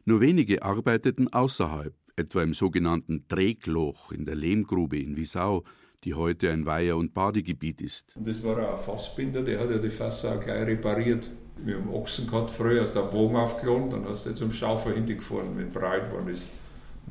Nur 0.05 0.21
wenige 0.21 0.61
arbeiteten 0.61 1.27
außerhalb, 1.27 1.95
etwa 2.17 2.43
im 2.43 2.53
sogenannten 2.53 3.27
Trägloch 3.27 4.11
in 4.11 4.25
der 4.25 4.35
Lehmgrube 4.35 4.99
in 4.99 5.17
Wisau, 5.17 5.63
die 6.03 6.13
heute 6.13 6.51
ein 6.51 6.67
Weiher- 6.67 6.97
und 6.97 7.15
Badegebiet 7.15 7.81
ist. 7.81 8.15
Und 8.15 8.27
das 8.27 8.43
war 8.43 8.59
ein 8.59 8.77
Fassbinder, 8.77 9.41
der 9.41 9.59
hat 9.59 9.71
ja 9.71 9.79
die 9.79 9.89
Fässer 9.89 10.35
auch 10.35 10.39
gleich 10.39 10.67
repariert. 10.67 11.31
Wir 11.57 11.77
haben 11.77 11.89
Ochsen 11.89 12.27
gehabt 12.27 12.51
früher, 12.51 12.83
aus 12.83 12.93
der 12.93 13.01
Bogen 13.01 13.37
aufgeladen, 13.37 13.89
dann 13.89 14.05
hast 14.05 14.27
du 14.27 14.35
zum 14.35 14.51
Schaufer 14.51 14.93
hingefahren, 14.93 15.57
wenn 15.57 15.71
breit 15.71 16.11
worden 16.11 16.27
ist. 16.27 16.51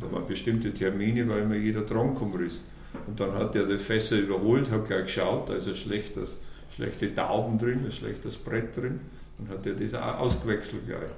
Da 0.01 0.11
waren 0.13 0.27
bestimmte 0.27 0.73
Termine, 0.73 1.29
weil 1.29 1.43
immer 1.43 1.57
jeder 1.57 1.83
drangekommen 1.83 2.45
ist. 2.45 2.65
Und 3.07 3.19
dann 3.21 3.33
hat 3.33 3.55
er 3.57 3.67
die 3.67 3.79
Fässer 3.79 4.19
überholt, 4.19 4.71
hat 4.71 4.87
gleich 4.87 5.05
geschaut, 5.05 5.49
da 5.49 5.55
ist 5.55 5.69
ein 5.69 5.75
schlechtes, 5.75 6.39
schlechte 6.75 7.15
Tauben 7.15 7.59
drin, 7.59 7.85
ein 7.85 7.91
schlechtes 7.91 8.37
Brett 8.37 8.77
drin. 8.77 9.01
Dann 9.39 9.49
hat 9.49 9.67
er 9.67 9.75
das 9.75 9.95
auch 9.95 10.19
ausgewechselt 10.19 10.87
gleich. 10.87 11.11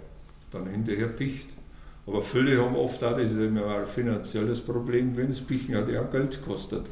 Dann 0.51 0.68
hinterher 0.68 1.09
Picht. 1.09 1.47
Aber 2.07 2.22
viele 2.22 2.61
haben 2.62 2.74
oft 2.74 3.03
auch, 3.05 3.16
das 3.16 3.31
ist 3.31 3.39
immer 3.39 3.66
ein 3.66 3.87
finanzielles 3.87 4.61
Problem, 4.61 5.16
wenn 5.16 5.28
das 5.28 5.41
Pichen 5.41 5.76
hat 5.76 5.89
ja 5.89 6.03
Geld 6.03 6.41
gekostet. 6.41 6.87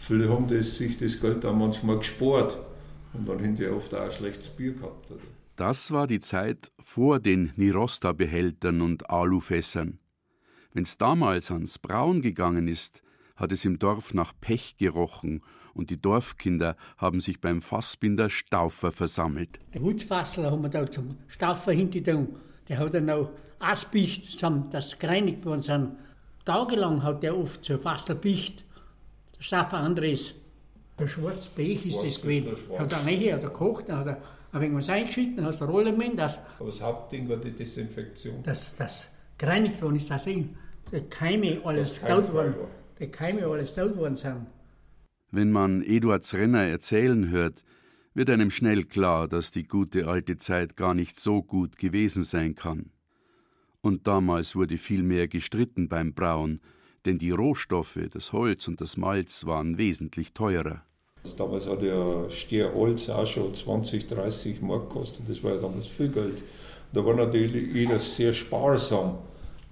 viele 0.00 0.28
haben 0.28 0.48
das, 0.48 0.76
sich 0.76 0.98
das 0.98 1.20
Geld 1.20 1.46
auch 1.46 1.54
manchmal 1.54 1.98
gespart 1.98 2.58
und 3.12 3.28
dann 3.28 3.38
hinterher 3.38 3.76
oft 3.76 3.94
auch 3.94 4.00
ein 4.00 4.10
schlechtes 4.10 4.48
Bier 4.48 4.72
gehabt. 4.72 5.12
Das 5.56 5.92
war 5.92 6.08
die 6.08 6.18
Zeit 6.18 6.72
vor 6.80 7.20
den 7.20 7.52
Nirosta-Behältern 7.54 8.80
und 8.80 9.08
Alufässern. 9.08 10.00
Wenn's 10.74 10.98
damals 10.98 11.52
ans 11.52 11.78
Brauen 11.78 12.20
gegangen 12.20 12.66
ist, 12.66 13.00
hat 13.36 13.52
es 13.52 13.64
im 13.64 13.78
Dorf 13.78 14.12
nach 14.12 14.32
Pech 14.40 14.76
gerochen 14.76 15.40
und 15.72 15.88
die 15.90 16.02
Dorfkinder 16.02 16.76
haben 16.98 17.20
sich 17.20 17.40
beim 17.40 17.62
Fassbinder 17.62 18.28
Staufer 18.28 18.90
versammelt. 18.90 19.60
Der 19.72 19.82
Hutzfassler 19.82 20.50
haben 20.50 20.62
wir 20.62 20.68
da 20.68 20.90
zum 20.90 21.16
Staufer 21.28 21.70
hingetan. 21.70 22.26
Der 22.68 22.78
hat 22.78 22.92
dann 22.92 23.08
auch 23.08 23.30
Asbicht, 23.60 24.42
das 24.72 24.98
gereinigt 24.98 25.44
worden 25.44 25.62
sind. 25.62 25.92
Tagelang 26.44 27.04
hat 27.04 27.22
der 27.22 27.38
oft 27.38 27.64
so 27.64 27.78
Fasselbicht. 27.78 28.64
Der 29.36 29.42
Staufer 29.42 29.78
Andres. 29.78 30.34
Der 30.98 31.06
Schwarzpech 31.06 31.86
ist 31.86 32.02
das 32.02 32.20
gewesen. 32.20 32.56
Hat 32.76 32.90
er 32.90 33.02
nicht, 33.04 33.32
hat 33.32 33.44
er 33.44 33.50
gekocht, 33.50 33.88
dann 33.88 33.98
hat 34.00 34.06
er 34.08 34.22
ein 34.50 34.60
wenig 34.60 34.78
was 34.78 34.88
eingeschüttet, 34.88 35.38
dann 35.38 35.46
hast 35.46 35.60
du 35.60 35.66
Rolle 35.66 35.92
mit. 35.92 36.18
Das, 36.18 36.40
Aber 36.58 36.66
das 36.66 36.82
Hauptding 36.82 37.28
war 37.28 37.36
die 37.36 37.52
Desinfektion. 37.52 38.42
Das, 38.42 38.74
das 38.74 39.08
gereinigt 39.38 39.80
worden 39.80 39.96
ist, 39.96 40.10
das 40.10 40.26
die 40.94 41.00
Keime 41.00 41.60
alles 41.64 42.00
tot 42.00 42.32
worden. 42.32 42.54
Die 43.00 43.08
Keime 43.08 43.46
alles 43.46 43.76
worden 43.76 44.16
sind. 44.16 44.46
Wenn 45.30 45.50
man 45.50 45.82
Eduards 45.82 46.34
Renner 46.34 46.62
erzählen 46.62 47.28
hört, 47.30 47.64
wird 48.14 48.30
einem 48.30 48.50
schnell 48.50 48.84
klar, 48.84 49.26
dass 49.26 49.50
die 49.50 49.66
gute 49.66 50.06
alte 50.06 50.36
Zeit 50.36 50.76
gar 50.76 50.94
nicht 50.94 51.18
so 51.18 51.42
gut 51.42 51.76
gewesen 51.76 52.22
sein 52.22 52.54
kann. 52.54 52.90
Und 53.80 54.06
damals 54.06 54.54
wurde 54.54 54.78
viel 54.78 55.02
mehr 55.02 55.26
gestritten 55.26 55.88
beim 55.88 56.14
Brauen, 56.14 56.60
denn 57.04 57.18
die 57.18 57.32
Rohstoffe, 57.32 57.98
das 58.10 58.32
Holz 58.32 58.68
und 58.68 58.80
das 58.80 58.96
Malz 58.96 59.44
waren 59.44 59.76
wesentlich 59.76 60.32
teurer. 60.32 60.84
Damals 61.36 61.66
hat 61.66 61.82
ja 61.82 62.30
Stierholz 62.30 63.08
auch 63.08 63.26
schon 63.26 63.52
20, 63.52 64.06
30 64.06 64.62
Mark 64.62 64.88
gekostet. 64.88 65.28
Das 65.28 65.42
war 65.42 65.54
ja 65.54 65.60
damals 65.60 65.88
viel 65.88 66.08
Geld. 66.08 66.44
Da 66.92 67.04
war 67.04 67.14
natürlich 67.14 67.74
jeder 67.74 67.98
sehr 67.98 68.32
sparsam. 68.32 69.18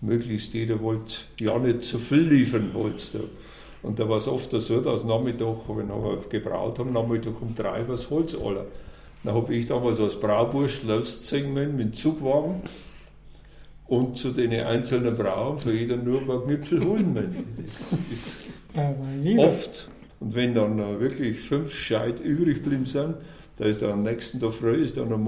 Möglichst 0.02 0.52
jeder 0.52 0.80
wollte 0.80 1.14
ja 1.38 1.58
nicht 1.58 1.82
zu 1.82 1.98
viel 1.98 2.28
liefern, 2.28 2.72
Holz. 2.74 3.12
Da. 3.12 3.20
Und 3.82 3.98
da 3.98 4.08
war 4.08 4.18
es 4.18 4.28
oft 4.28 4.50
so, 4.50 4.80
dass 4.80 5.04
Nachmittag, 5.04 5.56
wenn 5.68 5.88
wir 5.88 6.18
gebraut 6.28 6.78
haben, 6.78 6.92
Nachmittag 6.92 7.40
um 7.40 7.54
drei 7.54 7.80
war 7.80 7.94
das 7.94 8.10
Holz 8.10 8.34
alle. 8.34 8.66
Dann 9.24 9.34
habe 9.34 9.54
ich 9.54 9.66
damals 9.66 10.00
als 10.00 10.18
Braubursch 10.18 10.82
losgezogen 10.82 11.54
mit 11.54 11.78
dem 11.78 11.92
Zugwagen 11.92 12.62
und 13.86 14.16
zu 14.16 14.30
den 14.30 14.52
einzelnen 14.52 15.16
Brauen 15.16 15.58
für 15.58 15.72
jeder 15.72 15.96
nur 15.96 16.20
ein 16.20 16.26
paar 16.26 16.42
Knüpfel 16.44 16.84
holen 16.84 17.12
müssen. 17.12 17.44
Das 17.64 17.98
ist 18.10 18.44
oft. 19.38 19.88
Und 20.18 20.34
wenn 20.34 20.54
dann 20.54 20.78
wirklich 20.98 21.38
fünf 21.40 21.74
Scheit 21.74 22.20
übrig 22.20 22.62
geblieben 22.62 22.86
sind, 22.86 23.16
da 23.58 23.64
ist 23.66 23.82
dann 23.82 23.92
am 23.92 24.02
nächsten 24.02 24.40
Tag 24.40 24.52
früh 24.52 24.76
ist 24.76 24.96
dann 24.96 25.12
ein 25.12 25.20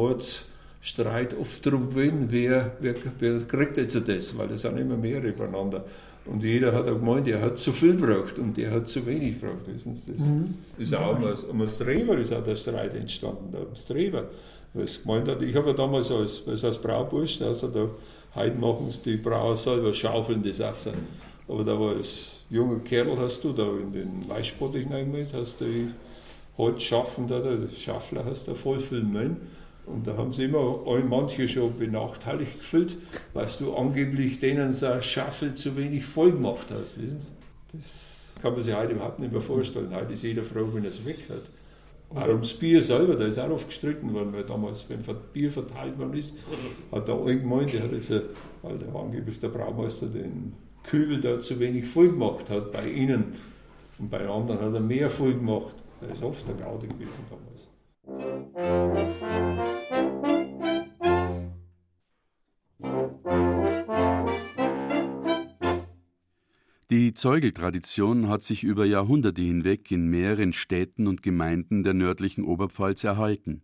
Mordsstreit 0.84 1.34
oft 1.40 1.64
drum 1.64 1.88
gewesen, 1.88 2.26
wer, 2.28 2.76
wer, 2.80 2.94
wer 3.18 3.38
kriegt 3.38 3.78
jetzt 3.78 4.06
das, 4.06 4.36
weil 4.36 4.50
es 4.52 4.62
sind 4.62 4.76
immer 4.76 4.98
mehrere 4.98 5.32
beieinander. 5.32 5.82
Und 6.26 6.42
jeder 6.42 6.72
hat 6.72 6.86
auch 6.88 6.98
gemeint, 6.98 7.26
er 7.26 7.40
hat 7.40 7.58
zu 7.58 7.72
viel 7.72 7.96
gebraucht 7.96 8.38
und 8.38 8.56
der 8.58 8.70
hat 8.70 8.86
zu 8.86 9.06
wenig 9.06 9.40
gebraucht, 9.40 9.66
wissen 9.66 9.94
Sie 9.94 10.12
das? 10.12 10.26
Mhm. 10.26 10.54
Ist 10.76 10.94
auch 10.94 11.18
um, 11.18 11.24
um 11.50 11.58
das 11.60 11.76
Streber 11.76 12.18
ist 12.18 12.34
auch 12.34 12.44
der 12.44 12.56
Streit 12.56 12.94
entstanden, 12.94 13.54
um 13.54 13.66
das 13.70 13.86
es 14.82 15.02
gemeint 15.02 15.28
hat, 15.28 15.40
ich 15.40 15.54
habe 15.54 15.68
ja 15.68 15.72
damals 15.72 16.10
als, 16.10 16.42
als 16.46 16.78
Braubursch, 16.78 17.40
also 17.40 17.68
da, 17.68 17.88
heute 18.34 18.58
machen 18.58 18.88
es 18.88 19.00
die 19.00 19.16
Brauer 19.16 19.54
selber, 19.56 19.92
schaufeln 19.92 20.42
das 20.42 20.58
Wasser. 20.58 20.92
Aber 21.46 21.62
da 21.62 21.78
war 21.78 21.94
als 21.94 22.32
junger 22.50 22.80
Kerl, 22.80 23.16
hast 23.18 23.44
du 23.44 23.52
da 23.52 23.62
in 23.62 23.92
den 23.92 24.28
Weißspott 24.28 24.74
hineingemäht, 24.74 25.28
hast 25.32 25.60
du 25.60 25.66
Holz 26.58 26.82
schaffen, 26.82 27.28
da, 27.28 27.38
der 27.38 27.68
Schaffler 27.74 28.24
hast 28.24 28.48
du 28.48 28.54
voll 28.54 28.80
viel 28.80 29.02
Müll. 29.02 29.36
Und 29.86 30.06
da 30.06 30.16
haben 30.16 30.32
sie 30.32 30.44
immer 30.44 30.80
manche 31.08 31.46
schon 31.46 31.76
benachteiligt 31.76 32.58
gefühlt, 32.58 32.96
weil 33.34 33.46
du 33.58 33.74
angeblich 33.74 34.38
denen 34.40 34.72
so 34.72 35.00
Schaffel 35.00 35.54
zu 35.54 35.76
wenig 35.76 36.06
voll 36.06 36.32
gemacht 36.32 36.68
hast. 36.70 37.00
Wissen 37.00 37.20
Sie? 37.20 37.30
Das 37.72 38.36
kann 38.40 38.52
man 38.52 38.62
sich 38.62 38.74
heute 38.74 38.92
überhaupt 38.92 39.18
nicht 39.18 39.32
mehr 39.32 39.40
vorstellen. 39.40 39.94
Heute 39.94 40.12
ist 40.12 40.22
jeder 40.22 40.44
froh, 40.44 40.68
wenn 40.72 40.84
er 40.84 40.90
es 40.90 41.04
weg 41.04 41.28
hat. 41.28 41.50
Auch 42.10 42.28
ums 42.28 42.54
Bier 42.54 42.80
selber, 42.80 43.16
da 43.16 43.26
ist 43.26 43.38
auch 43.38 43.50
oft 43.50 43.68
gestritten 43.68 44.14
worden, 44.14 44.32
weil 44.32 44.44
damals, 44.44 44.88
wenn 44.88 45.00
Bier 45.32 45.50
verteilt 45.50 45.98
worden 45.98 46.14
ist, 46.14 46.36
hat 46.92 47.08
der 47.08 47.16
eine 47.16 47.40
gemeint, 47.40 47.72
der 47.72 47.82
hat 47.82 47.92
jetzt, 47.92 48.12
weil 48.62 48.78
der 48.78 48.94
angeblich 48.94 49.38
der 49.40 49.48
Braumeister 49.48 50.06
den 50.06 50.52
Kübel 50.84 51.20
da 51.20 51.40
zu 51.40 51.58
wenig 51.58 51.86
voll 51.86 52.10
gemacht 52.10 52.50
hat 52.50 52.72
bei 52.72 52.88
ihnen. 52.88 53.34
Und 53.98 54.10
bei 54.10 54.28
anderen 54.28 54.60
hat 54.60 54.74
er 54.74 54.80
mehr 54.80 55.10
voll 55.10 55.34
gemacht. 55.34 55.74
Das 56.00 56.18
ist 56.18 56.22
oft 56.22 56.46
der 56.46 56.54
Gaude 56.54 56.86
gewesen 56.86 57.24
damals. 57.28 57.70
Die 66.96 67.12
Zeugeltradition 67.12 68.28
hat 68.28 68.44
sich 68.44 68.62
über 68.62 68.84
Jahrhunderte 68.84 69.42
hinweg 69.42 69.90
in 69.90 70.06
mehreren 70.06 70.52
Städten 70.52 71.08
und 71.08 71.24
Gemeinden 71.24 71.82
der 71.82 71.92
nördlichen 71.92 72.44
Oberpfalz 72.44 73.02
erhalten. 73.02 73.62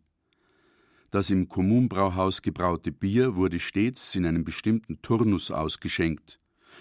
Das 1.13 1.31
im 1.31 1.47
Kommunbrauhaus 1.47 2.43
gebraute 2.43 2.91
Bier 2.91 3.37
wurde 3.37 3.61
stets 3.61 4.17
in 4.17 4.27
einem 4.27 4.43
bestimmten 4.43 5.01
Turnus 5.01 5.53
ausgeschenkt. 5.53 6.41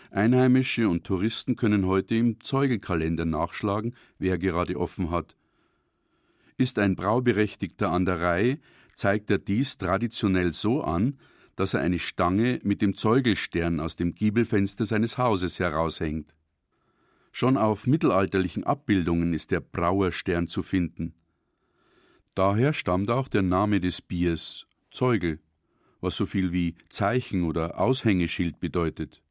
Einheimische 0.10 0.90
und 0.90 1.04
Touristen 1.04 1.56
können 1.56 1.86
heute 1.86 2.16
im 2.16 2.42
Zeugelkalender 2.42 3.26
nachschlagen, 3.26 3.94
wer 4.18 4.40
gerade 4.40 4.76
offen 4.80 5.12
hat. 5.12 5.36
Ist 6.58 6.80
ein 6.80 6.96
Brauberechtigter 6.96 7.92
an 7.92 8.06
der 8.06 8.22
Reihe, 8.22 8.58
zeigt 8.96 9.30
er 9.30 9.38
dies 9.38 9.78
traditionell 9.78 10.54
so 10.54 10.82
an, 10.82 11.20
dass 11.56 11.76
er 11.76 11.82
eine 11.82 12.00
Stange 12.00 12.60
mit 12.64 12.82
dem 12.82 12.96
Zeugelstern 12.96 13.80
aus 13.80 13.96
dem 13.96 14.16
Giebelfenster 14.16 14.86
seines 14.86 15.20
Hauses 15.20 15.60
heraushängt. 15.60 16.34
Schon 17.32 17.58
auf 17.58 17.88
mittelalterlichen 17.88 18.64
Abbildungen 18.64 19.34
ist 19.34 19.52
der 19.52 19.60
Brauerstern 19.60 20.48
zu 20.48 20.62
finden. 20.62 21.14
Daher 22.36 22.74
stammt 22.74 23.12
auch 23.12 23.28
der 23.28 23.42
Name 23.42 23.80
des 23.80 24.02
Biers 24.02 24.66
Zeugel, 24.92 25.40
was 26.02 26.16
so 26.16 26.26
viel 26.26 26.52
wie 26.52 26.76
Zeichen 26.90 27.44
oder 27.44 27.80
Aushängeschild 27.80 28.60
bedeutet. 28.60 29.22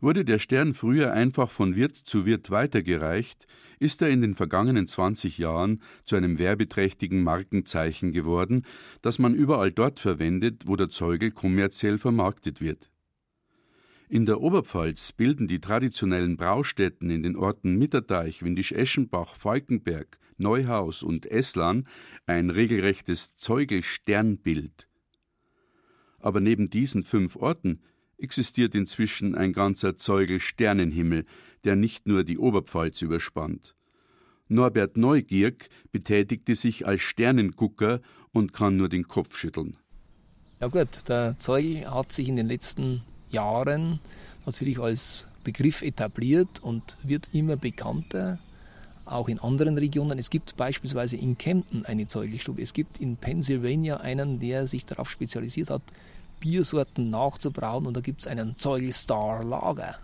Wurde 0.00 0.24
der 0.24 0.38
Stern 0.38 0.72
früher 0.72 1.12
einfach 1.12 1.50
von 1.50 1.76
Wirt 1.76 1.96
zu 1.96 2.24
Wirt 2.24 2.50
weitergereicht, 2.50 3.46
ist 3.78 4.00
er 4.02 4.08
in 4.08 4.22
den 4.22 4.34
vergangenen 4.34 4.86
20 4.86 5.38
Jahren 5.38 5.82
zu 6.04 6.16
einem 6.16 6.38
werbeträchtigen 6.38 7.22
Markenzeichen 7.22 8.12
geworden, 8.12 8.64
das 9.02 9.18
man 9.18 9.34
überall 9.34 9.70
dort 9.70 10.00
verwendet, 10.00 10.66
wo 10.66 10.76
der 10.76 10.88
Zeugel 10.88 11.30
kommerziell 11.30 11.98
vermarktet 11.98 12.60
wird. 12.60 12.89
In 14.12 14.26
der 14.26 14.40
Oberpfalz 14.40 15.12
bilden 15.12 15.46
die 15.46 15.60
traditionellen 15.60 16.36
Braustätten 16.36 17.10
in 17.10 17.22
den 17.22 17.36
Orten 17.36 17.76
Mitterdeich, 17.76 18.42
Windisch-Eschenbach, 18.42 19.36
Falkenberg, 19.36 20.18
Neuhaus 20.36 21.04
und 21.04 21.26
Esslan 21.26 21.86
ein 22.26 22.50
regelrechtes 22.50 23.36
Zeugel-Sternbild. 23.36 24.88
Aber 26.18 26.40
neben 26.40 26.70
diesen 26.70 27.04
fünf 27.04 27.36
Orten 27.36 27.82
existiert 28.18 28.74
inzwischen 28.74 29.36
ein 29.36 29.52
ganzer 29.52 29.96
Zeugel 29.96 30.40
Sternenhimmel, 30.40 31.24
der 31.62 31.76
nicht 31.76 32.08
nur 32.08 32.24
die 32.24 32.38
Oberpfalz 32.38 33.02
überspannt. 33.02 33.76
Norbert 34.48 34.96
Neugierk 34.96 35.68
betätigte 35.92 36.56
sich 36.56 36.84
als 36.84 37.02
Sternengucker 37.02 38.00
und 38.32 38.52
kann 38.52 38.76
nur 38.76 38.88
den 38.88 39.06
Kopf 39.06 39.36
schütteln. 39.36 39.76
Ja 40.58 40.66
gut, 40.66 41.08
der 41.08 41.38
Zeugel 41.38 41.88
hat 41.88 42.10
sich 42.10 42.28
in 42.28 42.34
den 42.34 42.48
letzten 42.48 43.02
Jahren 43.30 44.00
natürlich 44.46 44.78
als 44.78 45.26
Begriff 45.44 45.82
etabliert 45.82 46.60
und 46.60 46.96
wird 47.02 47.28
immer 47.32 47.56
bekannter, 47.56 48.38
auch 49.04 49.28
in 49.28 49.38
anderen 49.38 49.76
Regionen. 49.78 50.18
Es 50.18 50.30
gibt 50.30 50.56
beispielsweise 50.56 51.16
in 51.16 51.36
Kempten 51.36 51.84
eine 51.84 52.06
Zeugelstube. 52.06 52.62
Es 52.62 52.72
gibt 52.72 52.98
in 52.98 53.16
Pennsylvania 53.16 53.98
einen, 53.98 54.38
der 54.38 54.66
sich 54.66 54.86
darauf 54.86 55.10
spezialisiert 55.10 55.70
hat, 55.70 55.82
Biersorten 56.38 57.10
nachzubrauen 57.10 57.86
und 57.86 57.96
da 57.96 58.00
gibt 58.00 58.22
es 58.22 58.26
einen 58.26 58.56
Zeugelstar-Lager. 58.56 59.96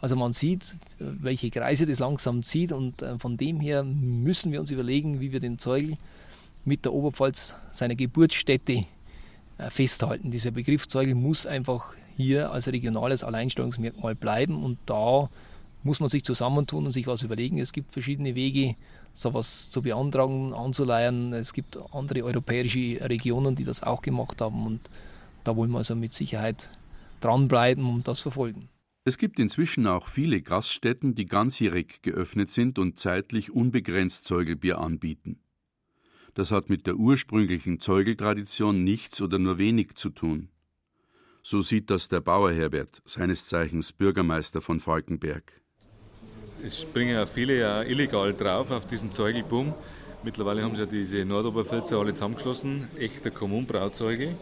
Also 0.00 0.14
man 0.14 0.32
sieht, 0.32 0.76
welche 0.98 1.50
Kreise 1.50 1.86
das 1.86 1.98
langsam 1.98 2.42
zieht 2.42 2.70
und 2.70 3.02
äh, 3.02 3.18
von 3.18 3.36
dem 3.36 3.60
her 3.60 3.82
müssen 3.82 4.52
wir 4.52 4.60
uns 4.60 4.70
überlegen, 4.70 5.20
wie 5.20 5.32
wir 5.32 5.40
den 5.40 5.58
Zeugel 5.58 5.96
mit 6.64 6.84
der 6.84 6.92
Oberpfalz, 6.92 7.54
seiner 7.72 7.94
Geburtsstätte, 7.94 8.84
äh, 9.58 9.70
festhalten. 9.70 10.30
Dieser 10.30 10.50
Begriff 10.50 10.86
Zeugel 10.86 11.14
muss 11.14 11.46
einfach 11.46 11.94
hier 12.16 12.50
als 12.52 12.68
regionales 12.68 13.22
Alleinstellungsmerkmal 13.22 14.14
bleiben 14.14 14.62
und 14.62 14.78
da 14.86 15.28
muss 15.82 16.00
man 16.00 16.10
sich 16.10 16.24
zusammentun 16.24 16.86
und 16.86 16.92
sich 16.92 17.06
was 17.06 17.22
überlegen. 17.22 17.58
Es 17.58 17.72
gibt 17.72 17.92
verschiedene 17.92 18.34
Wege, 18.34 18.74
sowas 19.14 19.70
zu 19.70 19.82
beantragen, 19.82 20.52
anzuleiern. 20.52 21.32
Es 21.32 21.52
gibt 21.52 21.78
andere 21.92 22.24
europäische 22.24 22.98
Regionen, 23.08 23.54
die 23.54 23.64
das 23.64 23.82
auch 23.82 24.02
gemacht 24.02 24.40
haben 24.40 24.66
und 24.66 24.80
da 25.44 25.54
wollen 25.56 25.70
wir 25.70 25.78
also 25.78 25.94
mit 25.94 26.12
Sicherheit 26.12 26.70
dranbleiben 27.20 27.88
und 27.88 28.08
das 28.08 28.20
verfolgen. 28.20 28.68
Es 29.04 29.18
gibt 29.18 29.38
inzwischen 29.38 29.86
auch 29.86 30.08
viele 30.08 30.42
Gaststätten, 30.42 31.14
die 31.14 31.26
ganzjährig 31.26 32.02
geöffnet 32.02 32.50
sind 32.50 32.78
und 32.78 32.98
zeitlich 32.98 33.52
unbegrenzt 33.52 34.24
Zeugelbier 34.24 34.78
anbieten. 34.78 35.38
Das 36.34 36.50
hat 36.50 36.68
mit 36.68 36.86
der 36.88 36.96
ursprünglichen 36.96 37.78
Zeugeltradition 37.78 38.82
nichts 38.82 39.22
oder 39.22 39.38
nur 39.38 39.58
wenig 39.58 39.94
zu 39.94 40.10
tun. 40.10 40.48
So 41.48 41.60
sieht 41.60 41.90
das 41.90 42.08
der 42.08 42.20
Bauer 42.20 42.50
Herbert, 42.50 43.00
seines 43.04 43.46
Zeichens 43.46 43.92
Bürgermeister 43.92 44.60
von 44.60 44.80
Falkenberg. 44.80 45.52
Es 46.60 46.82
springen 46.82 47.12
ja 47.12 47.24
viele 47.24 47.60
ja 47.60 47.82
illegal 47.82 48.34
drauf 48.34 48.72
auf 48.72 48.88
diesen 48.88 49.12
Zeugelboom. 49.12 49.72
Mittlerweile 50.24 50.64
haben 50.64 50.74
sie 50.74 50.80
ja 50.80 50.86
diese 50.86 51.24
Nordoberpfälzer 51.24 51.98
alle 51.98 52.14
zusammengeschlossen, 52.14 52.88
echter 52.98 53.30
Kommunbrauzeugel. 53.30 54.36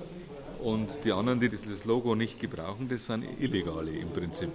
Und 0.60 0.96
die 1.04 1.12
anderen, 1.12 1.40
die 1.40 1.50
dieses 1.50 1.84
Logo 1.84 2.14
nicht 2.14 2.40
gebrauchen, 2.40 2.88
das 2.88 3.04
sind 3.04 3.26
Illegale 3.38 3.90
im 3.90 4.08
Prinzip. 4.08 4.48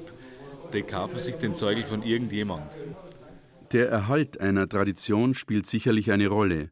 Die 0.73 0.81
kaufen 0.81 1.19
sich 1.19 1.35
den 1.35 1.53
Zeugel 1.53 1.83
von 1.83 2.01
irgendjemand. 2.01 2.71
Der 3.73 3.89
Erhalt 3.89 4.41
einer 4.41 4.67
Tradition 4.67 5.35
spielt 5.35 5.67
sicherlich 5.67 6.11
eine 6.11 6.29
Rolle. 6.29 6.71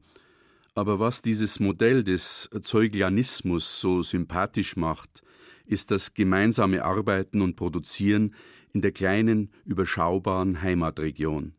Aber 0.74 1.00
was 1.00 1.22
dieses 1.22 1.60
Modell 1.60 2.04
des 2.04 2.50
Zeuglianismus 2.64 3.80
so 3.80 4.02
sympathisch 4.02 4.76
macht, 4.76 5.22
ist 5.68 5.92
das 5.92 6.14
gemeinsame 6.14 6.84
Arbeiten 6.84 7.42
und 7.42 7.56
Produzieren 7.56 8.34
in 8.74 8.82
der 8.82 8.92
kleinen, 8.92 9.52
überschaubaren 9.66 10.62
Heimatregion. 10.62 11.54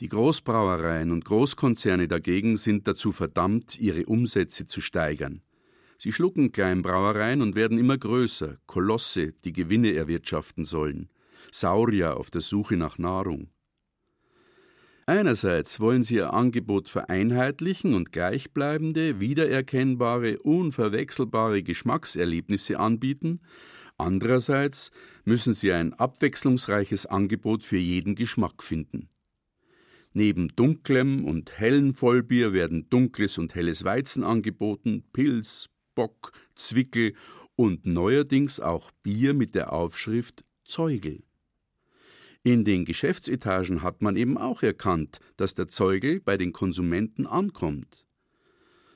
Die 0.00 0.08
Großbrauereien 0.08 1.10
und 1.10 1.26
Großkonzerne 1.26 2.08
dagegen 2.08 2.56
sind 2.56 2.88
dazu 2.88 3.12
verdammt, 3.12 3.78
ihre 3.78 4.06
Umsätze 4.06 4.66
zu 4.66 4.80
steigern. 4.80 5.42
Sie 5.98 6.12
schlucken 6.12 6.52
Kleinbrauereien 6.52 7.42
und 7.42 7.54
werden 7.54 7.76
immer 7.76 7.98
größer, 7.98 8.56
Kolosse, 8.64 9.34
die 9.44 9.52
Gewinne 9.52 9.92
erwirtschaften 9.92 10.64
sollen, 10.64 11.10
Saurier 11.52 12.16
auf 12.16 12.30
der 12.30 12.40
Suche 12.40 12.78
nach 12.78 12.96
Nahrung. 12.96 13.50
Einerseits 15.10 15.80
wollen 15.80 16.04
sie 16.04 16.14
ihr 16.14 16.32
Angebot 16.32 16.88
vereinheitlichen 16.88 17.94
und 17.94 18.12
gleichbleibende, 18.12 19.18
wiedererkennbare, 19.18 20.38
unverwechselbare 20.38 21.64
Geschmackserlebnisse 21.64 22.78
anbieten, 22.78 23.40
andererseits 23.98 24.92
müssen 25.24 25.52
sie 25.52 25.72
ein 25.72 25.94
abwechslungsreiches 25.94 27.06
Angebot 27.06 27.64
für 27.64 27.76
jeden 27.76 28.14
Geschmack 28.14 28.62
finden. 28.62 29.08
Neben 30.12 30.46
dunklem 30.54 31.24
und 31.24 31.58
hellem 31.58 31.92
Vollbier 31.92 32.52
werden 32.52 32.88
dunkles 32.88 33.36
und 33.36 33.56
helles 33.56 33.82
Weizen 33.82 34.22
angeboten, 34.22 35.02
Pils, 35.12 35.70
Bock, 35.96 36.30
Zwickel 36.54 37.14
und 37.56 37.84
neuerdings 37.84 38.60
auch 38.60 38.92
Bier 39.02 39.34
mit 39.34 39.56
der 39.56 39.72
Aufschrift 39.72 40.44
Zeugel. 40.64 41.24
In 42.42 42.64
den 42.64 42.86
Geschäftsetagen 42.86 43.82
hat 43.82 44.00
man 44.00 44.16
eben 44.16 44.38
auch 44.38 44.62
erkannt, 44.62 45.18
dass 45.36 45.54
der 45.54 45.68
Zeugel 45.68 46.20
bei 46.20 46.38
den 46.38 46.52
Konsumenten 46.52 47.26
ankommt. 47.26 48.06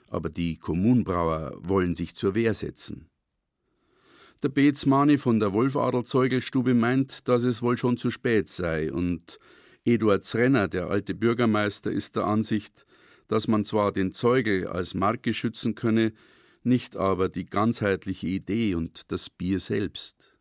Aber 0.09 0.31
die 0.31 0.57
Kommunbrauer 0.57 1.53
wollen 1.59 1.95
sich 1.95 2.15
zur 2.15 2.35
Wehr 2.35 2.55
setzen. 2.55 3.11
Der 4.43 4.49
Beetsmani 4.49 5.19
von 5.19 5.41
der 5.41 5.53
Wolfadel 5.53 6.05
Zeugelstube 6.05 6.73
meint, 6.75 7.29
dass 7.29 7.45
es 7.45 7.61
wohl 7.61 7.77
schon 7.77 7.97
zu 7.97 8.11
spät 8.11 8.49
sei, 8.49 8.93
und 8.93 9.39
Eduard 9.85 10.25
Zrenner, 10.25 10.69
der 10.69 10.89
alte 10.89 11.15
Bürgermeister, 11.15 11.91
ist 11.91 12.17
der 12.17 12.27
Ansicht, 12.27 12.87
dass 13.29 13.49
man 13.49 13.65
zwar 13.65 13.93
den 13.93 14.13
Zeugel 14.13 14.67
als 14.67 14.95
Marke 14.95 15.35
schützen 15.35 15.75
könne, 15.75 16.13
nicht 16.63 16.97
aber 16.97 17.29
die 17.29 17.45
ganzheitliche 17.45 18.27
Idee 18.27 18.75
und 18.75 19.13
das 19.13 19.29
Bier 19.29 19.61
selbst. 19.61 20.35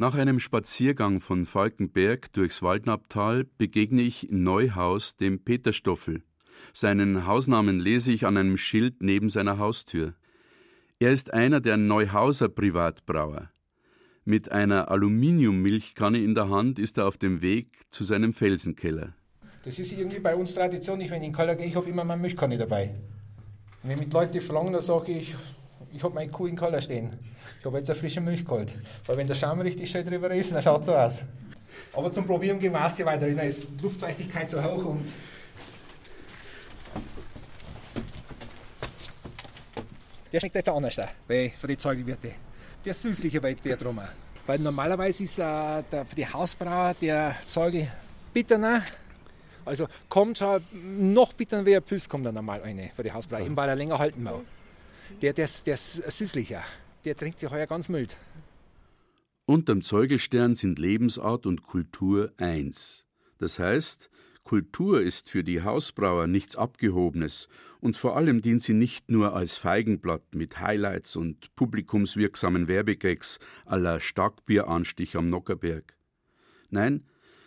Nach 0.00 0.14
einem 0.14 0.40
Spaziergang 0.40 1.20
von 1.20 1.44
Falkenberg 1.44 2.32
durchs 2.32 2.62
Waldnabtal 2.62 3.44
begegne 3.58 4.00
ich 4.00 4.30
in 4.30 4.42
Neuhaus 4.42 5.18
dem 5.18 5.44
Peterstoffel, 5.44 6.22
seinen 6.72 7.26
Hausnamen 7.26 7.78
lese 7.78 8.10
ich 8.10 8.24
an 8.24 8.38
einem 8.38 8.56
Schild 8.56 9.02
neben 9.02 9.28
seiner 9.28 9.58
Haustür. 9.58 10.14
Er 11.00 11.10
ist 11.12 11.34
einer 11.34 11.60
der 11.60 11.76
Neuhauser 11.76 12.48
Privatbrauer. 12.48 13.50
Mit 14.24 14.50
einer 14.50 14.90
Aluminiummilchkanne 14.90 16.16
in 16.16 16.34
der 16.34 16.48
Hand 16.48 16.78
ist 16.78 16.96
er 16.96 17.06
auf 17.06 17.18
dem 17.18 17.42
Weg 17.42 17.68
zu 17.90 18.02
seinem 18.02 18.32
Felsenkeller. 18.32 19.12
Das 19.66 19.78
ist 19.78 19.92
irgendwie 19.92 20.20
bei 20.20 20.34
uns 20.34 20.54
Tradition. 20.54 20.98
Ich, 21.02 21.10
wenn 21.10 21.18
ich 21.18 21.26
in 21.26 21.32
den 21.32 21.36
Keller 21.36 21.56
gehe, 21.56 21.66
ich 21.66 21.76
habe 21.76 21.90
immer 21.90 22.04
meine 22.04 22.22
Milchkanne 22.22 22.56
dabei. 22.56 22.94
Und 23.82 23.90
wenn 23.90 23.98
mit 23.98 24.10
Leute 24.14 24.40
verlangen, 24.40 24.72
dann 24.72 24.80
sage 24.80 25.12
ich, 25.12 25.34
ich 25.92 26.02
habe 26.02 26.14
meine 26.14 26.30
Kuh 26.30 26.46
im 26.46 26.56
Keller 26.56 26.80
stehen. 26.80 27.18
Ich 27.58 27.66
habe 27.66 27.78
jetzt 27.78 27.90
eine 27.90 27.98
frische 27.98 28.20
Milch 28.20 28.44
geholt. 28.44 28.72
Weil 29.06 29.16
wenn 29.16 29.26
der 29.26 29.34
Schaum 29.34 29.60
richtig 29.60 29.90
schön 29.90 30.06
drüber 30.06 30.30
ist, 30.30 30.52
dann 30.52 30.62
schaut 30.62 30.80
es 30.80 30.86
so 30.86 30.94
aus. 30.94 31.22
Aber 31.92 32.12
zum 32.12 32.26
Probieren 32.26 32.58
gehen 32.58 32.72
wir 32.72 32.84
auch 32.84 32.98
weiter. 33.06 33.28
Da 33.30 33.42
ist 33.42 33.68
die 33.78 33.82
Luftfeuchtigkeit 33.82 34.48
so 34.48 34.62
hoch 34.62 34.84
und 34.84 35.04
Der 40.32 40.38
schmeckt 40.38 40.54
jetzt 40.54 40.68
anders 40.68 40.94
da, 40.94 41.08
bei, 41.26 41.52
für 41.56 41.66
die 41.66 41.76
Zeugelwirte. 41.76 42.30
Der 42.84 42.94
süßliche 42.94 43.42
Welt 43.42 43.64
der 43.64 43.76
drum. 43.76 44.00
Weil 44.46 44.60
normalerweise 44.60 45.24
ist 45.24 45.40
äh, 45.40 45.82
der, 45.90 46.06
für 46.06 46.14
die 46.14 46.26
Hausbrauer 46.26 46.94
der 47.00 47.34
Zeugel 47.48 47.88
bitterner. 48.32 48.82
Also 49.64 49.88
kommt 50.08 50.38
schon 50.38 50.62
noch 50.72 51.32
bitterner 51.32 51.66
wie 51.66 51.74
ein 51.74 51.82
Püss 51.82 52.08
kommt 52.08 52.26
dann 52.26 52.36
normal 52.36 52.62
eine 52.62 52.90
für 52.94 53.02
die 53.02 53.12
Hausbrauer, 53.12 53.40
eben 53.40 53.56
weil 53.56 53.68
er 53.68 53.76
länger 53.76 53.98
halten 53.98 54.22
muss. 54.22 54.62
Der, 55.22 55.32
der, 55.32 55.48
der 55.66 55.76
süßlicher. 55.76 56.62
Der 57.04 57.16
trinkt 57.16 57.38
sich 57.38 57.50
heuer 57.50 57.66
ganz 57.66 57.88
mild. 57.88 58.16
Unterm 59.46 59.82
Zeugelstern 59.82 60.54
sind 60.54 60.78
Lebensart 60.78 61.44
und 61.44 61.62
Kultur 61.62 62.32
eins. 62.36 63.06
Das 63.38 63.58
heißt, 63.58 64.10
Kultur 64.44 65.00
ist 65.02 65.30
für 65.30 65.44
die 65.44 65.62
Hausbrauer 65.62 66.26
nichts 66.26 66.56
Abgehobenes 66.56 67.48
und 67.80 67.96
vor 67.96 68.16
allem 68.16 68.42
dient 68.42 68.62
sie 68.62 68.74
nicht 68.74 69.10
nur 69.10 69.34
als 69.34 69.56
Feigenblatt 69.56 70.34
mit 70.34 70.60
Highlights 70.60 71.16
und 71.16 71.54
publikumswirksamen 71.56 72.68
Werbegags 72.68 73.38
aller 73.64 74.00
Starkbieranstich 74.00 75.16
am 75.16 75.26
Nockerberg. 75.26 75.96
Nein, 76.70 77.04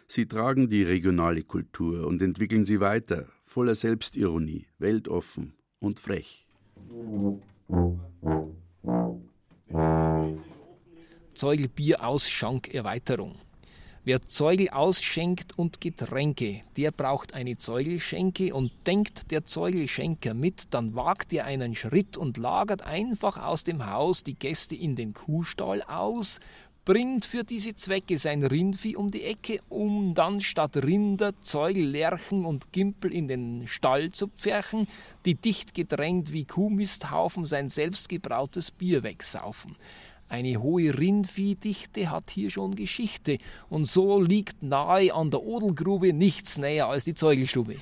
sie 0.07 0.27
tragen 0.27 0.69
die 0.69 0.83
regionale 0.83 1.43
Kultur 1.43 2.07
und 2.07 2.21
entwickeln 2.21 2.65
sie 2.65 2.79
weiter, 2.79 3.27
voller 3.45 3.75
Selbstironie, 3.75 4.67
weltoffen 4.77 5.53
und 5.79 5.99
frech. 5.99 6.45
Zeugelbierausschank-Erweiterung. 11.33 13.35
Wer 14.05 14.21
Zeugel 14.21 14.69
ausschenkt 14.69 15.57
und 15.57 15.79
Getränke, 15.79 16.63
der 16.75 16.91
braucht 16.91 17.35
eine 17.35 17.57
Zeugelschenke 17.57 18.53
und 18.53 18.73
denkt 18.85 19.31
der 19.31 19.45
Zeugelschenker 19.45 20.33
mit, 20.33 20.73
dann 20.73 20.93
wagt 20.93 21.31
er 21.31 21.45
einen 21.45 21.73
Schritt 21.73 22.17
und 22.17 22.37
lagert 22.37 22.81
einfach 22.81 23.41
aus 23.41 23.63
dem 23.63 23.89
Haus 23.89 24.23
die 24.23 24.35
Gäste 24.35 24.75
in 24.75 24.97
den 24.97 25.13
Kuhstall 25.13 25.81
aus, 25.83 26.41
bringt 26.85 27.23
für 27.25 27.43
diese 27.43 27.75
Zwecke 27.75 28.17
sein 28.17 28.43
Rindvieh 28.43 28.95
um 28.95 29.09
die 29.09 29.23
Ecke, 29.23 29.59
um 29.69 30.13
dann 30.13 30.41
statt 30.41 30.75
Rinder, 30.77 31.33
Zeugel, 31.41 31.85
Lerchen 31.85 32.45
und 32.45 32.73
Gimpel 32.73 33.13
in 33.13 33.27
den 33.27 33.67
Stall 33.67 34.11
zu 34.11 34.27
pferchen, 34.27 34.87
die 35.25 35.35
dicht 35.35 35.73
gedrängt 35.73 36.33
wie 36.33 36.45
Kuhmisthaufen 36.45 37.45
sein 37.45 37.69
selbstgebrautes 37.69 38.71
Bier 38.71 39.03
wegsaufen. 39.03 39.77
Eine 40.27 40.61
hohe 40.61 40.97
Rindviehdichte 40.97 42.09
hat 42.09 42.31
hier 42.31 42.49
schon 42.49 42.75
Geschichte, 42.75 43.37
und 43.69 43.85
so 43.85 44.19
liegt 44.19 44.63
nahe 44.63 45.13
an 45.13 45.31
der 45.31 45.43
Odelgrube 45.43 46.11
nichts 46.11 46.57
näher 46.57 46.87
als 46.87 47.05
die 47.05 47.13
Zeugelstube. 47.13 47.75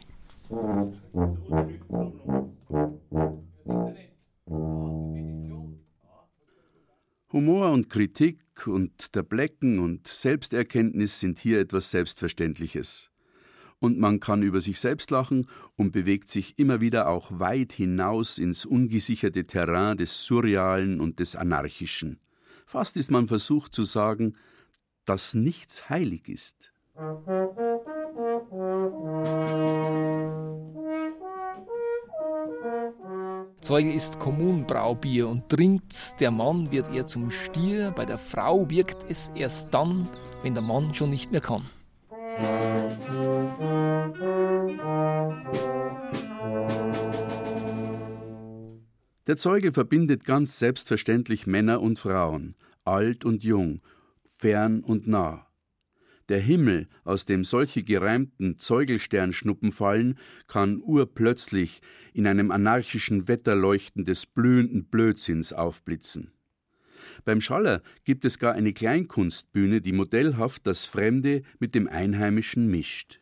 Humor 7.32 7.72
und 7.72 7.90
Kritik 7.90 8.41
und 8.66 9.16
der 9.16 9.24
Blecken 9.24 9.80
und 9.80 10.08
Selbsterkenntnis 10.08 11.20
sind 11.20 11.40
hier 11.40 11.60
etwas 11.60 11.92
Selbstverständliches. 11.92 13.12
Und 13.80 13.98
man 13.98 14.20
kann 14.20 14.44
über 14.44 14.62
sich 14.62 14.80
selbst 14.80 15.10
lachen 15.10 15.48
und 15.76 15.92
bewegt 15.92 16.30
sich 16.30 16.60
immer 16.60 16.82
wieder 16.82 17.08
auch 17.08 17.40
weit 17.40 17.74
hinaus 17.74 18.38
ins 18.38 18.66
ungesicherte 18.66 19.48
Terrain 19.48 19.98
des 19.98 20.24
Surrealen 20.24 21.02
und 21.02 21.20
des 21.20 21.36
Anarchischen. 21.36 22.20
Fast 22.68 22.96
ist 22.98 23.10
man 23.10 23.28
versucht 23.28 23.74
zu 23.74 23.84
sagen, 23.84 24.36
dass 25.06 25.34
nichts 25.34 25.90
heilig 25.90 26.30
ist. 26.30 26.72
Zeugel 33.62 33.94
ist 33.94 34.18
Kommunbraubier 34.18 35.28
und 35.30 35.48
trinkt's. 35.48 36.16
Der 36.16 36.32
Mann 36.32 36.72
wird 36.72 36.92
eher 36.92 37.06
zum 37.06 37.30
Stier, 37.30 37.92
bei 37.92 38.06
der 38.06 38.18
Frau 38.18 38.68
wirkt 38.72 39.06
es 39.08 39.30
erst 39.36 39.72
dann, 39.72 40.10
wenn 40.42 40.56
der 40.56 40.64
Mann 40.64 40.96
schon 40.96 41.12
nicht 41.12 41.32
mehr 41.32 41.42
kann. 41.42 41.62
Der 49.28 49.38
Zeugel 49.38 49.72
verbindet 49.72 50.26
ganz 50.26 50.58
selbstverständlich 50.58 51.46
Männer 51.46 51.82
und 51.82 52.00
Frauen, 52.00 52.56
alt 52.84 53.24
und 53.24 53.44
jung, 53.44 53.82
fern 54.28 54.82
und 54.82 55.08
nah. 55.08 55.46
Der 56.32 56.40
Himmel, 56.40 56.88
aus 57.04 57.26
dem 57.26 57.44
solche 57.44 57.84
gereimten 57.84 58.58
Zeugelsternschnuppen 58.58 59.74
fallen, 59.74 60.18
kann 60.48 60.82
urplötzlich 60.82 61.82
in 62.14 62.26
einem 62.26 62.52
anarchischen 62.52 63.28
Wetterleuchten 63.28 64.06
des 64.06 64.28
blühenden 64.28 64.86
Blödsinns 64.86 65.52
aufblitzen. 65.52 66.32
Beim 67.26 67.42
Schaller 67.42 67.82
gibt 68.06 68.24
es 68.24 68.40
gar 68.40 68.54
eine 68.54 68.72
Kleinkunstbühne, 68.72 69.82
die 69.82 69.92
modellhaft 69.92 70.66
das 70.66 70.86
Fremde 70.86 71.42
mit 71.60 71.76
dem 71.76 71.90
Einheimischen 71.90 72.72
mischt. 72.72 73.20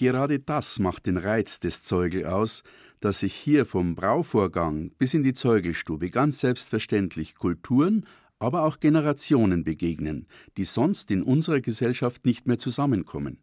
Gerade 0.00 0.38
das 0.38 0.78
macht 0.78 1.04
den 1.04 1.18
Reiz 1.18 1.60
des 1.60 1.84
Zeugel 1.84 2.24
aus, 2.24 2.62
dass 3.00 3.20
sich 3.20 3.34
hier 3.34 3.66
vom 3.66 3.94
Brauvorgang 3.94 4.92
bis 4.96 5.12
in 5.12 5.22
die 5.22 5.34
Zeugelstube 5.34 6.08
ganz 6.08 6.40
selbstverständlich 6.40 7.34
Kulturen, 7.34 8.06
aber 8.38 8.62
auch 8.62 8.80
Generationen 8.80 9.62
begegnen, 9.62 10.26
die 10.56 10.64
sonst 10.64 11.10
in 11.10 11.22
unserer 11.22 11.60
Gesellschaft 11.60 12.24
nicht 12.24 12.46
mehr 12.46 12.56
zusammenkommen. 12.56 13.40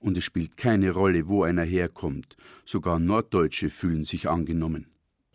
Und 0.00 0.16
es 0.16 0.24
spielt 0.24 0.56
keine 0.56 0.90
Rolle, 0.90 1.28
wo 1.28 1.44
einer 1.44 1.62
herkommt, 1.62 2.36
sogar 2.64 2.98
Norddeutsche 2.98 3.70
fühlen 3.70 4.04
sich 4.04 4.28
angenommen. 4.28 4.88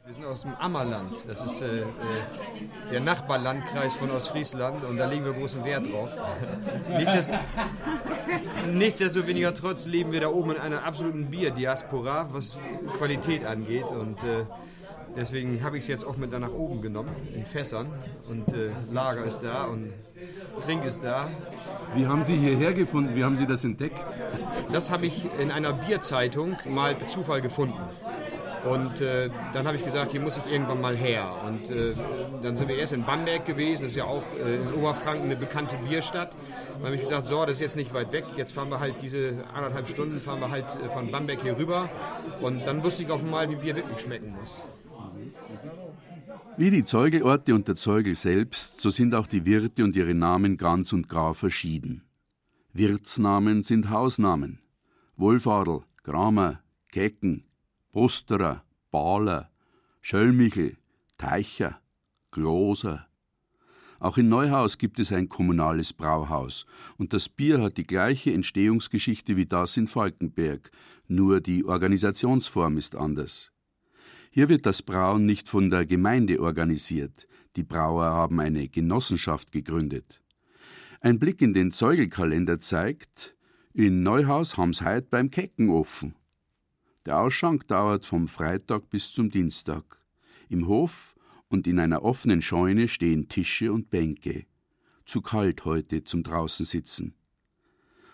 Wir 0.03 0.15
sind 0.15 0.25
aus 0.25 0.41
dem 0.41 0.55
Ammerland. 0.55 1.11
Das 1.27 1.43
ist 1.43 1.61
äh, 1.61 1.81
äh, 1.81 1.85
der 2.91 3.01
Nachbarlandkreis 3.01 3.95
von 3.95 4.09
Ostfriesland 4.09 4.83
und 4.83 4.97
da 4.97 5.05
legen 5.05 5.23
wir 5.25 5.33
großen 5.33 5.63
Wert 5.63 5.85
drauf. 5.91 6.09
Nichtsdestoweniger 8.67 9.53
trotz 9.53 9.85
leben 9.85 10.11
wir 10.11 10.21
da 10.21 10.29
oben 10.29 10.51
in 10.51 10.57
einer 10.57 10.85
absoluten 10.85 11.27
Bierdiaspora, 11.29 12.29
was 12.31 12.57
Qualität 12.97 13.45
angeht. 13.45 13.91
Und 13.91 14.23
äh, 14.23 14.43
deswegen 15.15 15.63
habe 15.63 15.77
ich 15.77 15.83
es 15.83 15.87
jetzt 15.87 16.05
auch 16.05 16.17
mit 16.17 16.33
da 16.33 16.39
nach 16.39 16.53
oben 16.53 16.81
genommen, 16.81 17.15
in 17.35 17.45
Fässern. 17.45 17.87
Und 18.27 18.53
äh, 18.53 18.71
Lager 18.91 19.23
ist 19.23 19.41
da 19.41 19.65
und 19.65 19.93
Trink 20.65 20.83
ist 20.83 21.03
da. 21.03 21.29
Wie 21.93 22.07
haben 22.07 22.23
Sie 22.23 22.35
hierher 22.35 22.73
gefunden? 22.73 23.15
Wie 23.15 23.23
haben 23.23 23.35
Sie 23.35 23.45
das 23.45 23.63
entdeckt? 23.63 24.05
Das 24.71 24.89
habe 24.89 25.05
ich 25.05 25.27
in 25.39 25.51
einer 25.51 25.73
Bierzeitung 25.73 26.57
mal 26.65 26.95
per 26.95 27.07
Zufall 27.07 27.41
gefunden. 27.41 27.79
Und 28.63 29.01
äh, 29.01 29.29
dann 29.53 29.65
habe 29.65 29.77
ich 29.77 29.83
gesagt, 29.83 30.11
hier 30.11 30.21
muss 30.21 30.37
ich 30.37 30.51
irgendwann 30.51 30.81
mal 30.81 30.95
her. 30.95 31.33
Und 31.45 31.69
äh, 31.71 31.93
dann 32.43 32.55
sind 32.55 32.67
wir 32.67 32.77
erst 32.77 32.93
in 32.93 33.03
Bamberg 33.03 33.45
gewesen, 33.45 33.83
das 33.83 33.91
ist 33.91 33.97
ja 33.97 34.05
auch 34.05 34.23
äh, 34.37 34.55
in 34.55 34.73
Oberfranken 34.73 35.25
eine 35.25 35.35
bekannte 35.35 35.75
Bierstadt. 35.87 36.35
Dann 36.73 36.85
habe 36.85 36.95
ich 36.95 37.01
gesagt, 37.01 37.25
so, 37.25 37.41
das 37.45 37.53
ist 37.53 37.61
jetzt 37.61 37.75
nicht 37.75 37.93
weit 37.93 38.11
weg. 38.11 38.25
Jetzt 38.37 38.53
fahren 38.53 38.69
wir 38.69 38.79
halt 38.79 39.01
diese 39.01 39.43
anderthalb 39.53 39.87
Stunden, 39.87 40.19
fahren 40.19 40.39
wir 40.39 40.51
halt 40.51 40.65
äh, 40.83 40.89
von 40.89 41.11
Bamberg 41.11 41.41
hier 41.41 41.57
rüber. 41.57 41.89
Und 42.39 42.65
dann 42.67 42.83
wusste 42.83 43.03
ich 43.03 43.09
auf 43.09 43.23
einmal, 43.23 43.49
wie 43.49 43.55
Bier 43.55 43.75
wirklich 43.75 43.99
schmecken 43.99 44.35
muss. 44.39 44.61
Wie 46.57 46.69
die 46.69 46.85
Zeugelorte 46.85 47.55
und 47.55 47.67
der 47.67 47.75
Zeugel 47.75 48.15
selbst, 48.15 48.81
so 48.81 48.89
sind 48.89 49.15
auch 49.15 49.25
die 49.25 49.45
Wirte 49.45 49.83
und 49.83 49.95
ihre 49.95 50.13
Namen 50.13 50.57
ganz 50.57 50.93
und 50.93 51.09
gar 51.09 51.33
verschieden. 51.33 52.03
Wirtsnamen 52.73 53.63
sind 53.63 53.89
Hausnamen. 53.89 54.59
Wohlfadel, 55.17 55.81
Kramer, 56.03 56.59
Kecken, 56.91 57.45
Osterer, 57.93 58.63
Baler, 58.89 59.51
Schöllmichel, 59.99 60.77
Teicher, 61.17 61.81
Gloser. 62.31 63.07
Auch 63.99 64.17
in 64.17 64.29
Neuhaus 64.29 64.77
gibt 64.77 64.97
es 64.99 65.11
ein 65.11 65.27
kommunales 65.27 65.91
Brauhaus 65.91 66.65
und 66.97 67.11
das 67.11 67.27
Bier 67.27 67.61
hat 67.61 67.77
die 67.77 67.85
gleiche 67.85 68.31
Entstehungsgeschichte 68.31 69.35
wie 69.35 69.45
das 69.45 69.75
in 69.75 69.87
Falkenberg, 69.87 70.71
nur 71.07 71.41
die 71.41 71.65
Organisationsform 71.65 72.77
ist 72.77 72.95
anders. 72.95 73.51
Hier 74.31 74.47
wird 74.47 74.65
das 74.65 74.81
Brauen 74.81 75.25
nicht 75.25 75.49
von 75.49 75.69
der 75.69 75.85
Gemeinde 75.85 76.39
organisiert, 76.39 77.27
die 77.57 77.63
Brauer 77.63 78.05
haben 78.05 78.39
eine 78.39 78.69
Genossenschaft 78.69 79.51
gegründet. 79.51 80.21
Ein 81.01 81.19
Blick 81.19 81.41
in 81.41 81.53
den 81.53 81.71
Zeugelkalender 81.71 82.61
zeigt, 82.61 83.35
in 83.73 84.01
Neuhaus 84.01 84.57
haben's 84.57 84.81
heut 84.81 85.09
beim 85.09 85.29
Kecken 85.29 85.69
offen. 85.69 86.15
Der 87.07 87.19
Ausschank 87.19 87.67
dauert 87.67 88.05
vom 88.05 88.27
Freitag 88.27 88.91
bis 88.91 89.11
zum 89.11 89.31
Dienstag. 89.31 89.83
Im 90.49 90.67
Hof 90.67 91.15
und 91.49 91.65
in 91.65 91.79
einer 91.79 92.03
offenen 92.03 92.43
Scheune 92.43 92.87
stehen 92.87 93.27
Tische 93.27 93.73
und 93.73 93.89
Bänke. 93.89 94.45
Zu 95.07 95.21
kalt 95.21 95.65
heute 95.65 96.03
zum 96.03 96.21
draußen 96.21 96.63
sitzen. 96.63 97.15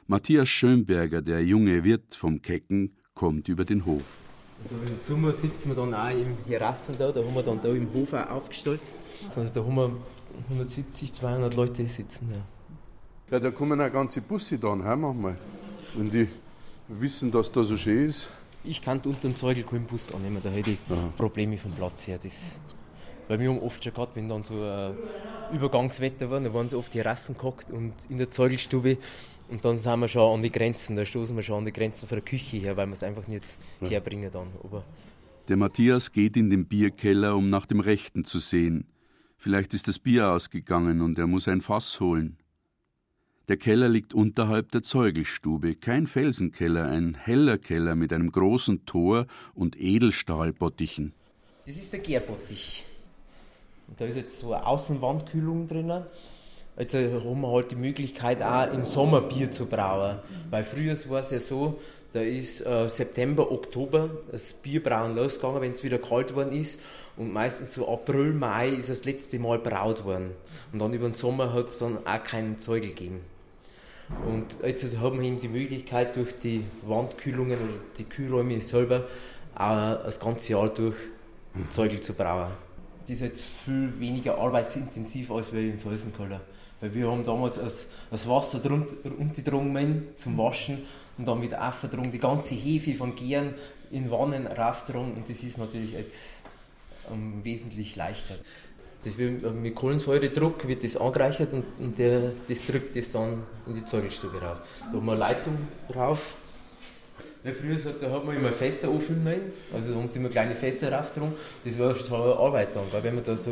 Matthias 0.06 0.48
Schönberger, 0.48 1.22
der 1.22 1.44
junge 1.44 1.84
Wirt 1.84 2.16
vom 2.16 2.42
Kecken, 2.42 2.96
kommt 3.14 3.50
über 3.50 3.66
den 3.66 3.86
Hof. 3.86 4.20
Also 4.64 4.76
Im 4.76 5.00
Sommer 5.06 5.34
sitzen 5.34 5.70
wir 5.70 5.76
dann 5.76 5.94
auch 5.94 6.10
im 6.10 6.38
Terrassen 6.48 6.96
da, 6.98 7.12
da 7.12 7.22
haben 7.22 7.36
wir 7.36 7.44
dann 7.44 7.62
da 7.62 7.68
im 7.68 7.92
Hof 7.92 8.14
auch 8.14 8.30
aufgestellt. 8.30 8.84
Also 9.26 9.54
da 9.54 9.66
haben 9.66 9.76
wir 9.76 9.92
170, 10.50 11.12
200 11.12 11.56
Leute 11.56 11.86
sitzen. 11.86 12.30
Ja, 12.32 12.42
ja 13.32 13.40
da 13.42 13.52
kommen 13.52 13.82
auch 13.82 13.92
ganze 13.92 14.22
Busse 14.22 14.58
dann 14.58 14.82
heim 14.82 15.02
manchmal. 15.02 15.38
Und 15.98 16.14
die 16.14 16.30
wissen, 16.88 17.30
dass 17.30 17.52
da 17.52 17.66
so 17.66 17.76
schön 17.76 18.06
ist 18.06 18.32
ich 18.64 18.82
kann 18.82 19.00
unter 19.00 19.20
dem 19.22 19.36
Zeugel 19.36 19.64
keinen 19.64 19.86
Bus 19.86 20.14
annehmen, 20.14 20.40
da 20.44 20.50
hätte 20.50 20.72
ich 20.72 20.78
Aha. 20.90 21.14
Probleme 21.16 21.58
vom 21.58 21.72
Platz 21.72 22.08
her. 22.08 22.20
Das, 22.22 22.62
weil 23.28 23.40
wir 23.40 23.50
haben 23.50 23.60
oft 23.60 23.84
schon 23.84 23.94
gehabt, 23.94 24.16
wenn 24.16 24.28
dann 24.28 24.44
so 24.44 24.62
ein 24.62 24.96
Übergangswetter 25.54 26.30
war, 26.30 26.40
dann 26.40 26.54
waren 26.54 26.70
sie 26.70 26.78
oft 26.78 26.94
die 26.94 27.02
Rassen 27.02 27.38
gehockt 27.38 27.72
und 27.72 27.94
in 28.10 28.18
der 28.18 28.30
Zeugelstube 28.30 28.98
und 29.50 29.64
dann 29.64 29.78
sind 29.78 30.00
wir 30.00 30.08
schon 30.08 30.36
an 30.36 30.42
die 30.42 30.52
Grenzen, 30.52 30.96
da 30.96 31.06
stoßen 31.06 31.36
wir 31.36 31.44
schon 31.44 31.60
an 31.60 31.66
die 31.66 31.74
Grenzen 31.74 32.08
von 32.08 32.18
der 32.18 32.26
Küche 32.26 32.58
her, 32.58 32.76
weil 32.76 32.88
wir 32.88 32.94
es 32.94 33.04
einfach 33.04 33.28
nicht 33.28 33.58
ja. 33.82 33.90
herbringen 33.90 34.30
dann. 34.32 34.48
Aber 34.64 34.84
der 35.48 35.56
Matthias 35.56 36.12
geht 36.12 36.36
in 36.36 36.50
den 36.50 36.66
Bierkeller, 36.66 37.36
um 37.36 37.50
nach 37.50 37.66
dem 37.66 37.80
Rechten 37.80 38.26
zu 38.26 38.40
sehen. 38.40 38.86
Vielleicht 39.38 39.74
ist 39.74 39.88
das 39.88 40.00
Bier 40.00 40.32
ausgegangen 40.32 41.02
und 41.02 41.18
er 41.18 41.28
muss 41.28 41.48
ein 41.48 41.62
Fass 41.62 42.00
holen. 42.00 42.38
Der 43.48 43.56
Keller 43.56 43.88
liegt 43.88 44.14
unterhalb 44.14 44.72
der 44.72 44.84
Zeugelstube, 44.84 45.76
kein 45.76 46.06
Felsenkeller, 46.06 46.90
ein 46.90 47.16
heller 47.16 47.58
Keller 47.58 47.96
mit 47.96 48.12
einem 48.12 48.30
großen 48.30 48.86
Tor 48.86 49.26
und 49.56 49.80
Edelstahlbottichen. 49.80 51.14
Das 51.66 51.78
ist 51.78 51.94
der 51.94 52.02
Gärbottich. 52.02 52.86
Und 53.88 54.02
da 54.02 54.06
ist 54.06 54.18
jetzt 54.18 54.40
so 54.40 54.52
eine 54.52 54.66
Außenwandkühlung 54.66 55.66
drinnen. 55.66 56.04
Jetzt 56.78 56.94
haben 56.94 57.42
wir 57.42 57.48
halt 57.50 57.72
die 57.72 57.78
Möglichkeit, 57.78 58.44
auch 58.44 58.70
im 58.74 58.84
Sommer 58.84 59.22
Bier 59.22 59.50
zu 59.50 59.66
brauen. 59.66 60.18
Weil 60.50 60.66
früher 60.66 60.98
war 61.10 61.22
es 61.22 61.32
ja 61.32 61.40
so, 61.40 61.80
da 62.12 62.20
ist 62.20 62.66
äh, 62.66 62.90
September, 62.90 63.50
Oktober 63.50 64.10
das 64.30 64.52
Bierbrauen 64.52 65.16
losgegangen, 65.16 65.62
wenn 65.62 65.72
es 65.72 65.86
wieder 65.86 66.00
kalt 66.00 66.36
worden 66.36 66.52
ist. 66.52 66.82
Und 67.16 67.32
meistens 67.32 67.74
so 67.74 67.88
April, 67.88 68.34
Mai 68.34 68.68
ist 68.68 68.90
das 68.90 69.06
letzte 69.06 69.40
Mal 69.40 69.60
braut 69.60 70.04
worden. 70.04 70.32
Und 70.74 70.80
dann 70.80 70.94
über 70.94 71.08
den 71.08 71.14
Sommer 71.14 71.54
hat 71.54 71.68
es 71.68 71.78
dann 71.78 72.06
auch 72.06 72.24
keinen 72.26 72.60
Zeugel 72.60 72.90
gegeben. 72.90 73.22
Und 74.26 74.46
jetzt 74.64 74.98
haben 74.98 75.20
wir 75.20 75.28
eben 75.28 75.40
die 75.40 75.50
Möglichkeit, 75.50 76.16
durch 76.16 76.40
die 76.40 76.64
Wandkühlungen 76.84 77.58
oder 77.58 77.80
die 77.98 78.06
Kühlräume 78.06 78.62
selber 78.62 79.06
auch 79.56 80.04
das 80.04 80.20
ganze 80.20 80.54
Jahr 80.54 80.70
durch 80.70 80.96
Zeugel 81.70 82.00
zu 82.00 82.14
brauen. 82.14 82.52
Das 83.02 83.12
ist 83.12 83.22
jetzt 83.22 83.46
viel 83.46 84.00
weniger 84.00 84.38
arbeitsintensiv 84.38 85.32
als 85.32 85.52
wir 85.52 85.62
im 85.62 85.80
Felsenkeller. 85.80 86.42
Weil 86.80 86.94
wir 86.94 87.12
haben 87.12 87.24
damals 87.24 87.56
das, 87.56 87.88
das 88.12 88.28
Wasser 88.30 88.62
runtergedrungen 88.70 90.10
zum 90.14 90.38
Waschen 90.38 90.84
und 91.18 91.28
dann 91.28 91.42
wieder 91.42 91.68
aufgedrungen, 91.68 92.12
die 92.12 92.20
ganze 92.20 92.54
Hefe 92.54 92.94
von 92.94 93.16
Gären 93.16 93.56
in 93.92 94.12
Wannen 94.12 94.46
raufgedrungen 94.46 95.16
und 95.16 95.30
das 95.30 95.42
ist 95.42 95.58
natürlich 95.58 95.94
jetzt 95.94 96.44
um, 97.10 97.44
wesentlich 97.44 97.96
leichter. 97.96 98.36
Das 99.08 99.18
wird, 99.18 99.42
äh, 99.44 99.52
mit 99.52 99.74
Kohlensäuredruck 99.74 100.68
wird 100.68 100.84
das 100.84 100.98
angereichert 100.98 101.54
und, 101.54 101.64
und 101.80 101.98
der, 101.98 102.34
das 102.48 102.66
drückt 102.66 102.94
das 102.98 103.14
dann 103.14 103.44
in 103.66 103.76
die 103.76 103.86
Zeugelstube 103.86 104.42
rauf. 104.42 104.58
Da 104.82 104.98
haben 104.98 105.06
wir 105.06 105.12
eine 105.14 105.20
Leitung 105.20 105.58
drauf. 105.90 106.36
Weil 107.42 107.54
früher 107.54 107.80
so, 107.80 107.92
da 107.92 108.12
hat 108.12 108.26
man 108.26 108.36
immer 108.36 108.52
Fässer 108.52 108.90
auffüllen 108.90 109.24
müssen, 109.24 109.54
also 109.74 109.94
da 109.94 110.00
haben 110.00 110.08
sie 110.10 110.20
immer 110.20 110.28
kleine 110.28 110.56
Fässer 110.56 110.92
rauf 110.92 111.14
drum. 111.14 111.32
Das 111.64 111.80
war 111.80 111.96
schon 111.96 112.14
Arbeit 112.14 112.76
dann, 112.76 112.84
weil 112.92 113.04
wenn 113.04 113.16
man 113.16 113.24
da 113.24 113.38
so 113.38 113.52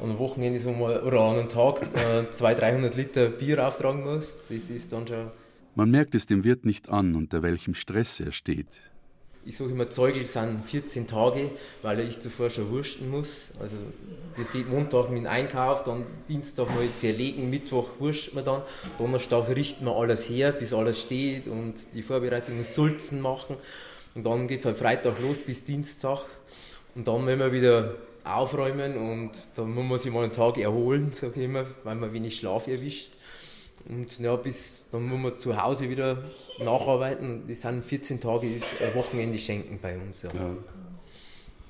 an 0.00 0.10
einem 0.10 0.18
Wochenende 0.18 0.58
so 0.58 0.72
mal, 0.72 1.00
oder 1.00 1.20
an 1.20 1.38
einem 1.38 1.48
Tag 1.48 1.82
äh, 1.94 2.28
200, 2.28 2.60
300 2.60 2.96
Liter 2.96 3.28
Bier 3.28 3.64
auftragen 3.64 4.02
muss, 4.02 4.42
das 4.48 4.68
ist 4.68 4.92
dann 4.92 5.06
schon... 5.06 5.30
Man 5.76 5.92
merkt 5.92 6.16
es 6.16 6.26
dem 6.26 6.42
Wirt 6.42 6.64
nicht 6.64 6.88
an, 6.88 7.14
unter 7.14 7.44
welchem 7.44 7.74
Stress 7.74 8.18
er 8.18 8.32
steht. 8.32 8.66
Ich 9.48 9.56
sage 9.56 9.70
immer, 9.70 9.88
Zeugel 9.88 10.26
sind 10.26 10.62
14 10.62 11.06
Tage, 11.06 11.50
weil 11.80 12.00
ich 12.00 12.20
zuvor 12.20 12.50
schon 12.50 12.70
wursten 12.70 13.10
muss. 13.10 13.52
Also 13.58 13.76
das 14.36 14.52
geht 14.52 14.68
Montag 14.68 15.08
mit 15.08 15.20
dem 15.20 15.26
Einkauf, 15.26 15.84
dann 15.84 16.04
Dienstag 16.28 16.68
mal 16.74 16.92
zerlegen, 16.92 17.48
Mittwoch 17.48 17.88
wurscht 17.98 18.34
man 18.34 18.44
dann, 18.44 18.62
Donnerstag 18.98 19.48
richten 19.48 19.86
wir 19.86 19.96
alles 19.96 20.28
her, 20.28 20.52
bis 20.52 20.74
alles 20.74 21.00
steht 21.00 21.48
und 21.48 21.94
die 21.94 22.02
Vorbereitungen 22.02 22.62
Sulzen 22.62 23.22
machen. 23.22 23.56
Und 24.14 24.26
dann 24.26 24.48
geht 24.48 24.60
es 24.60 24.66
halt 24.66 24.76
Freitag 24.76 25.18
los 25.22 25.38
bis 25.38 25.64
Dienstag. 25.64 26.20
Und 26.94 27.08
dann 27.08 27.26
wenn 27.26 27.38
wir 27.38 27.50
wieder 27.50 27.94
aufräumen 28.24 28.98
und 28.98 29.30
dann 29.56 29.72
muss 29.72 29.84
man 29.84 29.98
sich 29.98 30.12
mal 30.12 30.24
einen 30.24 30.32
Tag 30.32 30.58
erholen, 30.58 31.12
sage 31.12 31.40
ich 31.40 31.44
immer, 31.44 31.64
weil 31.84 31.94
man 31.94 32.12
wenig 32.12 32.36
Schlaf 32.36 32.66
erwischt. 32.66 33.12
Und 33.88 34.18
ja, 34.18 34.36
bis 34.36 34.84
dann 34.92 35.06
muss 35.06 35.18
man 35.18 35.38
zu 35.38 35.60
Hause 35.60 35.88
wieder 35.88 36.18
nacharbeiten. 36.58 37.44
Das 37.48 37.62
sind 37.62 37.84
14 37.84 38.20
Tage, 38.20 38.50
ist 38.50 38.74
Wochenende 38.94 39.38
schenken 39.38 39.78
bei 39.80 39.96
uns. 39.96 40.22
Ja. 40.22 40.30
ja. 40.34 40.56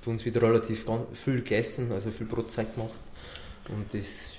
Für 0.00 0.10
uns 0.10 0.24
wird 0.24 0.40
relativ 0.42 0.84
viel 1.12 1.36
gegessen, 1.36 1.92
also 1.92 2.10
viel 2.10 2.26
Brotzeit 2.26 2.74
gemacht. 2.74 3.00
Und 3.68 3.92
das 3.92 4.38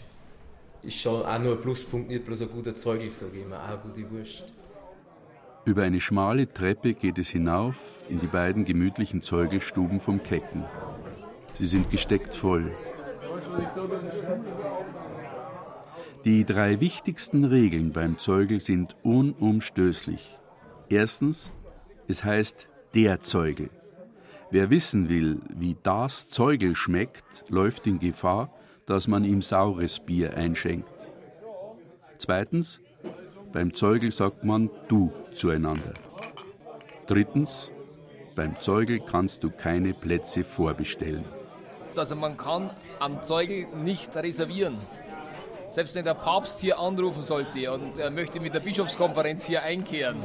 ist 0.84 0.98
schon 0.98 1.26
auch 1.26 1.40
nur 1.40 1.56
ein 1.56 1.62
Pluspunkt, 1.62 2.10
nicht 2.10 2.26
bloß 2.26 2.42
ein 2.44 2.50
guter 2.50 2.76
Zeugel, 2.76 3.12
sage 3.12 3.38
ich 3.38 3.44
immer, 3.44 3.58
auch 3.58 3.68
eine 3.68 3.78
gute 3.78 4.12
Wurst. 4.12 4.54
Über 5.66 5.84
eine 5.84 6.00
schmale 6.00 6.52
Treppe 6.52 6.94
geht 6.94 7.18
es 7.18 7.30
hinauf 7.30 7.76
in 8.10 8.20
die 8.20 8.28
beiden 8.28 8.66
gemütlichen 8.66 9.22
Zeugelstuben 9.22 10.00
vom 10.00 10.24
Kecken. 10.24 10.66
Sie 11.54 11.66
sind 11.66 11.92
gesteckt 11.92 12.34
voll. 12.34 12.72
Die 16.26 16.44
drei 16.44 16.82
wichtigsten 16.82 17.46
Regeln 17.46 17.94
beim 17.94 18.18
Zeugel 18.18 18.60
sind 18.60 18.98
unumstößlich. 19.04 20.38
Erstens, 20.90 21.54
es 22.10 22.26
heißt 22.26 22.68
der 22.94 23.22
Zeugel. 23.22 23.70
Wer 24.52 24.70
wissen 24.70 25.08
will, 25.08 25.40
wie 25.56 25.78
das 25.82 26.30
Zeugel 26.30 26.76
schmeckt, 26.76 27.46
läuft 27.50 27.88
in 27.88 28.00
Gefahr, 28.00 28.52
dass 28.86 29.08
man 29.08 29.24
ihm 29.24 29.42
saures 29.42 30.02
Bier 30.02 30.36
einschenkt. 30.36 31.08
Zweitens, 32.18 32.82
beim 33.54 33.74
Zeugel 33.74 34.12
sagt 34.12 34.44
man 34.44 34.70
du 34.90 35.14
zueinander. 35.34 35.94
Drittens, 37.08 37.72
beim 38.36 38.60
Zeugel 38.60 39.00
kannst 39.00 39.44
du 39.44 39.52
keine 39.52 39.94
Plätze 39.94 40.44
vorbestellen. 40.44 41.24
Also 41.96 42.16
man 42.16 42.36
kann 42.36 42.72
am 43.00 43.22
Zeugel 43.24 43.68
nicht 43.76 44.16
reservieren. 44.18 44.80
Selbst 45.72 45.94
wenn 45.94 46.04
der 46.04 46.16
Papst 46.16 46.62
hier 46.62 46.80
anrufen 46.80 47.22
sollte 47.22 47.72
und 47.72 48.00
er 48.00 48.10
möchte 48.10 48.40
mit 48.40 48.56
der 48.56 48.60
Bischofskonferenz 48.60 49.46
hier 49.46 49.62
einkehren, 49.62 50.24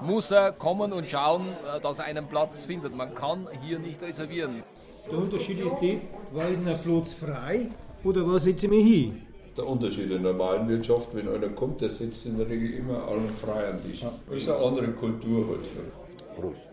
muss 0.00 0.32
er 0.32 0.50
kommen 0.50 0.92
und 0.92 1.08
schauen, 1.08 1.46
äh, 1.48 1.80
dass 1.80 2.00
er 2.00 2.06
einen 2.06 2.26
Platz 2.26 2.64
findet. 2.64 2.94
Man 2.94 3.14
kann 3.14 3.46
hier 3.64 3.78
nicht 3.78 4.02
reservieren. 4.02 4.64
Der 5.08 5.18
Unterschied 5.18 5.60
ist 5.60 5.76
das, 5.80 6.08
war 6.32 6.48
ist 6.48 6.66
ein 6.66 6.76
Platz 6.82 7.14
frei 7.14 7.68
oder 8.02 8.26
was 8.26 8.42
setze 8.42 8.66
ich 8.66 8.72
mich 8.72 8.84
hin? 8.84 9.22
Der 9.56 9.66
Unterschied 9.66 10.10
in 10.10 10.22
der 10.22 10.32
normalen 10.32 10.68
Wirtschaft, 10.68 11.14
wenn 11.14 11.28
einer 11.28 11.48
kommt, 11.50 11.80
der 11.80 11.88
sitzt 11.88 12.26
in 12.26 12.36
der 12.36 12.48
Regel 12.48 12.74
immer 12.74 13.06
allen 13.06 13.28
frei 13.28 13.70
an 13.70 13.80
Tisch. 13.82 14.04
Das 14.28 14.36
ist 14.36 14.48
eine 14.48 14.64
andere 14.64 14.88
Kultur 14.88 15.48
halt 15.48 15.66
für 15.66 16.40
Prost. 16.40 16.68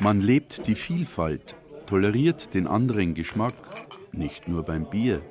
Man 0.00 0.20
lebt 0.20 0.66
die 0.66 0.74
Vielfalt, 0.74 1.54
toleriert 1.86 2.54
den 2.54 2.66
anderen 2.66 3.14
Geschmack, 3.14 3.54
nicht 4.12 4.48
nur 4.48 4.64
beim 4.64 4.90
Bier 4.90 5.22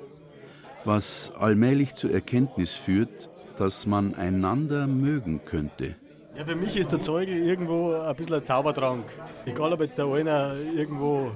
was 0.86 1.32
allmählich 1.38 1.96
zur 1.96 2.12
Erkenntnis 2.12 2.76
führt, 2.76 3.30
dass 3.58 3.86
man 3.86 4.16
einander 4.16 4.88
mögen 4.88 5.42
könnte. 5.46 5.96
Ja, 6.36 6.46
für 6.46 6.56
mich 6.56 6.78
ist 6.78 6.92
der 6.92 7.02
Zeugel 7.02 7.36
irgendwo 7.38 7.94
ein 7.94 8.16
bisschen 8.16 8.36
ein 8.36 8.44
Zaubertrank. 8.44 9.06
Egal, 9.46 9.74
ob 9.74 9.82
jetzt 9.82 9.98
der 9.98 10.06
einer 10.06 10.56
irgendwo 10.76 11.32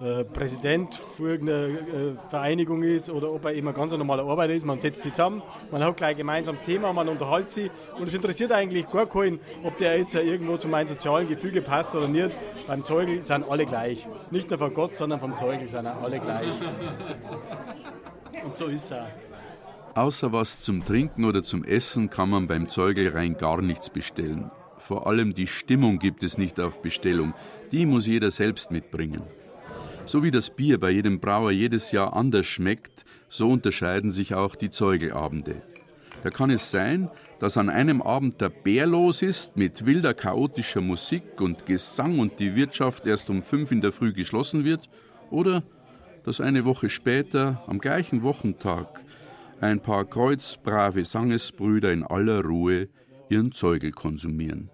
äh, 0.00 0.24
Präsident 0.24 0.94
für 0.94 1.32
irgendeine 1.32 1.66
äh, 1.66 2.30
Vereinigung 2.30 2.84
ist 2.84 3.10
oder 3.10 3.32
ob 3.32 3.44
er 3.44 3.54
eben 3.54 3.66
ein 3.66 3.74
ganz 3.74 3.90
normaler 3.92 4.24
Arbeiter 4.24 4.54
ist. 4.54 4.64
Man 4.64 4.78
setzt 4.78 5.02
sich 5.02 5.12
zusammen, 5.12 5.42
man 5.72 5.82
hat 5.82 5.96
gleich 5.96 6.10
ein 6.10 6.18
gemeinsames 6.18 6.62
Thema, 6.62 6.92
man 6.92 7.08
unterhält 7.08 7.50
sich 7.50 7.68
und 7.98 8.06
es 8.06 8.14
interessiert 8.14 8.52
eigentlich 8.52 8.88
gar 8.88 9.06
keinen, 9.06 9.40
ob 9.64 9.76
der 9.78 9.98
jetzt 9.98 10.14
irgendwo 10.14 10.56
zu 10.56 10.68
meinem 10.68 10.86
sozialen 10.86 11.26
Gefüge 11.26 11.62
passt 11.62 11.96
oder 11.96 12.06
nicht. 12.06 12.36
Beim 12.68 12.84
Zeugel 12.84 13.24
sind 13.24 13.44
alle 13.50 13.66
gleich. 13.66 14.06
Nicht 14.30 14.48
nur 14.50 14.60
von 14.60 14.72
Gott, 14.72 14.94
sondern 14.94 15.18
vom 15.18 15.34
Zeugel 15.34 15.66
sind 15.66 15.86
alle 15.86 16.20
gleich. 16.20 16.46
Und 18.48 18.56
so 18.56 18.64
ist 18.68 18.92
er. 18.92 19.10
Außer 19.94 20.32
was 20.32 20.62
zum 20.62 20.82
Trinken 20.82 21.26
oder 21.26 21.42
zum 21.42 21.64
Essen 21.64 22.08
kann 22.08 22.30
man 22.30 22.46
beim 22.46 22.70
Zeugel 22.70 23.10
rein 23.10 23.36
gar 23.36 23.60
nichts 23.60 23.90
bestellen. 23.90 24.50
Vor 24.78 25.06
allem 25.06 25.34
die 25.34 25.46
Stimmung 25.46 25.98
gibt 25.98 26.22
es 26.22 26.38
nicht 26.38 26.58
auf 26.58 26.80
Bestellung. 26.80 27.34
Die 27.72 27.84
muss 27.84 28.06
jeder 28.06 28.30
selbst 28.30 28.70
mitbringen. 28.70 29.20
So 30.06 30.22
wie 30.22 30.30
das 30.30 30.48
Bier 30.48 30.80
bei 30.80 30.88
jedem 30.88 31.20
Brauer 31.20 31.50
jedes 31.50 31.92
Jahr 31.92 32.16
anders 32.16 32.46
schmeckt, 32.46 33.04
so 33.28 33.50
unterscheiden 33.50 34.12
sich 34.12 34.34
auch 34.34 34.54
die 34.54 34.70
Zeugelabende. 34.70 35.60
Da 36.22 36.30
kann 36.30 36.48
es 36.48 36.70
sein, 36.70 37.10
dass 37.40 37.58
an 37.58 37.68
einem 37.68 38.00
Abend 38.00 38.40
der 38.40 38.48
Bär 38.48 38.86
los 38.86 39.20
ist 39.20 39.58
mit 39.58 39.84
wilder 39.84 40.14
chaotischer 40.14 40.80
Musik 40.80 41.38
und 41.42 41.66
Gesang 41.66 42.18
und 42.18 42.40
die 42.40 42.56
Wirtschaft 42.56 43.06
erst 43.06 43.28
um 43.28 43.42
fünf 43.42 43.72
in 43.72 43.82
der 43.82 43.92
Früh 43.92 44.14
geschlossen 44.14 44.64
wird, 44.64 44.88
oder 45.30 45.62
dass 46.28 46.42
eine 46.42 46.66
Woche 46.66 46.90
später, 46.90 47.62
am 47.66 47.78
gleichen 47.78 48.22
Wochentag, 48.22 49.00
ein 49.62 49.80
paar 49.80 50.04
kreuzbrave 50.04 51.06
Sangesbrüder 51.06 51.90
in 51.90 52.04
aller 52.04 52.44
Ruhe 52.44 52.88
ihren 53.30 53.50
Zeugel 53.52 53.92
konsumieren. 53.92 54.68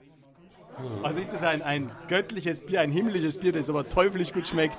Also 1.04 1.20
ist 1.20 1.32
das 1.32 1.44
ein, 1.44 1.62
ein 1.62 1.92
göttliches 2.08 2.62
Bier, 2.62 2.80
ein 2.80 2.90
himmlisches 2.90 3.38
Bier, 3.38 3.52
das 3.52 3.70
aber 3.70 3.88
teuflisch 3.88 4.32
gut 4.32 4.48
schmeckt. 4.48 4.78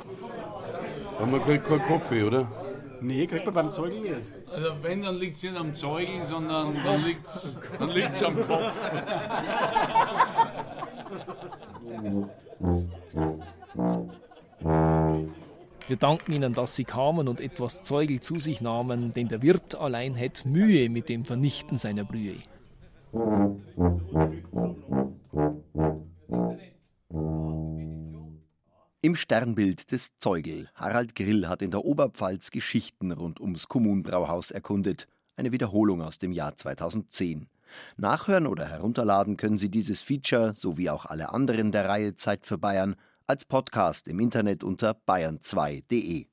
Aber 1.18 1.28
man 1.28 1.42
kriegt 1.44 1.64
keinen 1.64 1.84
Kopfweh, 1.84 2.24
oder? 2.24 2.52
Nee, 3.00 3.26
kriegt 3.26 3.46
man 3.46 3.54
beim 3.54 3.72
Zeugel 3.72 4.02
nicht. 4.02 4.34
Also 4.54 4.76
wenn, 4.82 5.02
dann 5.02 5.16
liegt 5.16 5.38
es 5.38 5.44
nicht 5.44 5.56
am 5.56 5.72
Zeugel, 5.72 6.26
sondern 6.26 6.76
dann 6.84 7.06
liegt 7.06 7.26
es 7.26 7.58
dann 7.80 7.90
liegt's 7.92 8.22
am 8.22 8.36
Kopf. 8.42 8.74
Wir 15.88 15.98
danken 15.98 16.34
Ihnen, 16.34 16.56
dass 16.56 16.76
Sie 16.76 16.84
kamen 16.84 17.28
und 17.28 17.40
etwas 17.40 17.84
Zeugel 17.84 18.20
zu 18.20 18.40
sich 18.40 18.60
nahmen, 18.60 19.14
denn 19.14 19.28
der 19.28 19.44
Wirt 19.44 19.76
allein 19.76 20.16
hätte 20.16 20.48
Mühe 20.48 20.90
mit 20.90 21.10
dem 21.10 21.26
Vernichten 21.26 21.78
seiner 21.78 22.04
Brühe. 22.04 22.38
Im 29.02 29.16
Sternbild 29.16 29.92
des 29.92 30.18
Zeugel. 30.18 30.68
Harald 30.74 31.14
Grill 31.14 31.48
hat 31.48 31.62
in 31.62 31.70
der 31.70 31.86
Oberpfalz 31.86 32.50
Geschichten 32.50 33.12
rund 33.12 33.40
ums 33.40 33.68
Kommunbrauhaus 33.68 34.50
erkundet. 34.50 35.08
Eine 35.38 35.52
Wiederholung 35.52 36.02
aus 36.02 36.18
dem 36.18 36.32
Jahr 36.32 36.56
2010. 36.56 37.48
Nachhören 37.98 38.48
oder 38.48 38.66
herunterladen 38.68 39.38
können 39.38 39.60
Sie 39.60 39.70
dieses 39.70 40.02
Feature 40.02 40.54
sowie 40.56 40.90
auch 40.90 41.06
alle 41.06 41.32
anderen 41.32 41.72
der 41.72 41.88
Reihe 41.88 42.16
Zeit 42.16 42.48
für 42.48 42.58
Bayern 42.58 42.96
als 43.28 43.46
Podcast 43.46 44.08
im 44.08 44.20
Internet 44.20 44.64
unter 44.64 44.92
bayern2.de. 45.08 46.28